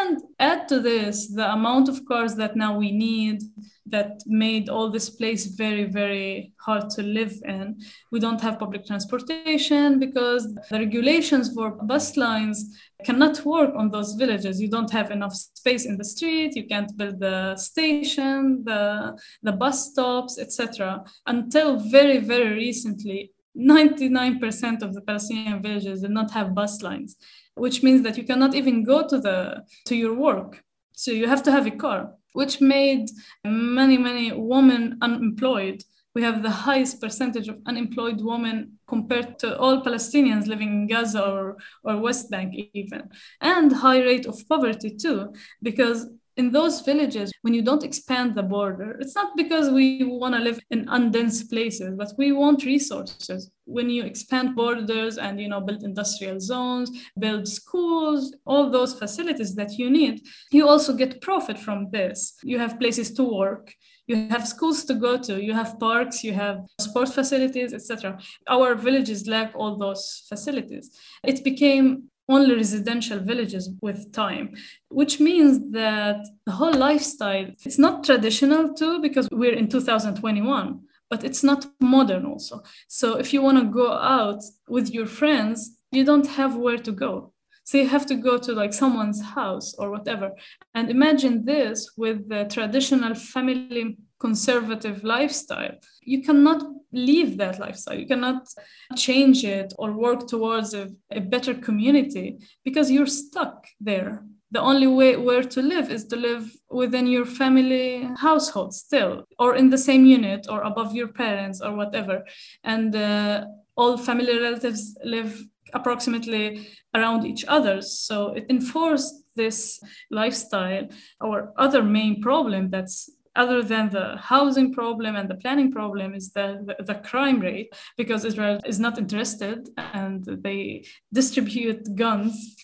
And 0.08 0.22
add 0.40 0.70
to 0.70 0.80
this 0.80 1.28
the 1.28 1.52
amount 1.52 1.90
of 1.90 2.06
cars 2.06 2.36
that 2.36 2.56
now 2.56 2.78
we 2.78 2.92
need 2.92 3.42
that 3.88 4.22
made 4.26 4.70
all 4.70 4.90
this 4.90 5.10
place 5.10 5.48
very, 5.48 5.84
very 5.84 6.54
hard 6.62 6.90
to 6.92 7.02
live 7.04 7.34
in. 7.44 7.82
We 8.12 8.22
don't 8.22 8.40
have 8.40 8.58
public 8.60 8.86
transportation 8.86 10.00
because 10.00 10.44
the 10.70 10.80
regulations 10.80 11.54
for 11.54 11.72
bus 11.72 12.16
lines 12.16 12.78
cannot 13.04 13.44
work 13.44 13.74
on 13.76 13.92
those 13.92 14.14
villages. 14.14 14.62
You 14.62 14.70
don't 14.70 14.92
have 14.92 15.12
enough 15.12 15.34
space 15.34 15.86
in 15.86 15.98
the 15.98 16.06
street, 16.06 16.56
you 16.56 16.68
can't 16.68 16.96
build 16.96 17.20
the 17.20 17.58
station, 17.58 18.64
the, 18.64 19.18
the 19.44 19.52
bus 19.52 19.92
stops, 19.92 20.40
etc. 20.40 21.04
Until 21.26 21.80
very, 21.80 22.20
very 22.20 22.54
recently, 22.54 23.32
99% 23.58 24.84
of 24.84 24.94
the 24.94 25.02
Palestinian 25.02 25.62
villages 25.62 26.02
did 26.02 26.12
not 26.12 26.32
have 26.32 26.54
bus 26.54 26.82
lines 26.82 27.18
which 27.58 27.84
means 27.84 28.02
that 28.04 28.18
you 28.18 28.24
cannot 28.24 28.56
even 28.56 28.84
go 28.84 29.08
to 29.08 29.20
the 29.20 29.64
to 29.86 29.96
your 29.96 30.14
work. 30.14 30.64
So 30.94 31.12
you 31.12 31.28
have 31.28 31.44
to 31.44 31.52
have 31.52 31.68
a 31.68 31.72
car 31.72 32.14
which 32.34 32.62
made 32.62 33.10
many 33.44 33.98
many 33.98 34.32
women 34.32 34.98
unemployed. 35.02 35.84
We 36.16 36.24
have 36.24 36.42
the 36.42 36.56
highest 36.68 37.00
percentage 37.00 37.48
of 37.48 37.60
unemployed 37.68 38.20
women 38.22 38.80
compared 38.88 39.38
to 39.40 39.58
all 39.60 39.84
Palestinians 39.84 40.48
living 40.48 40.70
in 40.70 40.88
Gaza 40.88 41.24
or, 41.24 41.58
or 41.84 41.98
West 41.98 42.32
Bank 42.32 42.56
even 42.74 43.10
and 43.40 43.72
high 43.72 44.02
rate 44.02 44.26
of 44.26 44.48
poverty 44.50 44.96
too 45.04 45.34
because 45.62 46.08
in 46.38 46.52
those 46.52 46.82
villages, 46.82 47.32
when 47.42 47.54
you 47.56 47.64
don't 47.64 47.84
expand 47.84 48.36
the 48.36 48.44
border, 48.44 48.96
it's 49.00 49.16
not 49.16 49.36
because 49.36 49.72
we 49.72 50.04
want 50.04 50.36
to 50.36 50.42
live 50.42 50.60
in 50.70 50.86
undense 50.86 51.50
places, 51.50 51.96
but 51.98 52.14
we 52.18 52.32
want 52.32 52.64
resources. 52.64 53.52
When 53.66 53.90
you 53.90 54.04
expand 54.04 54.56
borders 54.56 55.18
and 55.18 55.42
you 55.42 55.50
know 55.50 55.60
build 55.60 55.84
industrial 55.84 56.40
zones, 56.40 56.92
build 57.18 57.48
schools, 57.48 58.36
all 58.46 58.70
those 58.70 58.94
facilities 58.94 59.56
that 59.56 59.74
you 59.80 59.90
need, 59.90 60.22
you 60.52 60.68
also 60.68 60.94
get 60.94 61.22
profit 61.22 61.58
from 61.58 61.90
this. 61.90 62.36
You 62.44 62.60
have 62.60 62.80
places 62.80 63.12
to 63.16 63.24
work, 63.24 63.74
you 64.06 64.30
have 64.30 64.48
schools 64.48 64.86
to 64.86 64.94
go 64.94 65.18
to 65.18 65.44
you 65.44 65.54
have 65.54 65.78
parks 65.80 66.24
you 66.24 66.34
have 66.34 66.66
sports 66.80 67.14
facilities 67.14 67.74
etc 67.74 68.18
our 68.48 68.74
villages 68.74 69.28
lack 69.28 69.52
all 69.54 69.78
those 69.78 70.24
facilities 70.30 70.98
it 71.24 71.44
became 71.44 72.10
only 72.30 72.56
residential 72.56 73.20
villages 73.20 73.70
with 73.82 74.12
time 74.12 74.54
which 74.90 75.20
means 75.20 75.72
that 75.72 76.26
the 76.46 76.52
whole 76.52 76.74
lifestyle 76.74 77.48
it's 77.66 77.80
not 77.80 78.04
traditional 78.04 78.74
too 78.74 79.02
because 79.02 79.28
we're 79.32 79.54
in 79.54 79.68
2021 79.68 80.80
but 81.10 81.24
it's 81.24 81.44
not 81.44 81.66
modern 81.80 82.26
also. 82.26 82.62
So 82.90 83.18
if 83.18 83.34
you 83.34 83.42
want 83.42 83.58
to 83.60 83.66
go 83.66 83.94
out 83.94 84.44
with 84.68 84.94
your 84.94 85.06
friends 85.06 85.78
you 85.92 86.04
don't 86.04 86.28
have 86.28 86.56
where 86.56 86.78
to 86.78 86.92
go. 86.92 87.34
So 87.64 87.78
you 87.78 87.88
have 87.88 88.06
to 88.08 88.16
go 88.16 88.38
to 88.38 88.54
like 88.54 88.74
someone's 88.74 89.22
house 89.22 89.74
or 89.74 89.92
whatever. 89.92 90.32
And 90.74 90.90
imagine 90.90 91.46
this 91.46 91.92
with 91.98 92.30
the 92.30 92.46
traditional 92.46 93.14
family 93.14 93.98
conservative 94.20 95.04
lifestyle. 95.04 95.76
You 96.02 96.24
cannot 96.24 96.64
leave 96.92 97.38
that 97.38 97.60
lifestyle. 97.60 97.98
You 97.98 98.08
cannot 98.08 98.48
change 98.96 99.44
it 99.44 99.74
or 99.78 99.92
work 99.92 100.28
towards 100.28 100.74
a, 100.74 100.90
a 101.12 101.20
better 101.20 101.54
community 101.54 102.38
because 102.64 102.90
you're 102.90 103.06
stuck 103.06 103.68
there. 103.80 104.24
The 104.52 104.62
only 104.62 104.88
way 104.88 105.18
where 105.18 105.44
to 105.44 105.62
live 105.62 105.92
is 105.92 106.06
to 106.06 106.16
live 106.16 106.50
within 106.70 107.06
your 107.06 107.26
family 107.26 108.10
household 108.18 108.74
still 108.74 109.26
or 109.38 109.56
in 109.56 109.70
the 109.70 109.78
same 109.78 110.06
unit 110.06 110.48
or 110.50 110.62
above 110.62 110.96
your 110.96 111.10
parents 111.10 111.62
or 111.62 111.76
whatever. 111.76 112.24
And 112.64 112.96
uh, 112.96 113.46
all 113.76 113.98
family 113.98 114.40
relatives 114.40 114.98
live 115.04 115.44
approximately 115.74 116.68
around 116.94 117.26
each 117.26 117.44
other. 117.48 117.82
So 117.82 118.34
it 118.34 118.46
enforced 118.50 119.16
this 119.36 119.80
lifestyle. 120.10 120.88
Our 121.22 121.54
other 121.58 121.84
main 121.84 122.22
problem 122.22 122.70
that's 122.70 123.10
other 123.38 123.62
than 123.62 123.90
the 123.90 124.18
housing 124.18 124.74
problem 124.74 125.16
and 125.16 125.30
the 125.30 125.36
planning 125.36 125.72
problem 125.72 126.14
is 126.14 126.32
the, 126.32 126.48
the, 126.68 126.84
the, 126.84 126.96
crime 126.96 127.40
rate 127.40 127.70
because 127.96 128.26
israel 128.26 128.60
is 128.66 128.80
not 128.80 128.98
interested 128.98 129.70
and 129.78 130.26
they 130.44 130.84
distribute 131.14 131.96
guns. 131.96 132.56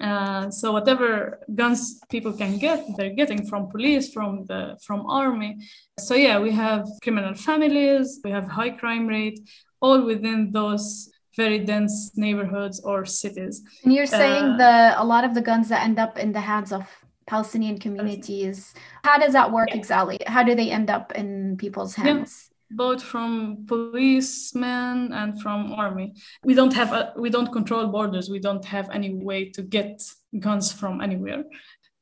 Uh, 0.00 0.50
so 0.50 0.72
whatever 0.72 1.40
guns 1.54 2.00
people 2.10 2.32
can 2.32 2.56
get 2.58 2.78
they're 2.96 3.18
getting 3.22 3.46
from 3.46 3.68
police 3.68 4.12
from 4.12 4.44
the 4.46 4.76
from 4.86 5.00
army. 5.06 5.56
So 5.98 6.14
yeah 6.14 6.38
we 6.38 6.50
have 6.52 6.82
criminal 7.02 7.34
families 7.34 8.20
we 8.24 8.30
have 8.30 8.46
high 8.58 8.70
crime 8.70 9.06
rate 9.06 9.38
all 9.80 10.00
within 10.04 10.52
those 10.52 11.10
very 11.36 11.58
dense 11.58 12.12
neighborhoods 12.16 12.80
or 12.80 13.04
cities. 13.04 13.62
And 13.84 13.92
you're 13.92 14.06
saying 14.06 14.44
uh, 14.44 14.56
the 14.62 15.02
a 15.02 15.04
lot 15.04 15.24
of 15.24 15.32
the 15.34 15.42
guns 15.50 15.68
that 15.68 15.82
end 15.88 15.98
up 15.98 16.18
in 16.18 16.32
the 16.32 16.40
hands 16.40 16.72
of 16.72 16.84
palestinian 17.32 17.78
communities 17.78 18.74
how 19.04 19.16
does 19.22 19.32
that 19.32 19.48
work 19.50 19.70
exactly 19.80 20.18
how 20.26 20.42
do 20.42 20.54
they 20.54 20.70
end 20.78 20.88
up 20.96 21.12
in 21.12 21.56
people's 21.56 21.94
hands 21.94 22.30
yeah 22.42 22.50
both 22.70 23.02
from 23.02 23.64
policemen 23.66 25.12
and 25.12 25.40
from 25.42 25.72
army. 25.72 26.14
We 26.44 26.54
don't 26.54 26.72
have 26.72 26.92
a, 26.92 27.12
we 27.16 27.30
don't 27.30 27.52
control 27.52 27.88
borders. 27.88 28.30
We 28.30 28.38
don't 28.38 28.64
have 28.64 28.88
any 28.90 29.14
way 29.14 29.50
to 29.50 29.62
get 29.62 30.02
guns 30.38 30.72
from 30.72 31.00
anywhere. 31.00 31.44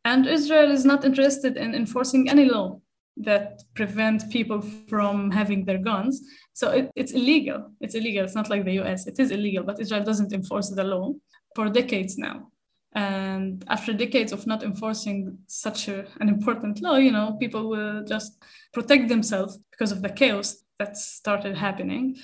And 0.04 0.26
Israel 0.26 0.70
is 0.70 0.84
not 0.84 1.04
interested 1.04 1.56
in 1.56 1.74
enforcing 1.74 2.28
any 2.28 2.44
law 2.44 2.80
that 3.16 3.62
prevent 3.74 4.30
people 4.30 4.60
from 4.60 5.30
having 5.30 5.64
their 5.64 5.78
guns. 5.78 6.20
So 6.52 6.70
it, 6.70 6.90
it's 6.94 7.12
illegal. 7.12 7.72
It's 7.80 7.94
illegal. 7.94 8.24
It's 8.24 8.34
not 8.34 8.50
like 8.50 8.64
the 8.64 8.78
US. 8.82 9.06
It 9.06 9.18
is 9.18 9.30
illegal, 9.30 9.64
but 9.64 9.80
Israel 9.80 10.04
doesn't 10.04 10.32
enforce 10.32 10.70
the 10.70 10.84
law 10.84 11.14
for 11.56 11.68
decades 11.68 12.16
now. 12.16 12.52
And 12.94 13.64
after 13.68 13.92
decades 13.92 14.32
of 14.32 14.46
not 14.46 14.62
enforcing 14.62 15.38
such 15.46 15.88
a, 15.88 16.06
an 16.20 16.28
important 16.28 16.80
law, 16.80 16.96
you 16.96 17.12
know, 17.12 17.36
people 17.38 17.68
will 17.68 18.04
just 18.04 18.42
protect 18.72 19.08
themselves 19.08 19.58
because 19.70 19.92
of 19.92 20.02
the 20.02 20.08
chaos 20.08 20.56
that 20.78 20.96
started 20.96 21.56
happening. 21.56 22.16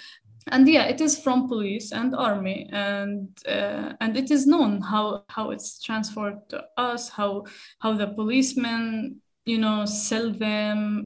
And 0.49 0.69
yeah, 0.69 0.85
it 0.85 1.01
is 1.01 1.19
from 1.19 1.49
police 1.49 1.91
and 1.93 2.15
army, 2.15 2.69
and 2.71 3.29
uh, 3.49 3.95
and 4.01 4.15
it 4.15 4.31
is 4.31 4.47
known 4.47 4.83
how 4.83 5.25
how 5.29 5.51
it's 5.51 5.83
transferred 5.83 6.39
to 6.51 6.65
us, 6.77 7.09
how 7.09 7.45
how 7.79 7.95
the 7.95 8.09
policemen, 8.09 9.23
you 9.47 9.57
know, 9.57 9.87
sell 9.87 10.31
them 10.31 11.05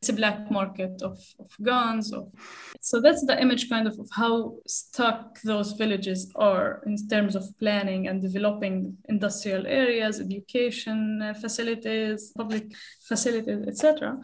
it's 0.00 0.08
a 0.08 0.14
black 0.14 0.50
market 0.50 1.02
of, 1.02 1.18
of 1.38 1.50
guns 1.60 2.12
of, 2.12 2.28
so 2.80 3.00
that's 3.00 3.26
the 3.26 3.38
image 3.40 3.68
kind 3.68 3.86
of 3.86 3.98
of 3.98 4.08
how 4.12 4.56
stuck 4.66 5.38
those 5.42 5.72
villages 5.72 6.32
are 6.36 6.82
in 6.86 6.96
terms 7.08 7.36
of 7.36 7.44
planning 7.58 8.08
and 8.08 8.22
developing 8.22 8.96
industrial 9.08 9.66
areas 9.66 10.20
education 10.20 11.20
uh, 11.22 11.34
facilities 11.34 12.32
public 12.36 12.64
facilities 13.06 13.62
etc 13.66 14.16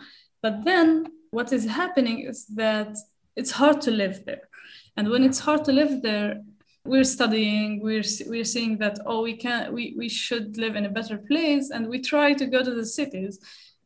but 0.43 0.65
then 0.65 1.07
what 1.31 1.53
is 1.53 1.67
happening 1.67 2.21
is 2.21 2.47
that 2.47 2.97
it's 3.37 3.51
hard 3.51 3.81
to 3.83 3.91
live 3.91 4.25
there. 4.25 4.49
And 4.97 5.11
when 5.11 5.23
it's 5.23 5.41
hard 5.41 5.65
to 5.65 5.73
live 5.73 6.03
there 6.03 6.43
we're 6.85 7.05
studying 7.05 7.81
we're 7.83 8.05
we're 8.29 8.45
seeing 8.45 8.79
that 8.79 8.97
oh 9.07 9.21
we 9.23 9.37
can 9.37 9.73
we, 9.73 9.95
we 9.99 10.09
should 10.09 10.57
live 10.57 10.77
in 10.77 10.87
a 10.87 10.89
better 10.99 11.19
place 11.19 11.71
and 11.71 11.89
we 11.89 12.01
try 12.01 12.33
to 12.33 12.47
go 12.47 12.63
to 12.63 12.75
the 12.75 12.87
cities. 12.87 13.41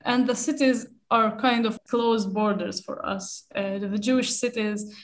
And 0.04 0.26
the 0.26 0.36
cities 0.36 0.86
are 1.10 1.36
kind 1.36 1.66
of 1.66 1.78
closed 1.88 2.32
borders 2.32 2.80
for 2.80 3.04
us. 3.04 3.44
Uh, 3.54 3.78
the 3.78 3.98
Jewish 3.98 4.30
cities, 4.30 4.94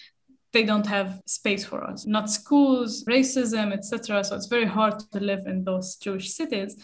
they 0.52 0.62
don't 0.62 0.86
have 0.86 1.20
space 1.26 1.64
for 1.64 1.82
us. 1.84 2.06
Not 2.06 2.30
schools, 2.30 3.04
racism, 3.04 3.72
etc. 3.72 4.22
So 4.24 4.36
it's 4.36 4.46
very 4.46 4.66
hard 4.66 5.00
to 5.12 5.20
live 5.20 5.46
in 5.46 5.64
those 5.64 5.96
Jewish 5.96 6.32
cities 6.32 6.76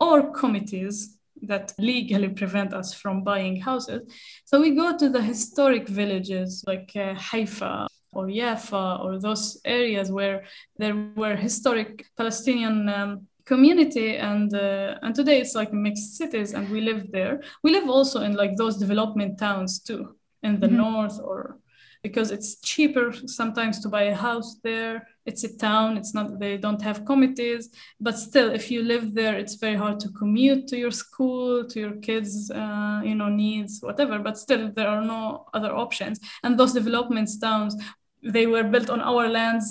or 0.00 0.32
committees 0.32 1.18
that 1.42 1.72
legally 1.78 2.28
prevent 2.28 2.72
us 2.74 2.94
from 2.94 3.22
buying 3.22 3.60
houses. 3.60 4.02
So 4.44 4.60
we 4.60 4.74
go 4.74 4.96
to 4.96 5.08
the 5.08 5.22
historic 5.22 5.88
villages 5.88 6.64
like 6.66 6.92
uh, 6.96 7.14
Haifa 7.14 7.86
or 8.12 8.30
Jaffa 8.30 8.98
or 9.02 9.18
those 9.18 9.60
areas 9.64 10.10
where 10.10 10.44
there 10.78 10.96
were 11.16 11.36
historic 11.36 12.06
Palestinian 12.16 12.88
um, 12.88 13.26
community 13.44 14.16
and 14.16 14.54
uh, 14.54 14.96
and 15.02 15.14
today 15.14 15.40
it's 15.40 15.54
like 15.54 15.72
mixed 15.72 16.16
cities 16.16 16.54
and 16.54 16.68
we 16.68 16.80
live 16.80 17.10
there. 17.12 17.42
We 17.62 17.72
live 17.72 17.88
also 17.88 18.22
in 18.22 18.34
like 18.34 18.56
those 18.56 18.76
development 18.76 19.38
towns 19.38 19.80
too 19.80 20.16
in 20.42 20.60
the 20.60 20.66
mm-hmm. 20.66 20.76
north 20.76 21.20
or 21.22 21.58
because 22.02 22.30
it's 22.30 22.60
cheaper 22.60 23.14
sometimes 23.26 23.80
to 23.80 23.88
buy 23.88 24.04
a 24.04 24.14
house 24.14 24.56
there. 24.62 25.08
It's 25.26 25.44
a 25.44 25.56
town 25.56 25.96
it's 25.96 26.14
not 26.14 26.38
they 26.38 26.56
don't 26.56 26.82
have 26.82 27.04
committees 27.04 27.70
but 28.00 28.18
still 28.18 28.50
if 28.50 28.70
you 28.70 28.82
live 28.82 29.14
there 29.14 29.36
it's 29.36 29.54
very 29.54 29.76
hard 29.76 30.00
to 30.00 30.08
commute 30.10 30.66
to 30.68 30.76
your 30.76 30.90
school 30.90 31.64
to 31.66 31.80
your 31.80 31.96
kids 31.96 32.50
uh, 32.50 33.00
you 33.02 33.14
know 33.14 33.28
needs 33.28 33.80
whatever 33.80 34.18
but 34.18 34.38
still 34.38 34.70
there 34.72 34.88
are 34.88 35.02
no 35.02 35.46
other 35.54 35.74
options. 35.74 36.18
And 36.42 36.58
those 36.58 36.72
development 36.72 37.28
towns 37.40 37.76
they 38.22 38.46
were 38.46 38.64
built 38.64 38.88
on 38.88 39.02
our 39.02 39.28
lands. 39.28 39.66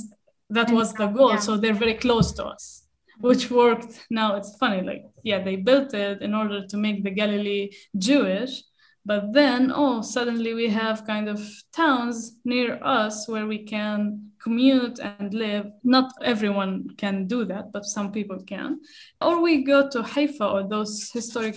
That 0.49 0.69
was 0.69 0.93
the 0.93 1.07
goal 1.07 1.31
yeah. 1.31 1.39
so 1.39 1.57
they're 1.57 1.73
very 1.73 1.95
close 1.95 2.31
to 2.33 2.45
us 2.45 2.82
which 3.23 3.49
worked. 3.49 4.05
Now 4.09 4.35
it's 4.35 4.57
funny, 4.57 4.81
like, 4.81 5.05
yeah, 5.23 5.41
they 5.41 5.55
built 5.55 5.93
it 5.93 6.21
in 6.21 6.35
order 6.35 6.67
to 6.67 6.77
make 6.77 7.03
the 7.03 7.09
Galilee 7.09 7.69
Jewish. 7.97 8.63
But 9.05 9.31
then, 9.31 9.71
oh, 9.73 10.01
suddenly 10.01 10.53
we 10.53 10.67
have 10.69 11.07
kind 11.07 11.29
of 11.29 11.39
towns 11.73 12.37
near 12.43 12.79
us 12.83 13.27
where 13.27 13.47
we 13.47 13.63
can 13.63 14.31
commute 14.41 14.99
and 14.99 15.33
live. 15.33 15.67
Not 15.85 16.11
everyone 16.21 16.89
can 16.97 17.27
do 17.27 17.45
that, 17.45 17.71
but 17.71 17.85
some 17.85 18.11
people 18.11 18.43
can. 18.43 18.81
Or 19.21 19.41
we 19.41 19.63
go 19.63 19.89
to 19.89 20.03
Haifa 20.03 20.45
or 20.45 20.67
those 20.67 21.09
historic 21.11 21.55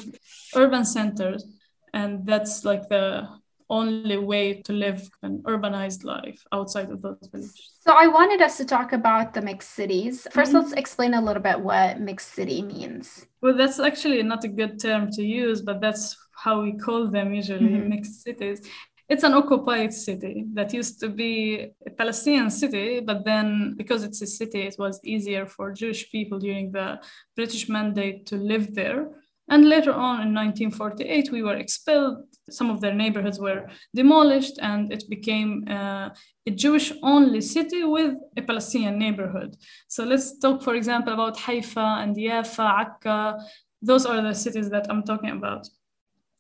urban 0.55 0.85
centers, 0.85 1.45
and 1.93 2.25
that's 2.27 2.65
like 2.65 2.89
the 2.89 3.29
only 3.69 4.17
way 4.17 4.63
to 4.63 4.73
live 4.73 5.09
an 5.23 5.43
urbanized 5.45 6.05
life 6.05 6.45
outside 6.53 6.91
of 6.91 7.03
those 7.03 7.29
villages. 7.33 7.77
So 7.81 7.95
I 7.97 8.07
wanted 8.07 8.41
us 8.43 8.57
to 8.59 8.65
talk 8.65 8.93
about 8.93 9.35
the 9.35 9.43
mixed 9.43 9.71
cities. 9.71 10.27
1st 10.31 10.37
let 10.37 10.47
mm-hmm. 10.47 10.57
let's 10.57 10.73
explain 10.73 11.15
a 11.15 11.21
little 11.21 11.43
bit 11.43 11.61
what 11.61 12.01
mixed 12.01 12.35
city 12.35 12.63
means. 12.63 13.27
Well, 13.43 13.57
that's 13.57 13.79
actually 13.79 14.23
not 14.23 14.45
a 14.45 14.49
good 14.49 14.81
term 14.81 15.11
to 15.13 15.23
use, 15.23 15.63
but 15.63 15.81
that's 15.81 16.17
how 16.37 16.63
we 16.63 16.73
call 16.77 17.09
them 17.09 17.35
usually 17.35 17.61
mm-hmm. 17.61 17.89
mixed 17.89 18.23
cities. 18.23 18.63
It's 19.09 19.23
an 19.23 19.35
occupied 19.35 19.95
city 19.95 20.47
that 20.55 20.73
used 20.73 20.99
to 21.01 21.09
be 21.09 21.69
a 21.87 21.91
Palestinian 21.91 22.51
city, 22.51 22.99
but 22.99 23.25
then 23.25 23.75
because 23.77 24.03
it's 24.03 24.21
a 24.21 24.27
city, 24.27 24.63
it 24.63 24.75
was 24.79 24.99
easier 25.05 25.47
for 25.47 25.71
Jewish 25.73 26.11
people 26.11 26.41
during 26.41 26.73
the 26.73 27.01
British 27.37 27.69
mandate 27.69 28.27
to 28.27 28.37
live 28.37 28.75
there. 28.75 29.09
And 29.49 29.69
later 29.69 29.93
on 29.93 30.23
in 30.23 30.35
1948, 30.35 31.31
we 31.31 31.43
were 31.43 31.57
expelled. 31.57 32.25
Some 32.51 32.71
of 32.71 32.81
their 32.81 32.95
neighborhoods 32.95 33.39
were 33.39 33.69
demolished, 33.95 34.59
and 34.61 34.93
it 34.93 35.05
became 35.09 35.65
uh, 35.69 36.11
a 36.47 36.51
Jewish 36.51 36.93
only 37.03 37.41
city 37.41 37.85
with 37.85 38.15
a 38.37 38.43
Palestinian 38.43 38.99
neighborhood. 38.99 39.57
So 39.89 40.05
let's 40.05 40.39
talk, 40.39 40.63
for 40.63 40.75
example, 40.75 41.13
about 41.13 41.39
Haifa 41.39 41.99
and 42.01 42.17
Jaffa, 42.19 42.63
Akka. 42.63 43.39
Those 43.83 44.05
are 44.05 44.21
the 44.21 44.35
cities 44.35 44.69
that 44.71 44.87
I'm 44.91 45.05
talking 45.05 45.31
about. 45.31 45.69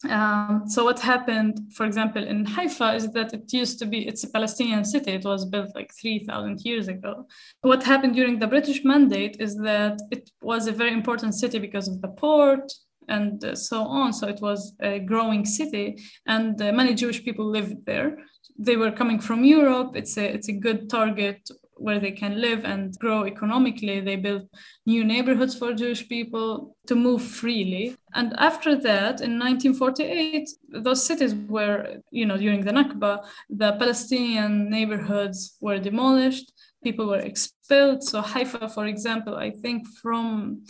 Um, 0.08 0.64
so 0.66 0.84
what 0.84 1.00
happened, 1.00 1.72
for 1.72 1.86
example, 1.86 2.22
in 2.22 2.44
Haifa 2.44 2.94
is 2.94 3.10
that 3.12 3.32
it 3.32 3.52
used 3.52 3.78
to 3.78 3.86
be, 3.86 4.06
it's 4.06 4.24
a 4.24 4.30
Palestinian 4.30 4.84
city. 4.84 5.12
It 5.12 5.24
was 5.24 5.44
built 5.44 5.74
like 5.74 5.90
3,000 6.00 6.60
years 6.64 6.88
ago. 6.88 7.26
What 7.62 7.82
happened 7.82 8.14
during 8.14 8.38
the 8.38 8.46
British 8.46 8.84
mandate 8.84 9.38
is 9.40 9.56
that 9.56 10.00
it 10.10 10.30
was 10.42 10.66
a 10.66 10.72
very 10.72 10.92
important 10.92 11.34
city 11.34 11.58
because 11.58 11.88
of 11.88 12.02
the 12.02 12.08
port, 12.08 12.70
and 13.08 13.44
uh, 13.44 13.54
so 13.54 13.82
on. 13.82 14.12
So 14.12 14.28
it 14.28 14.40
was 14.40 14.74
a 14.80 14.98
growing 14.98 15.44
city, 15.44 15.96
and 16.26 16.60
uh, 16.60 16.72
many 16.72 16.94
Jewish 16.94 17.24
people 17.24 17.46
lived 17.46 17.86
there. 17.86 18.18
They 18.58 18.76
were 18.76 18.92
coming 18.92 19.20
from 19.20 19.44
Europe. 19.44 19.96
It's 19.96 20.16
a 20.16 20.24
it's 20.34 20.48
a 20.48 20.52
good 20.52 20.88
target 20.88 21.48
where 21.76 22.00
they 22.00 22.10
can 22.10 22.40
live 22.40 22.64
and 22.64 22.98
grow 22.98 23.24
economically. 23.24 24.00
They 24.00 24.16
built 24.16 24.44
new 24.86 25.04
neighborhoods 25.04 25.54
for 25.54 25.74
Jewish 25.74 26.08
people 26.08 26.76
to 26.86 26.94
move 26.94 27.22
freely. 27.22 27.96
And 28.14 28.34
after 28.38 28.74
that, 28.76 29.20
in 29.20 29.38
1948, 29.38 30.48
those 30.70 31.04
cities 31.04 31.34
were, 31.34 31.96
you 32.10 32.24
know, 32.26 32.36
during 32.36 32.64
the 32.64 32.72
Nakba, 32.72 33.26
the 33.50 33.72
Palestinian 33.72 34.70
neighborhoods 34.70 35.56
were 35.60 35.78
demolished. 35.78 36.52
People 36.82 37.08
were 37.08 37.18
expelled. 37.18 38.02
So 38.02 38.22
Haifa, 38.22 38.68
for 38.68 38.86
example, 38.86 39.36
I 39.36 39.50
think 39.50 39.86
from 40.02 40.64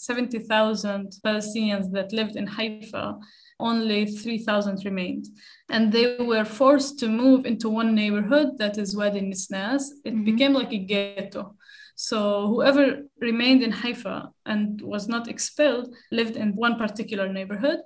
70,000 0.00 1.12
Palestinians 1.24 1.92
that 1.92 2.12
lived 2.12 2.36
in 2.36 2.46
Haifa, 2.46 3.18
only 3.58 4.06
3,000 4.06 4.84
remained. 4.84 5.26
And 5.68 5.92
they 5.92 6.16
were 6.16 6.46
forced 6.46 6.98
to 7.00 7.08
move 7.08 7.44
into 7.44 7.68
one 7.68 7.94
neighborhood 7.94 8.56
that 8.58 8.78
is 8.78 8.96
Wadi 8.96 9.20
Nisnas. 9.20 9.82
It 10.04 10.14
mm-hmm. 10.14 10.24
became 10.24 10.54
like 10.54 10.72
a 10.72 10.78
ghetto. 10.78 11.54
So 11.96 12.46
whoever 12.48 13.02
remained 13.20 13.62
in 13.62 13.72
Haifa 13.72 14.30
and 14.46 14.80
was 14.80 15.06
not 15.06 15.28
expelled 15.28 15.94
lived 16.10 16.36
in 16.36 16.56
one 16.56 16.76
particular 16.78 17.30
neighborhood. 17.30 17.80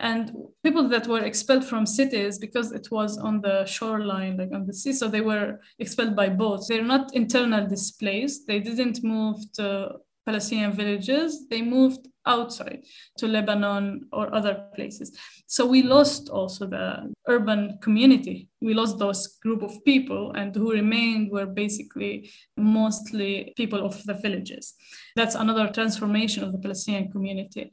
And 0.00 0.32
people 0.64 0.88
that 0.88 1.06
were 1.06 1.22
expelled 1.22 1.64
from 1.64 1.86
cities 1.86 2.40
because 2.40 2.72
it 2.72 2.88
was 2.90 3.18
on 3.18 3.40
the 3.40 3.64
shoreline, 3.66 4.36
like 4.36 4.52
on 4.52 4.66
the 4.66 4.74
sea, 4.74 4.92
so 4.92 5.06
they 5.06 5.20
were 5.20 5.60
expelled 5.78 6.16
by 6.16 6.28
boats. 6.28 6.66
They're 6.66 6.82
not 6.82 7.14
internal 7.14 7.68
displaced. 7.68 8.48
They 8.48 8.58
didn't 8.58 9.04
move 9.04 9.36
to 9.52 9.92
Palestinian 10.24 10.72
villages, 10.72 11.48
they 11.48 11.62
moved 11.62 12.08
outside 12.24 12.84
to 13.18 13.26
Lebanon 13.26 14.06
or 14.12 14.32
other 14.34 14.66
places. 14.74 15.16
So 15.46 15.66
we 15.66 15.82
lost 15.82 16.28
also 16.28 16.66
the 16.66 17.12
urban 17.26 17.78
community. 17.82 18.48
We 18.60 18.74
lost 18.74 18.98
those 18.98 19.38
group 19.42 19.62
of 19.62 19.84
people, 19.84 20.32
and 20.32 20.54
who 20.54 20.72
remained 20.72 21.32
were 21.32 21.46
basically 21.46 22.30
mostly 22.56 23.52
people 23.56 23.84
of 23.84 24.02
the 24.04 24.14
villages. 24.14 24.74
That's 25.16 25.34
another 25.34 25.68
transformation 25.68 26.44
of 26.44 26.52
the 26.52 26.58
Palestinian 26.58 27.10
community 27.10 27.72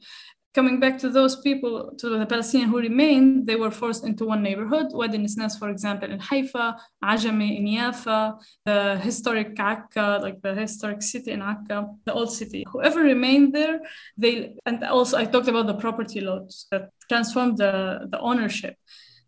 coming 0.52 0.80
back 0.80 0.98
to 0.98 1.08
those 1.08 1.36
people, 1.36 1.92
to 1.98 2.08
the 2.08 2.26
Palestinians 2.26 2.70
who 2.70 2.78
remained, 2.78 3.46
they 3.46 3.54
were 3.54 3.70
forced 3.70 4.04
into 4.04 4.24
one 4.24 4.42
neighborhood, 4.42 4.88
Wadi 4.92 5.18
Nisnas, 5.18 5.56
for 5.58 5.68
example, 5.68 6.10
in 6.10 6.18
Haifa, 6.18 6.76
Ajami 7.04 7.56
in 7.58 7.66
Yafa, 7.66 8.40
the 8.64 8.98
historic 8.98 9.58
Akka, 9.58 10.18
like 10.20 10.42
the 10.42 10.54
historic 10.54 11.02
city 11.02 11.30
in 11.30 11.40
Akka, 11.40 11.86
the 12.04 12.12
old 12.12 12.32
city. 12.32 12.64
Whoever 12.72 13.00
remained 13.00 13.54
there, 13.54 13.80
they, 14.16 14.56
and 14.66 14.82
also 14.82 15.18
I 15.18 15.24
talked 15.24 15.48
about 15.48 15.68
the 15.68 15.74
property 15.74 16.20
laws 16.20 16.66
that 16.72 16.90
transformed 17.08 17.58
the, 17.58 18.08
the 18.10 18.18
ownership. 18.18 18.76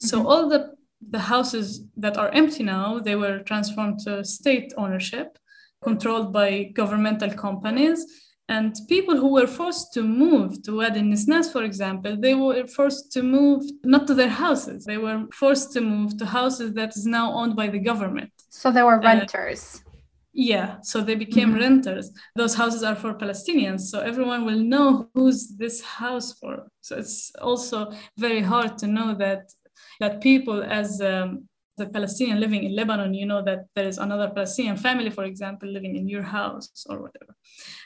So 0.00 0.18
mm-hmm. 0.18 0.26
all 0.26 0.48
the, 0.48 0.74
the 1.08 1.20
houses 1.20 1.84
that 1.98 2.16
are 2.16 2.30
empty 2.30 2.64
now, 2.64 2.98
they 2.98 3.14
were 3.14 3.38
transformed 3.40 4.00
to 4.00 4.24
state 4.24 4.72
ownership, 4.76 5.38
controlled 5.82 6.32
by 6.32 6.64
governmental 6.74 7.30
companies 7.30 8.06
and 8.56 8.70
people 8.96 9.16
who 9.22 9.30
were 9.38 9.50
forced 9.60 9.86
to 9.94 10.02
move 10.02 10.50
to 10.64 10.70
Wadi 10.78 11.00
Nisnas, 11.00 11.46
for 11.54 11.62
example, 11.70 12.12
they 12.26 12.34
were 12.34 12.66
forced 12.78 13.04
to 13.14 13.20
move 13.22 13.62
not 13.94 14.06
to 14.08 14.14
their 14.20 14.34
houses. 14.44 14.84
They 14.84 15.00
were 15.06 15.20
forced 15.42 15.68
to 15.74 15.80
move 15.80 16.10
to 16.18 16.26
houses 16.26 16.68
that 16.78 16.90
is 16.98 17.06
now 17.18 17.26
owned 17.38 17.54
by 17.56 17.68
the 17.74 17.82
government. 17.90 18.30
So 18.50 18.66
they 18.70 18.84
were 18.88 19.00
renters. 19.00 19.62
Uh, 19.76 19.90
yeah, 20.34 20.68
so 20.90 20.96
they 21.00 21.18
became 21.26 21.50
mm-hmm. 21.50 21.64
renters. 21.64 22.06
Those 22.40 22.54
houses 22.54 22.82
are 22.82 22.98
for 23.02 23.12
Palestinians, 23.14 23.82
so 23.90 23.96
everyone 24.00 24.42
will 24.48 24.62
know 24.74 25.08
who's 25.14 25.40
this 25.62 25.76
house 26.02 26.28
for. 26.38 26.54
So 26.86 26.92
it's 27.02 27.32
also 27.48 27.78
very 28.26 28.42
hard 28.52 28.72
to 28.78 28.86
know 28.86 29.14
that 29.24 29.42
that 30.00 30.20
people 30.20 30.58
as 30.80 31.00
um, 31.00 31.48
the 31.76 31.86
Palestinian 31.86 32.40
living 32.40 32.64
in 32.64 32.76
Lebanon, 32.76 33.14
you 33.14 33.26
know 33.26 33.42
that 33.42 33.66
there 33.74 33.86
is 33.86 33.98
another 33.98 34.28
Palestinian 34.28 34.76
family, 34.76 35.10
for 35.10 35.24
example, 35.24 35.68
living 35.68 35.96
in 35.96 36.08
your 36.08 36.22
house 36.22 36.84
or 36.88 37.00
whatever. 37.00 37.34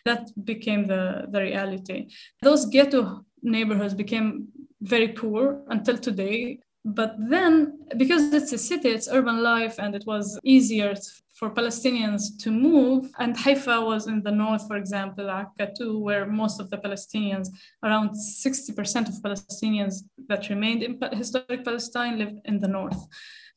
That 0.05 0.28
became 0.45 0.87
the, 0.87 1.26
the 1.28 1.41
reality. 1.41 2.09
Those 2.43 2.66
ghetto 2.66 3.24
neighborhoods 3.43 3.95
became 3.95 4.49
very 4.80 5.09
poor 5.09 5.62
until 5.68 5.99
today. 5.99 6.61
But 6.84 7.16
then, 7.18 7.80
because 7.97 8.32
it's 8.32 8.53
a 8.53 8.59
city, 8.59 8.91
it's 8.91 9.09
urban 9.09 9.43
life, 9.43 9.76
and 9.78 9.95
it 9.95 10.05
was 10.07 10.39
easier 10.45 10.95
for 11.37 11.51
Palestinians 11.51 12.39
to 12.43 12.51
move. 12.51 13.11
And 13.18 13.37
Haifa 13.37 13.80
was 13.80 14.07
in 14.07 14.22
the 14.22 14.30
north, 14.30 14.66
for 14.66 14.76
example, 14.76 15.28
Akka 15.28 15.72
too, 15.76 15.99
where 15.99 16.26
most 16.26 16.61
of 16.61 16.70
the 16.70 16.78
Palestinians, 16.78 17.49
around 17.82 18.11
60% 18.11 19.09
of 19.09 19.14
Palestinians 19.22 20.03
that 20.28 20.49
remained 20.49 20.82
in 20.82 20.99
historic 21.12 21.64
Palestine, 21.64 22.18
lived 22.18 22.39
in 22.45 22.59
the 22.61 22.68
north. 22.68 23.03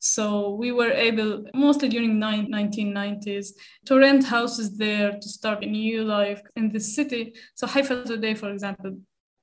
So 0.00 0.54
we 0.54 0.72
were 0.72 0.90
able, 0.90 1.44
mostly 1.54 1.88
during 1.88 2.18
the 2.18 2.26
1990s, 2.26 3.48
to 3.84 3.98
rent 3.98 4.24
houses 4.24 4.76
there 4.76 5.12
to 5.12 5.28
start 5.28 5.62
a 5.62 5.66
new 5.66 6.04
life 6.04 6.40
in 6.56 6.70
the 6.70 6.80
city. 6.80 7.34
So 7.54 7.66
Haifa 7.66 8.04
today, 8.04 8.34
for 8.34 8.50
example, 8.50 8.96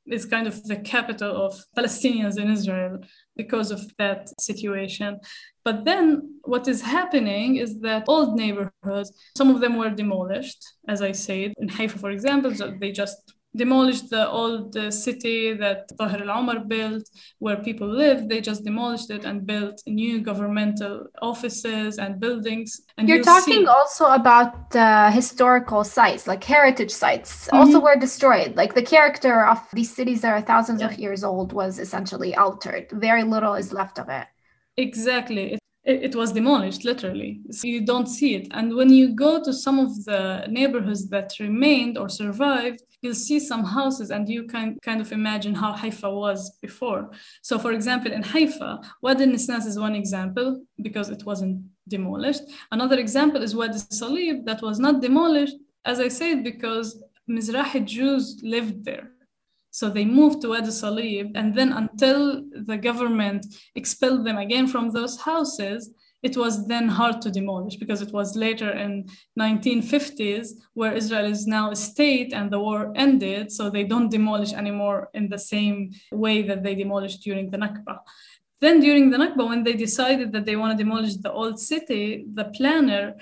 is 0.08 0.26
kind 0.26 0.48
of 0.48 0.64
the 0.64 0.78
capital 0.78 1.46
of 1.46 1.64
Palestinians 1.78 2.40
in 2.40 2.50
Israel 2.50 3.00
because 3.36 3.72
of 3.72 3.82
that 3.98 4.30
situation. 4.42 5.20
But 5.64 5.86
then 5.86 6.40
what 6.44 6.68
is 6.68 6.82
happening 6.82 7.58
is 7.58 7.80
that 7.82 8.06
old 8.08 8.36
neighborhoods, 8.36 9.12
some 9.38 9.50
of 9.54 9.62
them 9.62 9.78
were 9.78 9.90
demolished, 9.90 10.66
as 10.88 11.02
I 11.02 11.12
said. 11.12 11.54
In 11.58 11.68
Haifa, 11.68 12.00
for 12.00 12.10
example, 12.10 12.52
they 12.80 12.92
just 12.92 13.34
demolished 13.58 14.10
the 14.10 14.30
old 14.30 14.78
uh, 14.78 14.92
city 14.92 15.54
that 15.54 15.90
Daher 15.98 16.22
al-Omar 16.22 16.60
built, 16.60 17.04
where 17.40 17.58
people 17.58 17.88
lived. 17.88 18.30
They 18.30 18.42
just 18.42 18.64
demolished 18.64 19.10
it 19.10 19.26
and 19.26 19.46
built 19.46 19.82
new 19.86 20.22
governmental 20.22 21.08
offices 21.22 21.98
and 21.98 22.20
buildings. 22.20 22.82
And 22.98 23.10
You're 23.10 23.24
talking 23.24 23.62
see... 23.66 23.66
also 23.66 24.06
about 24.06 24.76
uh, 24.76 25.12
historical 25.12 25.84
sites, 25.84 26.28
like 26.28 26.44
heritage 26.44 26.92
sites, 26.92 27.48
mm-hmm. 27.48 27.58
also 27.58 27.80
were 27.80 27.96
destroyed. 27.96 28.56
Like 28.56 28.74
the 28.76 28.84
character 28.84 29.46
of 29.46 29.60
these 29.74 29.94
cities 29.94 30.22
that 30.22 30.34
are 30.34 30.42
thousands 30.42 30.82
yeah. 30.82 30.88
of 30.88 31.00
years 31.00 31.24
old 31.24 31.54
was 31.54 31.80
essentially 31.80 32.36
altered. 32.36 32.88
Very 32.92 33.24
little 33.24 33.56
is 33.56 33.74
left 33.74 34.00
of 34.00 34.10
it. 34.10 34.28
Exactly 34.78 35.58
it, 35.88 36.16
was 36.16 36.32
demolished 36.32 36.84
literally. 36.84 37.42
So 37.52 37.68
you 37.68 37.82
don't 37.82 38.08
see 38.08 38.36
it. 38.36 38.48
And 38.52 38.76
when 38.76 38.90
you 38.90 39.16
go 39.16 39.44
to 39.44 39.54
some 39.54 39.80
of 39.80 40.06
the 40.06 40.46
neighborhoods 40.50 41.10
that 41.10 41.34
remained 41.40 41.98
or 41.98 42.10
survived 42.10 42.82
you'll 43.02 43.14
see 43.14 43.40
some 43.40 43.64
houses 43.64 44.10
and 44.10 44.28
you 44.28 44.44
can 44.46 44.76
kind 44.82 45.00
of 45.02 45.12
imagine 45.12 45.54
how 45.54 45.72
haifa 45.72 46.10
was 46.10 46.58
before. 46.64 47.12
So 47.44 47.60
for 47.60 47.72
example 47.72 48.12
in 48.12 48.24
haifa 48.24 48.82
wadi 49.04 49.26
nisnas 49.26 49.68
is 49.68 49.78
one 49.78 49.94
example 49.94 50.66
because 50.82 51.10
it 51.10 51.24
wasn't 51.24 51.64
demolished. 51.88 52.42
Another 52.72 52.98
example 52.98 53.44
is 53.44 53.56
wadi 53.56 53.78
salib 53.78 54.46
that 54.46 54.64
was 54.64 54.80
not 54.80 55.00
demolished 55.00 55.58
as 55.88 56.00
i 56.00 56.10
said 56.20 56.44
because 56.44 56.88
mizrahi 57.30 57.84
jews 57.86 58.40
lived 58.44 58.84
there 58.84 59.12
so 59.78 59.92
they 59.92 60.06
moved 60.06 60.42
to 60.42 60.50
Wadi 60.50 60.72
Salib, 60.82 61.28
and 61.36 61.54
then 61.54 61.72
until 61.72 62.42
the 62.70 62.78
government 62.90 63.46
expelled 63.76 64.26
them 64.26 64.40
again 64.40 64.66
from 64.66 64.90
those 64.90 65.16
houses, 65.22 65.92
it 66.24 66.36
was 66.36 66.66
then 66.66 66.88
hard 66.88 67.22
to 67.22 67.30
demolish 67.30 67.76
because 67.76 68.02
it 68.02 68.12
was 68.12 68.36
later 68.36 68.72
in 68.72 69.08
1950s 69.40 70.48
where 70.74 70.94
Israel 70.94 71.28
is 71.36 71.46
now 71.46 71.70
a 71.70 71.76
state 71.76 72.34
and 72.34 72.50
the 72.50 72.60
war 72.60 72.92
ended, 72.96 73.52
so 73.52 73.70
they 73.70 73.84
don't 73.84 74.10
demolish 74.10 74.52
anymore 74.52 75.12
in 75.14 75.30
the 75.30 75.38
same 75.54 75.92
way 76.12 76.42
that 76.42 76.64
they 76.64 76.74
demolished 76.74 77.22
during 77.22 77.52
the 77.52 77.60
Nakba. 77.60 78.00
Then 78.60 78.80
during 78.80 79.12
the 79.12 79.20
Nakba, 79.20 79.48
when 79.48 79.64
they 79.64 79.74
decided 79.74 80.32
that 80.32 80.46
they 80.46 80.56
want 80.56 80.72
to 80.76 80.84
demolish 80.84 81.18
the 81.18 81.32
old 81.32 81.60
city, 81.60 82.26
the 82.34 82.46
planner 82.46 83.14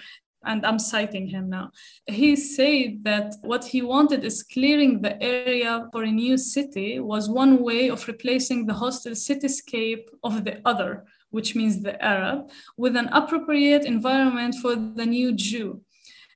and 0.45 0.65
I'm 0.65 0.79
citing 0.79 1.27
him 1.27 1.49
now. 1.49 1.71
He 2.07 2.35
said 2.35 3.03
that 3.03 3.35
what 3.41 3.65
he 3.65 3.81
wanted 3.81 4.23
is 4.23 4.43
clearing 4.43 5.01
the 5.01 5.21
area 5.21 5.87
for 5.91 6.03
a 6.03 6.11
new 6.11 6.37
city 6.37 6.99
was 6.99 7.29
one 7.29 7.63
way 7.63 7.89
of 7.89 8.07
replacing 8.07 8.65
the 8.65 8.73
hostile 8.73 9.13
cityscape 9.13 10.05
of 10.23 10.45
the 10.45 10.61
other, 10.65 11.05
which 11.31 11.55
means 11.55 11.81
the 11.81 12.01
Arab, 12.03 12.49
with 12.77 12.95
an 12.95 13.09
appropriate 13.11 13.85
environment 13.85 14.55
for 14.61 14.75
the 14.75 15.05
new 15.05 15.33
Jew. 15.33 15.81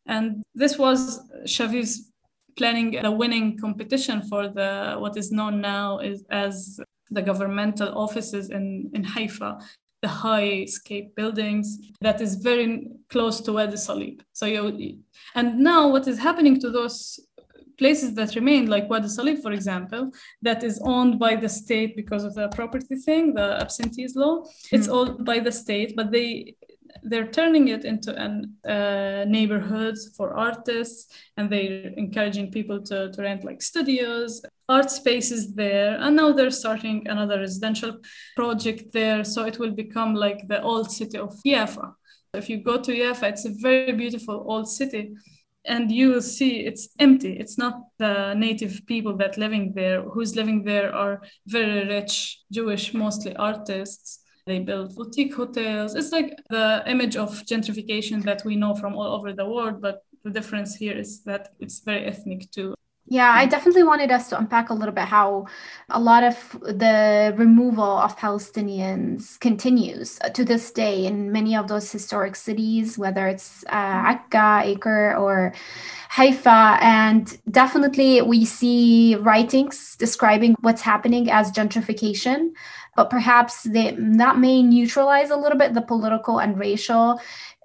And 0.06 0.44
this 0.56 0.78
was 0.78 1.22
Shaviv's 1.46 2.12
planning 2.58 2.92
the 3.02 3.12
winning 3.12 3.58
competition 3.58 4.22
for 4.24 4.50
the 4.50 4.96
what 4.98 5.16
is 5.16 5.32
known 5.32 5.62
now 5.62 6.00
as 6.30 6.80
the 7.10 7.22
governmental 7.22 7.98
offices 7.98 8.50
in, 8.50 8.90
in 8.94 9.04
Haifa 9.04 9.60
the 10.02 10.08
high 10.08 10.66
scape 10.66 11.16
buildings 11.16 11.78
that 12.02 12.22
is 12.22 12.36
very 12.36 12.88
close 13.10 13.42
to 13.42 13.54
Wadi 13.54 13.74
Salib. 13.74 14.22
So 14.34 14.46
you, 14.46 15.00
and 15.36 15.60
now 15.60 15.90
what 15.90 16.08
is 16.08 16.18
happening 16.20 16.60
to 16.62 16.70
those 16.70 17.20
places 17.78 18.14
that 18.14 18.36
remain, 18.36 18.68
like 18.68 18.90
Wadi 18.90 19.08
Salib, 19.08 19.42
for 19.42 19.52
example, 19.52 20.12
that 20.42 20.64
is 20.64 20.80
owned 20.84 21.18
by 21.18 21.36
the 21.36 21.50
state 21.50 21.96
because 21.96 22.24
of 22.24 22.34
the 22.36 22.48
property 22.50 22.96
thing, 22.96 23.34
the 23.34 23.60
absentees 23.62 24.16
law. 24.16 24.42
Mm-hmm. 24.42 24.76
It's 24.76 24.88
owned 24.88 25.26
by 25.26 25.40
the 25.40 25.52
state, 25.52 25.96
but 25.96 26.12
they 26.12 26.56
they're 27.04 27.28
turning 27.28 27.70
it 27.70 27.86
into 27.86 28.12
an 28.16 28.56
uh, 28.66 29.24
neighborhoods 29.26 30.12
for 30.18 30.34
artists 30.34 31.14
and 31.38 31.50
they're 31.50 31.94
encouraging 31.96 32.52
people 32.52 32.82
to, 32.82 33.12
to 33.12 33.22
rent 33.22 33.44
like 33.44 33.62
studios 33.62 34.42
art 34.70 34.90
spaces 34.92 35.54
there 35.56 35.98
and 36.00 36.16
now 36.16 36.32
they're 36.32 36.52
starting 36.52 37.08
another 37.08 37.40
residential 37.40 37.98
project 38.36 38.94
there 38.94 39.24
so 39.24 39.44
it 39.44 39.60
will 39.60 39.72
become 39.72 40.14
like 40.14 40.48
the 40.48 40.62
old 40.62 40.92
city 40.92 41.18
of 41.18 41.34
Yafa 41.46 41.94
if 42.34 42.50
you 42.50 42.64
go 42.64 42.80
to 42.82 42.92
Yafa 42.92 43.24
it's 43.24 43.46
a 43.46 43.54
very 43.62 43.92
beautiful 43.92 44.46
old 44.48 44.70
city 44.70 45.12
and 45.66 45.92
you 45.92 46.10
will 46.12 46.22
see 46.22 46.62
it's 46.62 46.90
empty 47.00 47.34
it's 47.34 47.58
not 47.58 47.82
the 47.98 48.34
native 48.36 48.82
people 48.86 49.18
that 49.18 49.38
living 49.38 49.74
there 49.76 50.04
who's 50.04 50.36
living 50.36 50.64
there 50.64 50.94
are 50.96 51.22
very 51.48 51.88
rich 51.88 52.40
jewish 52.52 52.94
mostly 52.94 53.36
artists 53.36 54.20
they 54.50 54.60
build 54.60 54.96
boutique 54.96 55.36
hotels. 55.36 55.94
It's 55.94 56.12
like 56.12 56.36
the 56.50 56.84
image 56.88 57.16
of 57.16 57.30
gentrification 57.46 58.24
that 58.24 58.44
we 58.44 58.56
know 58.56 58.74
from 58.74 58.96
all 58.96 59.14
over 59.16 59.32
the 59.32 59.46
world, 59.48 59.80
but 59.80 60.02
the 60.24 60.32
difference 60.32 60.76
here 60.76 60.98
is 60.98 61.24
that 61.26 61.50
it's 61.60 61.82
very 61.82 62.06
ethnic 62.06 62.50
too. 62.50 62.74
Yeah, 63.12 63.32
I 63.36 63.48
definitely 63.48 63.82
wanted 63.82 64.12
us 64.12 64.30
to 64.30 64.38
unpack 64.38 64.70
a 64.70 64.74
little 64.76 64.94
bit 64.94 65.06
how 65.06 65.48
a 65.90 66.00
lot 66.00 66.24
of 66.24 66.52
the 66.62 67.34
removal 67.36 67.84
of 67.84 68.16
Palestinians 68.16 69.40
continues 69.40 70.20
to 70.36 70.46
this 70.46 70.70
day 70.70 71.08
in 71.08 71.32
many 71.32 71.56
of 71.56 71.68
those 71.68 71.92
historic 71.92 72.36
cities, 72.36 73.00
whether 73.00 73.28
it's 73.28 73.64
uh, 73.66 74.14
Akka, 74.14 74.62
Acre, 74.64 75.16
or 75.18 75.54
Haifa. 76.10 76.78
And 76.82 77.36
definitely 77.50 78.22
we 78.22 78.46
see 78.46 79.16
writings 79.16 79.96
describing 79.96 80.56
what's 80.62 80.82
happening 80.82 81.32
as 81.32 81.52
gentrification 81.52 82.52
but 82.96 83.10
perhaps 83.10 83.64
they, 83.64 83.96
that 83.98 84.40
may 84.40 84.62
neutralize 84.62 85.30
a 85.30 85.38
little 85.38 85.58
bit 85.58 85.74
the 85.74 85.82
political 85.82 86.40
and 86.42 86.60
racial 86.60 87.18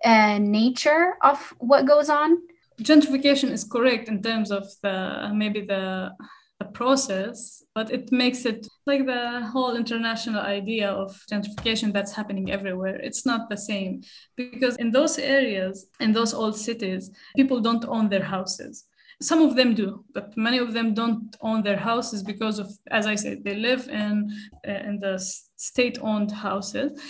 uh, 0.05 0.39
nature 0.39 1.15
of 1.23 1.53
what 1.59 1.87
goes 1.87 2.09
on. 2.09 2.39
Gentrification 2.83 3.51
is 3.51 3.65
correct 3.65 4.09
in 4.09 4.23
terms 4.23 4.51
of 4.51 4.67
the 4.83 5.31
maybe 5.33 5.61
the 5.61 6.13
a 6.61 6.65
process, 6.65 7.65
but 7.75 7.91
it 7.91 8.13
makes 8.13 8.47
it 8.47 8.67
like 8.87 9.07
the 9.07 9.45
whole 9.53 9.75
international 9.77 10.41
idea 10.41 10.89
of 10.89 11.11
gentrification 11.31 11.93
that's 11.93 12.13
happening 12.13 12.51
everywhere. 12.51 12.97
It's 12.97 13.27
not 13.27 13.49
the 13.51 13.57
same 13.57 14.03
because 14.37 14.77
in 14.77 14.93
those 14.93 15.19
areas, 15.19 15.87
in 16.01 16.13
those 16.13 16.33
old 16.33 16.57
cities, 16.57 17.11
people 17.37 17.61
don't 17.61 17.85
own 17.87 18.09
their 18.09 18.23
houses. 18.23 18.85
Some 19.23 19.43
of 19.43 19.57
them 19.57 19.75
do, 19.75 20.05
but 20.13 20.37
many 20.37 20.59
of 20.59 20.73
them 20.73 20.93
don't 20.93 21.37
own 21.41 21.63
their 21.63 21.77
houses 21.77 22.23
because 22.23 22.59
of, 22.59 22.69
as 22.91 23.07
I 23.07 23.15
said, 23.15 23.45
they 23.45 23.55
live 23.55 23.89
in 23.89 24.31
in 24.65 24.99
the 25.01 25.19
state-owned 25.57 26.33
houses. 26.33 27.01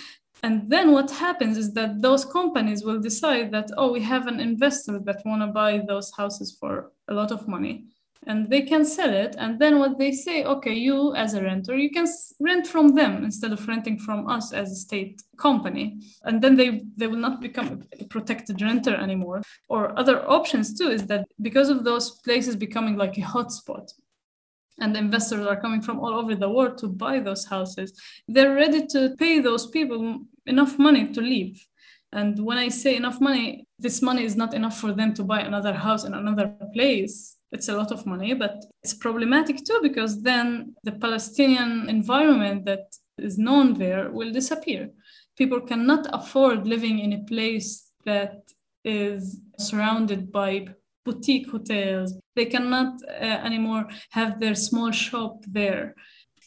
And 0.43 0.69
then 0.69 0.91
what 0.91 1.09
happens 1.11 1.57
is 1.57 1.73
that 1.73 2.01
those 2.01 2.25
companies 2.25 2.83
will 2.83 2.99
decide 2.99 3.51
that, 3.51 3.71
oh, 3.77 3.91
we 3.91 4.01
have 4.01 4.27
an 4.27 4.39
investor 4.39 4.99
that 4.99 5.25
want 5.25 5.41
to 5.41 5.47
buy 5.47 5.81
those 5.87 6.11
houses 6.15 6.55
for 6.59 6.91
a 7.07 7.13
lot 7.13 7.31
of 7.31 7.47
money. 7.47 7.85
And 8.27 8.49
they 8.49 8.63
can 8.63 8.85
sell 8.85 9.13
it. 9.13 9.35
And 9.37 9.59
then 9.59 9.77
what 9.77 9.99
they 9.99 10.11
say 10.11 10.43
okay 10.45 10.73
you 10.73 11.13
as 11.15 11.35
a 11.35 11.43
renter 11.43 11.77
you 11.77 11.91
can 11.91 12.07
rent 12.39 12.65
from 12.65 12.95
them 12.95 13.23
instead 13.23 13.53
of 13.53 13.67
renting 13.67 13.99
from 13.99 14.27
us 14.27 14.51
as 14.51 14.71
a 14.71 14.75
state 14.75 15.21
company. 15.37 15.99
And 16.23 16.41
then 16.41 16.55
they 16.55 16.81
they 16.97 17.07
will 17.07 17.23
not 17.27 17.39
become 17.39 17.83
a 17.99 18.05
protected 18.05 18.61
renter 18.61 18.95
anymore. 18.95 19.43
Or 19.69 19.97
other 19.99 20.27
options 20.27 20.77
too 20.77 20.89
is 20.89 21.05
that 21.07 21.27
because 21.41 21.69
of 21.69 21.83
those 21.83 22.19
places 22.25 22.55
becoming 22.55 22.97
like 22.97 23.17
a 23.17 23.21
hotspot 23.21 23.91
and 24.79 24.95
investors 24.97 25.45
are 25.45 25.59
coming 25.59 25.81
from 25.81 25.99
all 25.99 26.13
over 26.13 26.35
the 26.35 26.49
world 26.49 26.77
to 26.79 26.87
buy 26.87 27.19
those 27.19 27.45
houses. 27.45 27.99
They're 28.27 28.53
ready 28.53 28.85
to 28.87 29.15
pay 29.17 29.39
those 29.39 29.67
people 29.67 30.21
enough 30.45 30.77
money 30.77 31.13
to 31.13 31.21
leave. 31.21 31.65
And 32.11 32.45
when 32.45 32.57
i 32.57 32.69
say 32.69 32.95
enough 32.95 33.19
money 33.19 33.65
this 33.79 34.01
money 34.01 34.23
is 34.23 34.35
not 34.35 34.53
enough 34.53 34.79
for 34.79 34.93
them 34.93 35.13
to 35.13 35.23
buy 35.23 35.41
another 35.41 35.73
house 35.73 36.05
in 36.05 36.13
another 36.13 36.55
place. 36.73 37.37
It's 37.51 37.69
a 37.69 37.77
lot 37.77 37.91
of 37.91 38.05
money, 38.05 38.33
but 38.33 38.63
it's 38.83 38.93
problematic 38.93 39.63
too 39.63 39.79
because 39.81 40.21
then 40.21 40.75
the 40.83 40.93
Palestinian 40.93 41.89
environment 41.89 42.65
that 42.65 42.85
is 43.17 43.37
known 43.37 43.73
there 43.73 44.11
will 44.11 44.31
disappear. 44.31 44.89
People 45.37 45.61
cannot 45.61 46.07
afford 46.13 46.67
living 46.67 46.99
in 46.99 47.13
a 47.13 47.23
place 47.23 47.91
that 48.05 48.43
is 48.83 49.39
surrounded 49.57 50.31
by 50.31 50.67
boutique 51.05 51.49
hotels. 51.49 52.13
They 52.35 52.45
cannot 52.45 53.01
uh, 53.07 53.39
anymore 53.49 53.87
have 54.11 54.39
their 54.39 54.55
small 54.55 54.91
shop 54.91 55.43
there. 55.47 55.95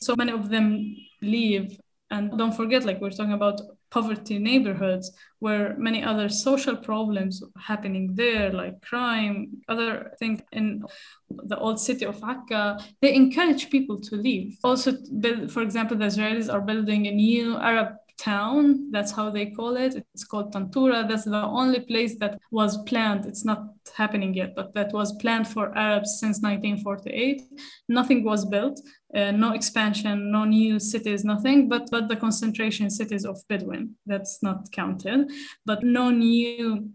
So 0.01 0.15
many 0.17 0.33
of 0.33 0.51
them 0.51 0.97
leave. 1.23 1.79
And 2.11 2.37
don't 2.39 2.57
forget, 2.57 2.85
like 2.85 3.01
we're 3.01 3.11
talking 3.11 3.33
about 3.33 3.61
poverty 3.91 4.39
neighborhoods 4.39 5.13
where 5.39 5.77
many 5.79 6.03
other 6.03 6.29
social 6.29 6.77
problems 6.77 7.43
happening 7.59 8.15
there 8.15 8.53
like 8.53 8.81
crime 8.83 9.49
other 9.69 10.13
things 10.19 10.41
in 10.53 10.83
the 11.31 11.57
old 11.57 11.81
city 11.81 12.05
of 12.05 12.23
Akka 12.23 12.79
they 13.01 13.15
encourage 13.15 13.71
people 13.71 13.99
to 14.01 14.17
leave 14.17 14.59
also 14.63 14.93
build, 15.21 15.51
for 15.51 15.63
example 15.63 15.97
the 15.97 16.05
Israelis 16.05 16.53
are 16.53 16.61
building 16.61 17.07
a 17.07 17.13
new 17.13 17.57
Arab 17.57 17.95
town 18.19 18.91
that's 18.91 19.13
how 19.13 19.31
they 19.31 19.47
call 19.47 19.77
it. 19.77 19.95
It's 20.15 20.25
called 20.25 20.53
Tantura. 20.53 21.09
That's 21.09 21.25
the 21.25 21.45
only 21.45 21.81
place 21.81 22.17
that 22.19 22.39
was 22.51 22.83
planned. 22.83 23.27
It's 23.27 23.45
not 23.45 23.61
happening 23.97 24.35
yet 24.35 24.55
but 24.55 24.75
that 24.75 24.93
was 24.93 25.17
planned 25.17 25.49
for 25.49 25.77
Arabs 25.77 26.19
since 26.21 26.43
1948 26.43 27.43
nothing 27.89 28.23
was 28.23 28.45
built 28.45 28.79
uh, 29.15 29.31
no 29.31 29.53
expansion, 29.53 30.31
no 30.31 30.45
new 30.45 30.79
cities, 30.79 31.25
nothing, 31.25 31.69
but, 31.69 31.89
but 31.91 32.09
the 32.09 32.17
concentration 32.17 32.91
cities 32.91 33.25
of 33.25 33.39
Bedouin, 33.49 33.97
that's 34.05 34.43
not 34.43 34.71
counted, 34.71 35.31
but 35.65 35.83
no 35.83 36.11
new 36.11 36.91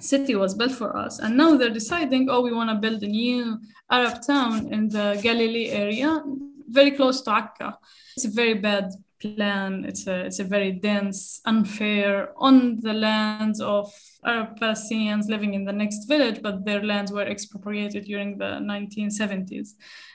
city 0.00 0.34
was 0.34 0.54
built 0.54 0.72
for 0.72 0.96
us. 0.96 1.20
And 1.20 1.36
now 1.36 1.56
they're 1.56 1.70
deciding, 1.70 2.28
oh, 2.28 2.40
we 2.40 2.52
want 2.52 2.70
to 2.70 2.76
build 2.76 3.02
a 3.04 3.06
new 3.06 3.60
Arab 3.90 4.26
town 4.26 4.72
in 4.72 4.88
the 4.88 5.20
Galilee 5.22 5.68
area, 5.68 6.20
very 6.68 6.90
close 6.90 7.20
to 7.22 7.30
Akka. 7.30 7.78
It's 8.16 8.24
a 8.24 8.30
very 8.30 8.54
bad 8.54 8.90
plan. 9.22 9.84
It's 9.86 10.06
a, 10.06 10.26
it's 10.26 10.40
a 10.40 10.44
very 10.44 10.72
dense, 10.72 11.40
unfair, 11.46 12.32
on 12.36 12.80
the 12.80 12.92
lands 12.92 13.60
of 13.60 13.92
Arab 14.24 14.58
Palestinians 14.60 15.28
living 15.28 15.54
in 15.54 15.64
the 15.64 15.72
next 15.72 16.06
village, 16.06 16.42
but 16.42 16.64
their 16.64 16.82
lands 16.82 17.12
were 17.12 17.26
expropriated 17.26 18.04
during 18.04 18.38
the 18.38 18.60
1970s. 18.60 19.70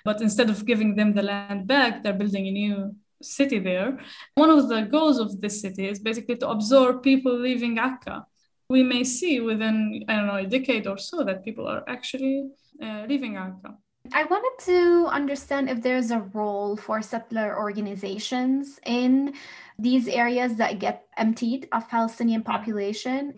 But 0.06 0.22
instead 0.22 0.50
of 0.50 0.66
giving 0.66 0.96
them 0.96 1.14
the 1.14 1.24
land 1.24 1.68
back, 1.68 2.04
they're 2.04 2.14
building 2.14 2.48
a 2.48 2.52
new 2.52 2.96
city 3.22 3.60
there. 3.60 3.98
One 4.36 4.50
of 4.50 4.70
the 4.70 4.82
goals 4.82 5.20
of 5.20 5.42
this 5.42 5.62
city 5.62 5.88
is 5.88 6.00
basically 6.00 6.36
to 6.38 6.50
absorb 6.50 7.04
people 7.04 7.38
leaving 7.38 7.80
Akka. 7.80 8.26
We 8.70 8.84
may 8.84 9.04
see 9.04 9.40
within, 9.40 10.04
I 10.08 10.16
don't 10.18 10.28
know, 10.28 10.36
a 10.36 10.46
decade 10.46 10.88
or 10.88 10.98
so 10.98 11.24
that 11.24 11.44
people 11.44 11.68
are 11.68 11.84
actually 11.88 12.50
uh, 12.82 13.06
leaving 13.08 13.38
Akka. 13.38 13.76
I 14.14 14.24
wanted 14.24 14.66
to 14.66 15.08
understand 15.08 15.70
if 15.70 15.82
there's 15.82 16.12
a 16.12 16.20
role 16.34 16.78
for 16.78 17.02
settler 17.02 17.58
organizations 17.58 18.80
in 18.86 19.34
these 19.80 20.08
areas 20.08 20.56
that 20.56 20.80
get 20.80 21.06
emptied 21.18 21.68
of 21.72 21.88
Palestinian 21.90 22.44
population. 22.44 23.36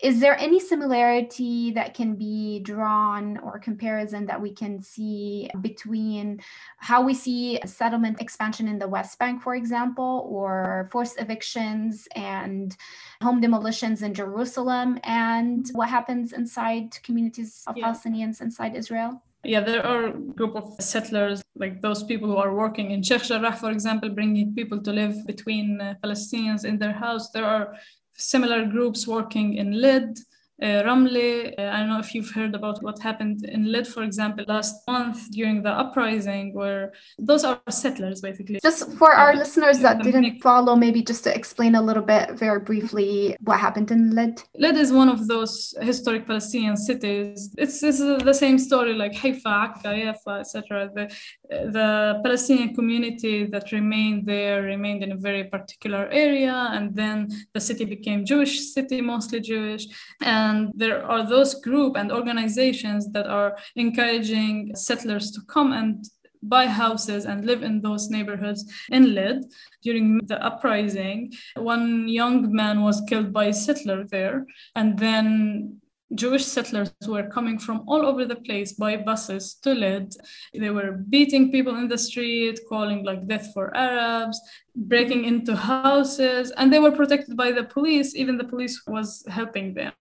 Is 0.00 0.20
there 0.20 0.38
any 0.38 0.60
similarity 0.60 1.72
that 1.72 1.92
can 1.94 2.14
be 2.14 2.60
drawn 2.60 3.36
or 3.38 3.58
comparison 3.58 4.26
that 4.26 4.40
we 4.40 4.52
can 4.52 4.80
see 4.80 5.50
between 5.60 6.40
how 6.76 7.02
we 7.02 7.14
see 7.14 7.58
settlement 7.66 8.20
expansion 8.20 8.68
in 8.68 8.78
the 8.78 8.86
West 8.86 9.18
Bank, 9.18 9.42
for 9.42 9.56
example, 9.56 10.28
or 10.30 10.88
forced 10.92 11.20
evictions 11.20 12.06
and 12.14 12.76
home 13.20 13.40
demolitions 13.40 14.02
in 14.02 14.14
Jerusalem, 14.14 15.00
and 15.02 15.68
what 15.72 15.88
happens 15.88 16.32
inside 16.32 16.96
communities 17.02 17.64
of 17.66 17.76
yeah. 17.76 17.86
Palestinians 17.86 18.40
inside 18.40 18.76
Israel? 18.76 19.20
Yeah, 19.44 19.60
there 19.60 19.86
are 19.86 20.10
group 20.10 20.56
of 20.56 20.74
settlers, 20.80 21.42
like 21.54 21.80
those 21.80 22.02
people 22.02 22.28
who 22.28 22.36
are 22.36 22.54
working 22.54 22.90
in 22.90 23.02
Sheikh 23.02 23.22
Jarrah, 23.22 23.54
for 23.56 23.70
example, 23.70 24.10
bringing 24.10 24.54
people 24.54 24.82
to 24.82 24.92
live 24.92 25.26
between 25.26 25.80
uh, 25.80 25.94
Palestinians 26.02 26.64
in 26.64 26.78
their 26.78 26.92
house. 26.92 27.30
There 27.30 27.44
are 27.44 27.74
similar 28.14 28.66
groups 28.66 29.06
working 29.06 29.54
in 29.54 29.80
Lid, 29.80 30.18
uh, 30.62 30.82
Ramle. 30.86 31.54
Uh, 31.58 31.62
I 31.62 31.78
don't 31.78 31.88
know 31.88 31.98
if 31.98 32.14
you've 32.14 32.30
heard 32.30 32.54
about 32.54 32.82
what 32.82 32.98
happened 32.98 33.44
in 33.44 33.70
Lid, 33.70 33.86
for 33.86 34.02
example, 34.02 34.44
last 34.48 34.74
month 34.88 35.30
during 35.30 35.62
the 35.62 35.70
uprising, 35.70 36.54
where 36.54 36.92
those 37.18 37.44
are 37.44 37.60
settlers 37.70 38.20
basically. 38.20 38.58
Just 38.62 38.92
for 38.94 39.12
our 39.12 39.32
uh, 39.32 39.36
listeners 39.36 39.78
that 39.80 40.02
didn't 40.02 40.40
follow, 40.40 40.74
maybe 40.74 41.02
just 41.02 41.24
to 41.24 41.34
explain 41.34 41.74
a 41.74 41.82
little 41.82 42.02
bit 42.02 42.32
very 42.32 42.60
briefly 42.60 43.36
what 43.40 43.60
happened 43.60 43.90
in 43.90 44.14
Lid. 44.14 44.42
Lid 44.56 44.76
is 44.76 44.92
one 44.92 45.08
of 45.08 45.28
those 45.28 45.74
historic 45.80 46.26
Palestinian 46.26 46.76
cities. 46.76 47.54
It's, 47.56 47.82
it's 47.82 47.98
the 47.98 48.34
same 48.34 48.58
story 48.58 48.94
like 48.94 49.14
Haifa, 49.14 49.48
Akka, 49.48 49.88
Yafa, 49.88 50.40
etc. 50.40 50.90
The, 50.94 51.06
the 51.48 52.20
Palestinian 52.24 52.74
community 52.74 53.46
that 53.46 53.70
remained 53.72 54.26
there 54.26 54.62
remained 54.62 55.02
in 55.04 55.12
a 55.12 55.16
very 55.16 55.44
particular 55.44 56.08
area, 56.10 56.68
and 56.72 56.94
then 56.94 57.28
the 57.54 57.60
city 57.60 57.84
became 57.84 58.24
Jewish 58.24 58.72
city, 58.72 59.00
mostly 59.00 59.40
Jewish. 59.40 59.86
And 60.20 60.47
and 60.48 60.72
there 60.74 61.04
are 61.04 61.28
those 61.28 61.54
group 61.54 61.96
and 61.96 62.10
organizations 62.10 63.12
that 63.12 63.26
are 63.26 63.56
encouraging 63.76 64.74
settlers 64.74 65.30
to 65.32 65.40
come 65.42 65.72
and 65.72 66.04
buy 66.42 66.66
houses 66.66 67.26
and 67.26 67.44
live 67.44 67.62
in 67.62 67.80
those 67.80 68.10
neighborhoods 68.10 68.64
in 68.90 69.14
Lid 69.14 69.44
during 69.82 70.20
the 70.26 70.42
uprising. 70.44 71.32
One 71.56 72.08
young 72.08 72.52
man 72.52 72.82
was 72.82 73.02
killed 73.08 73.32
by 73.32 73.46
a 73.46 73.52
settler 73.52 74.04
there, 74.04 74.46
and 74.76 74.98
then 74.98 75.80
Jewish 76.14 76.44
settlers 76.44 76.90
were 77.06 77.28
coming 77.28 77.58
from 77.58 77.84
all 77.86 78.06
over 78.06 78.24
the 78.24 78.36
place 78.36 78.72
by 78.72 78.96
buses 78.96 79.54
to 79.62 79.74
Lid. 79.74 80.14
They 80.54 80.70
were 80.70 80.92
beating 81.08 81.52
people 81.52 81.76
in 81.76 81.88
the 81.88 81.98
street, 81.98 82.60
calling 82.68 83.04
like 83.04 83.26
death 83.26 83.48
for 83.52 83.76
Arabs, 83.76 84.40
breaking 84.74 85.24
into 85.26 85.54
houses, 85.54 86.50
and 86.52 86.72
they 86.72 86.78
were 86.78 86.92
protected 86.92 87.36
by 87.36 87.52
the 87.52 87.64
police. 87.64 88.14
Even 88.14 88.38
the 88.38 88.44
police 88.44 88.82
was 88.86 89.22
helping 89.28 89.74
them. 89.74 89.92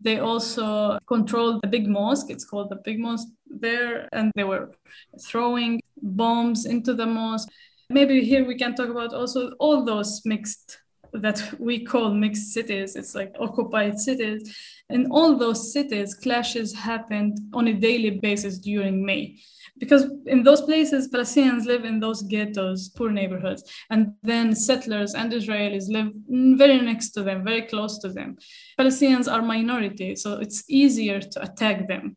They 0.00 0.18
also 0.18 0.98
controlled 1.06 1.62
the 1.62 1.68
big 1.68 1.86
mosque, 1.86 2.30
it's 2.30 2.44
called 2.44 2.70
the 2.70 2.80
big 2.84 2.98
mosque 2.98 3.28
there, 3.46 4.08
and 4.12 4.32
they 4.34 4.44
were 4.44 4.72
throwing 5.20 5.80
bombs 6.02 6.66
into 6.66 6.94
the 6.94 7.06
mosque. 7.06 7.48
Maybe 7.90 8.24
here 8.24 8.44
we 8.44 8.56
can 8.56 8.74
talk 8.74 8.88
about 8.88 9.14
also 9.14 9.52
all 9.60 9.84
those 9.84 10.22
mixed 10.24 10.78
that 11.14 11.42
we 11.58 11.84
call 11.84 12.12
mixed 12.12 12.52
cities. 12.52 12.96
It's 12.96 13.14
like 13.14 13.34
occupied 13.38 13.98
cities. 13.98 14.56
In 14.90 15.10
all 15.10 15.36
those 15.36 15.72
cities, 15.72 16.14
clashes 16.14 16.74
happened 16.74 17.38
on 17.52 17.68
a 17.68 17.72
daily 17.72 18.10
basis 18.10 18.58
during 18.58 19.04
May. 19.04 19.38
Because 19.78 20.06
in 20.26 20.42
those 20.42 20.62
places, 20.62 21.08
Palestinians 21.08 21.66
live 21.66 21.84
in 21.84 22.00
those 22.00 22.22
ghettos, 22.22 22.88
poor 22.90 23.10
neighborhoods, 23.10 23.64
and 23.90 24.12
then 24.22 24.54
settlers 24.54 25.14
and 25.14 25.32
Israelis 25.32 25.88
live 25.88 26.12
very 26.58 26.80
next 26.80 27.10
to 27.10 27.22
them, 27.22 27.44
very 27.44 27.62
close 27.62 27.98
to 27.98 28.08
them. 28.08 28.36
Palestinians 28.78 29.32
are 29.32 29.42
minority, 29.42 30.14
so 30.16 30.34
it's 30.34 30.64
easier 30.68 31.20
to 31.20 31.42
attack 31.42 31.88
them 31.88 32.16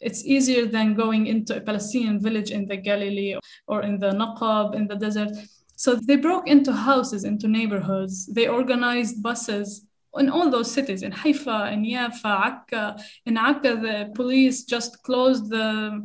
it's 0.00 0.24
easier 0.24 0.66
than 0.66 0.94
going 0.94 1.26
into 1.26 1.56
a 1.56 1.60
Palestinian 1.60 2.20
village 2.20 2.50
in 2.50 2.66
the 2.66 2.76
Galilee 2.76 3.36
or 3.66 3.82
in 3.82 3.98
the 3.98 4.10
Naqab 4.10 4.74
in 4.74 4.86
the 4.86 4.94
desert. 4.94 5.30
So 5.78 5.94
they 5.94 6.16
broke 6.16 6.48
into 6.48 6.72
houses, 6.72 7.22
into 7.22 7.46
neighborhoods. 7.46 8.26
They 8.26 8.48
organized 8.48 9.22
buses 9.22 9.86
in 10.18 10.28
all 10.28 10.50
those 10.50 10.70
cities, 10.72 11.04
in 11.04 11.12
Haifa, 11.12 11.70
in 11.72 11.84
Yafa, 11.84 12.32
Akka. 12.50 12.96
In 13.26 13.36
Akka, 13.36 13.76
the 13.76 14.10
police 14.12 14.64
just 14.64 15.02
closed 15.04 15.48
the 15.48 16.02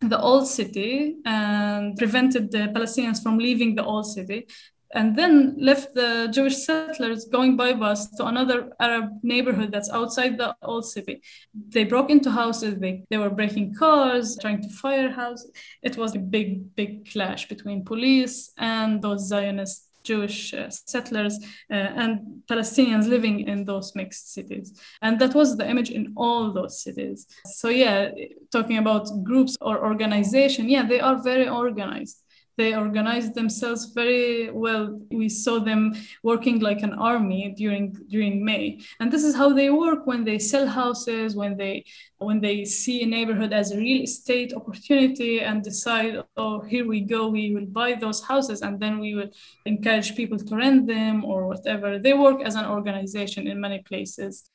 the 0.00 0.20
old 0.20 0.46
city 0.46 1.16
and 1.24 1.96
prevented 1.96 2.52
the 2.52 2.64
Palestinians 2.76 3.20
from 3.20 3.36
leaving 3.36 3.74
the 3.74 3.84
old 3.84 4.06
city 4.06 4.46
and 4.94 5.16
then 5.16 5.56
left 5.58 5.94
the 5.94 6.28
Jewish 6.32 6.56
settlers 6.56 7.26
going 7.26 7.56
by 7.56 7.74
bus 7.74 8.08
to 8.16 8.26
another 8.26 8.70
Arab 8.80 9.10
neighborhood 9.22 9.70
that's 9.72 9.90
outside 9.90 10.38
the 10.38 10.56
old 10.62 10.86
city. 10.86 11.20
They 11.68 11.84
broke 11.84 12.10
into 12.10 12.30
houses, 12.30 12.78
they, 12.78 13.04
they 13.10 13.18
were 13.18 13.30
breaking 13.30 13.74
cars, 13.74 14.38
trying 14.40 14.62
to 14.62 14.68
fire 14.68 15.10
houses. 15.10 15.50
It 15.82 15.96
was 15.96 16.14
a 16.14 16.18
big, 16.18 16.74
big 16.74 17.10
clash 17.10 17.48
between 17.48 17.84
police 17.84 18.52
and 18.56 19.02
those 19.02 19.28
Zionist 19.28 19.88
Jewish 20.04 20.54
uh, 20.54 20.70
settlers 20.70 21.38
uh, 21.70 21.74
and 21.74 22.42
Palestinians 22.50 23.08
living 23.08 23.40
in 23.40 23.64
those 23.64 23.94
mixed 23.94 24.32
cities. 24.32 24.80
And 25.02 25.18
that 25.18 25.34
was 25.34 25.56
the 25.56 25.68
image 25.68 25.90
in 25.90 26.14
all 26.16 26.52
those 26.52 26.82
cities. 26.82 27.26
So, 27.44 27.68
yeah, 27.68 28.10
talking 28.50 28.78
about 28.78 29.04
groups 29.22 29.56
or 29.60 29.84
organization, 29.84 30.68
yeah, 30.68 30.86
they 30.86 31.00
are 31.00 31.22
very 31.22 31.48
organized 31.48 32.22
they 32.58 32.74
organized 32.74 33.34
themselves 33.34 33.86
very 33.94 34.50
well. 34.50 35.00
We 35.10 35.28
saw 35.28 35.60
them 35.60 35.94
working 36.22 36.58
like 36.58 36.82
an 36.82 36.92
army 36.92 37.54
during 37.56 37.86
during 38.14 38.44
May, 38.44 38.80
and 39.00 39.10
this 39.10 39.24
is 39.28 39.34
how 39.34 39.50
they 39.54 39.70
work 39.70 40.00
when 40.10 40.24
they 40.24 40.38
sell 40.38 40.66
houses, 40.66 41.34
when 41.34 41.56
they 41.56 41.84
when 42.18 42.40
they 42.40 42.64
see 42.64 43.02
a 43.02 43.06
neighborhood 43.06 43.52
as 43.52 43.70
a 43.70 43.78
real 43.78 44.02
estate 44.02 44.52
opportunity 44.52 45.40
and 45.40 45.62
decide, 45.62 46.14
oh, 46.36 46.60
here 46.72 46.86
we 46.86 47.00
go, 47.00 47.28
we 47.28 47.54
will 47.54 47.70
buy 47.80 47.94
those 47.94 48.20
houses, 48.30 48.60
and 48.60 48.80
then 48.82 48.98
we 48.98 49.14
will 49.14 49.30
encourage 49.64 50.16
people 50.16 50.38
to 50.38 50.56
rent 50.56 50.86
them 50.86 51.24
or 51.24 51.46
whatever. 51.46 51.98
They 51.98 52.12
work 52.12 52.42
as 52.42 52.56
an 52.56 52.66
organization 52.66 53.46
in 53.46 53.60
many 53.60 53.80
places. 53.90 54.50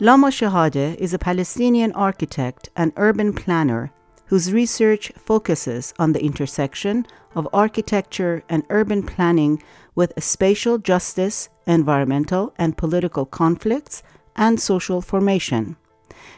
Lama 0.00 0.28
Shahade 0.28 0.96
is 0.96 1.14
a 1.14 1.18
Palestinian 1.18 1.92
architect 1.92 2.70
and 2.74 2.92
urban 2.96 3.32
planner 3.32 3.92
whose 4.32 4.50
research 4.50 5.12
focuses 5.14 5.92
on 5.98 6.12
the 6.12 6.24
intersection 6.24 7.06
of 7.34 7.46
architecture 7.52 8.42
and 8.48 8.64
urban 8.70 9.02
planning 9.02 9.62
with 9.94 10.10
spatial 10.24 10.78
justice, 10.78 11.50
environmental 11.66 12.50
and 12.56 12.78
political 12.78 13.26
conflicts, 13.26 14.02
and 14.34 14.58
social 14.58 15.02
formation. 15.02 15.76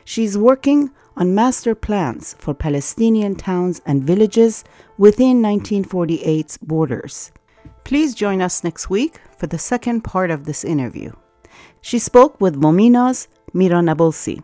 She's 0.05 0.37
working 0.37 0.91
on 1.17 1.37
master 1.37 1.77
plans 1.77 2.35
for 2.41 2.53
Palestinian 2.53 3.37
towns 3.37 3.81
and 3.87 4.03
villages 4.03 4.65
within 4.99 5.41
1948's 5.41 6.59
borders. 6.59 7.31
Please 7.85 8.13
join 8.13 8.43
us 8.43 8.65
next 8.65 8.91
week 8.91 9.21
for 9.39 9.47
the 9.47 9.57
second 9.71 10.03
part 10.03 10.33
of 10.33 10.47
this 10.47 10.65
interview. 10.65 11.13
She 11.81 12.01
spoke 12.01 12.41
with 12.41 12.61
VOMENA's 12.61 13.29
Mira 13.53 13.83
Nabulsi. 13.83 14.43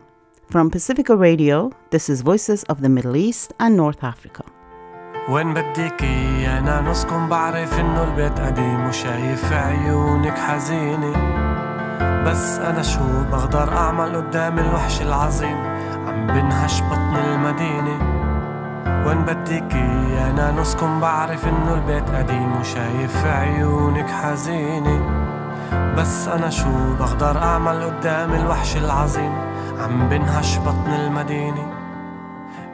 From 0.51 0.69
Pacifica 0.69 1.15
Radio, 1.15 1.71
this 1.91 2.09
is 2.09 2.19
Voices 2.31 2.63
of 2.63 2.81
the 2.81 2.89
Middle 2.89 3.15
East 3.15 3.53
and 3.57 3.77
North 3.77 4.03
Africa. 4.03 4.43
وين 5.29 5.53
بديكي 5.53 6.47
أنا 6.57 6.81
نصكم 6.81 7.29
بعرف 7.29 7.79
انه 7.79 8.03
البيت 8.03 8.39
قديم 8.39 8.87
وشايف 8.87 9.53
عيونك 9.53 10.37
حزينة. 10.37 11.13
بس 12.25 12.57
أنا 12.57 12.81
شو 12.81 13.23
بقدر 13.31 13.73
أعمل 13.73 14.15
قدام 14.15 14.59
الوحش 14.59 15.01
العظيم؟ 15.01 15.57
عم 16.07 16.27
بنهش 16.27 16.81
بطن 16.81 17.15
المدينة. 17.15 17.97
وين 19.07 19.25
بديكي 19.25 20.19
أنا 20.29 20.51
نصكم 20.51 20.99
بعرف 20.99 21.47
انه 21.47 21.73
البيت 21.73 22.09
قديم 22.09 22.59
وشايف 22.59 23.25
عيونك 23.25 24.09
حزينة. 24.09 24.99
بس 25.97 26.27
أنا 26.27 26.49
شو 26.49 26.95
بقدر 26.99 27.37
أعمل 27.37 27.83
قدام 27.83 28.33
الوحش 28.33 28.77
العظيم؟ 28.77 29.50
عم 29.79 30.09
بنهش 30.09 30.59
بطن 30.59 30.89
المدينة. 30.89 31.80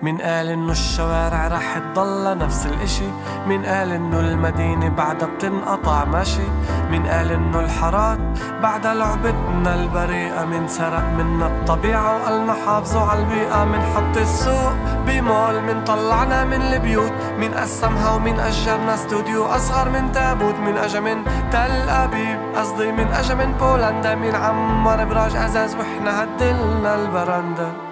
مين 0.04 0.18
قال 0.18 0.48
إنه 0.48 0.72
الشوارع 0.72 1.48
رح 1.48 1.78
تضل 1.78 2.38
نفس 2.38 2.66
الإشي. 2.66 3.10
مين 3.48 3.66
قال 3.66 3.92
إنه 3.92 4.20
المدينة 4.20 4.90
بعدها 4.90 5.28
بتنقطع 5.28 6.06
ماشي. 6.06 6.48
مين 6.92 7.08
قال 7.08 7.32
إنه 7.32 7.60
الحارات 7.60 8.20
بعدها 8.62 8.94
لعبتنا 8.94 9.76
البريئة 9.76 10.46
من 10.46 10.68
سرق 10.68 11.04
منا 11.18 11.48
الطبيعة 11.48 12.16
وقالنا 12.16 12.54
حافظوا 12.66 13.02
على 13.02 13.20
البيئة. 13.20 13.66
من 13.66 13.82
حط 13.82 14.18
السوق 14.18 14.74
بمول 15.08 15.62
من 15.62 15.84
طلعنا 15.84 16.44
من 16.44 16.62
البيوت. 16.62 17.12
مين 17.40 17.54
قسمها 17.54 18.12
ومين 18.12 18.40
أجرنا 18.40 18.94
استوديو 18.94 19.46
أصغر 19.46 19.90
من 19.90 20.12
تابوت. 20.12 20.56
مين 20.56 20.78
أجا 20.78 21.00
من 21.00 21.24
تل 21.52 21.90
أبيب 21.90 22.40
قصدي 22.56 22.92
من 22.92 23.08
أجا 23.08 23.36
من 23.36 23.54
بولندا. 23.54 24.16
مين 24.16 24.36
عمر 24.36 25.06
براج 25.06 25.36
أزاز 25.36 25.76
وإحنا 25.76 26.24
هدلنا 26.24 26.96
البرندة. 26.96 27.87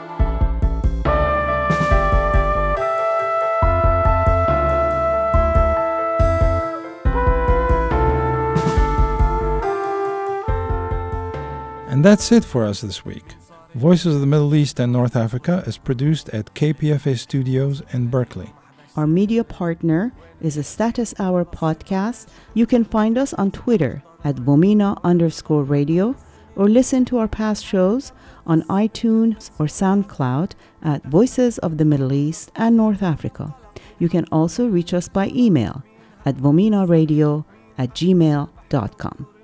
That's 12.06 12.32
it 12.32 12.46
for 12.46 12.66
us 12.66 12.82
this 12.82 13.04
week. 13.04 13.34
Voices 13.74 14.14
of 14.14 14.22
the 14.22 14.28
Middle 14.28 14.54
East 14.54 14.80
and 14.80 14.94
North 14.94 15.16
Africa 15.16 15.64
is 15.66 15.80
produced 15.80 16.30
at 16.30 16.54
KPFA 16.54 17.18
Studios 17.18 17.82
in 17.94 18.10
Berkeley. 18.10 18.54
Our 18.96 19.08
media 19.08 19.44
partner 19.44 20.14
is 20.40 20.56
a 20.56 20.62
Status 20.62 21.16
Hour 21.18 21.44
podcast. 21.46 22.28
You 22.54 22.68
can 22.68 22.86
find 22.86 23.18
us 23.18 23.34
on 23.34 23.50
Twitter 23.50 24.04
at 24.24 24.36
VOMENA 24.36 25.04
underscore 25.04 25.64
radio 25.64 26.16
or 26.56 26.70
listen 26.70 27.06
to 27.06 27.18
our 27.18 27.28
past 27.28 27.66
shows 27.66 28.12
on 28.46 28.62
iTunes 28.70 29.50
or 29.58 29.66
SoundCloud 29.66 30.52
at 30.84 31.04
Voices 31.06 31.58
of 31.58 31.80
the 31.80 31.86
Middle 31.86 32.14
East 32.14 32.52
and 32.56 32.78
North 32.78 33.02
Africa. 33.02 33.56
You 33.98 34.10
can 34.10 34.26
also 34.32 34.68
reach 34.68 34.94
us 34.94 35.08
by 35.08 35.30
email 35.30 35.82
at 36.24 36.38
vomenaradio 36.38 37.46
at 37.80 37.96
gmail.com. 37.96 39.35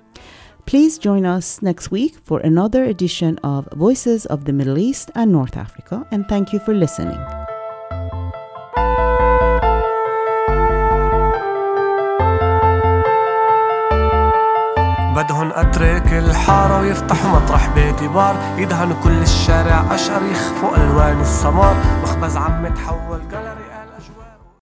Please 0.65 0.97
join 0.97 1.25
us 1.25 1.61
next 1.61 1.91
week 1.91 2.15
for 2.23 2.39
another 2.39 2.83
edition 2.83 3.39
of 3.43 3.69
Voices 3.73 4.25
of 4.25 4.45
the 4.45 4.53
Middle 4.53 4.77
East 4.77 5.11
and 5.15 5.31
North 5.31 5.55
Africa, 5.55 6.05
and 6.11 6.27
thank 6.27 6.51
you 6.51 6.59
for 6.59 6.73
listening. 6.73 7.19
بدهن 15.17 15.51
اترك 15.55 16.13
الحارة 16.13 16.79
ويفتحوا 16.79 17.31
مطرح 17.31 17.69
بيتي 17.75 18.07
بار 18.07 18.35
يدهنوا 18.57 18.95
كل 19.03 19.21
الشارع 19.21 19.95
اشقر 19.95 20.25
يخفوا 20.25 20.75
الوان 20.77 21.21
السمار 21.21 21.75
مخبز 22.03 22.37
عم 22.37 22.67
تحول 22.67 23.19
قلم 23.31 23.60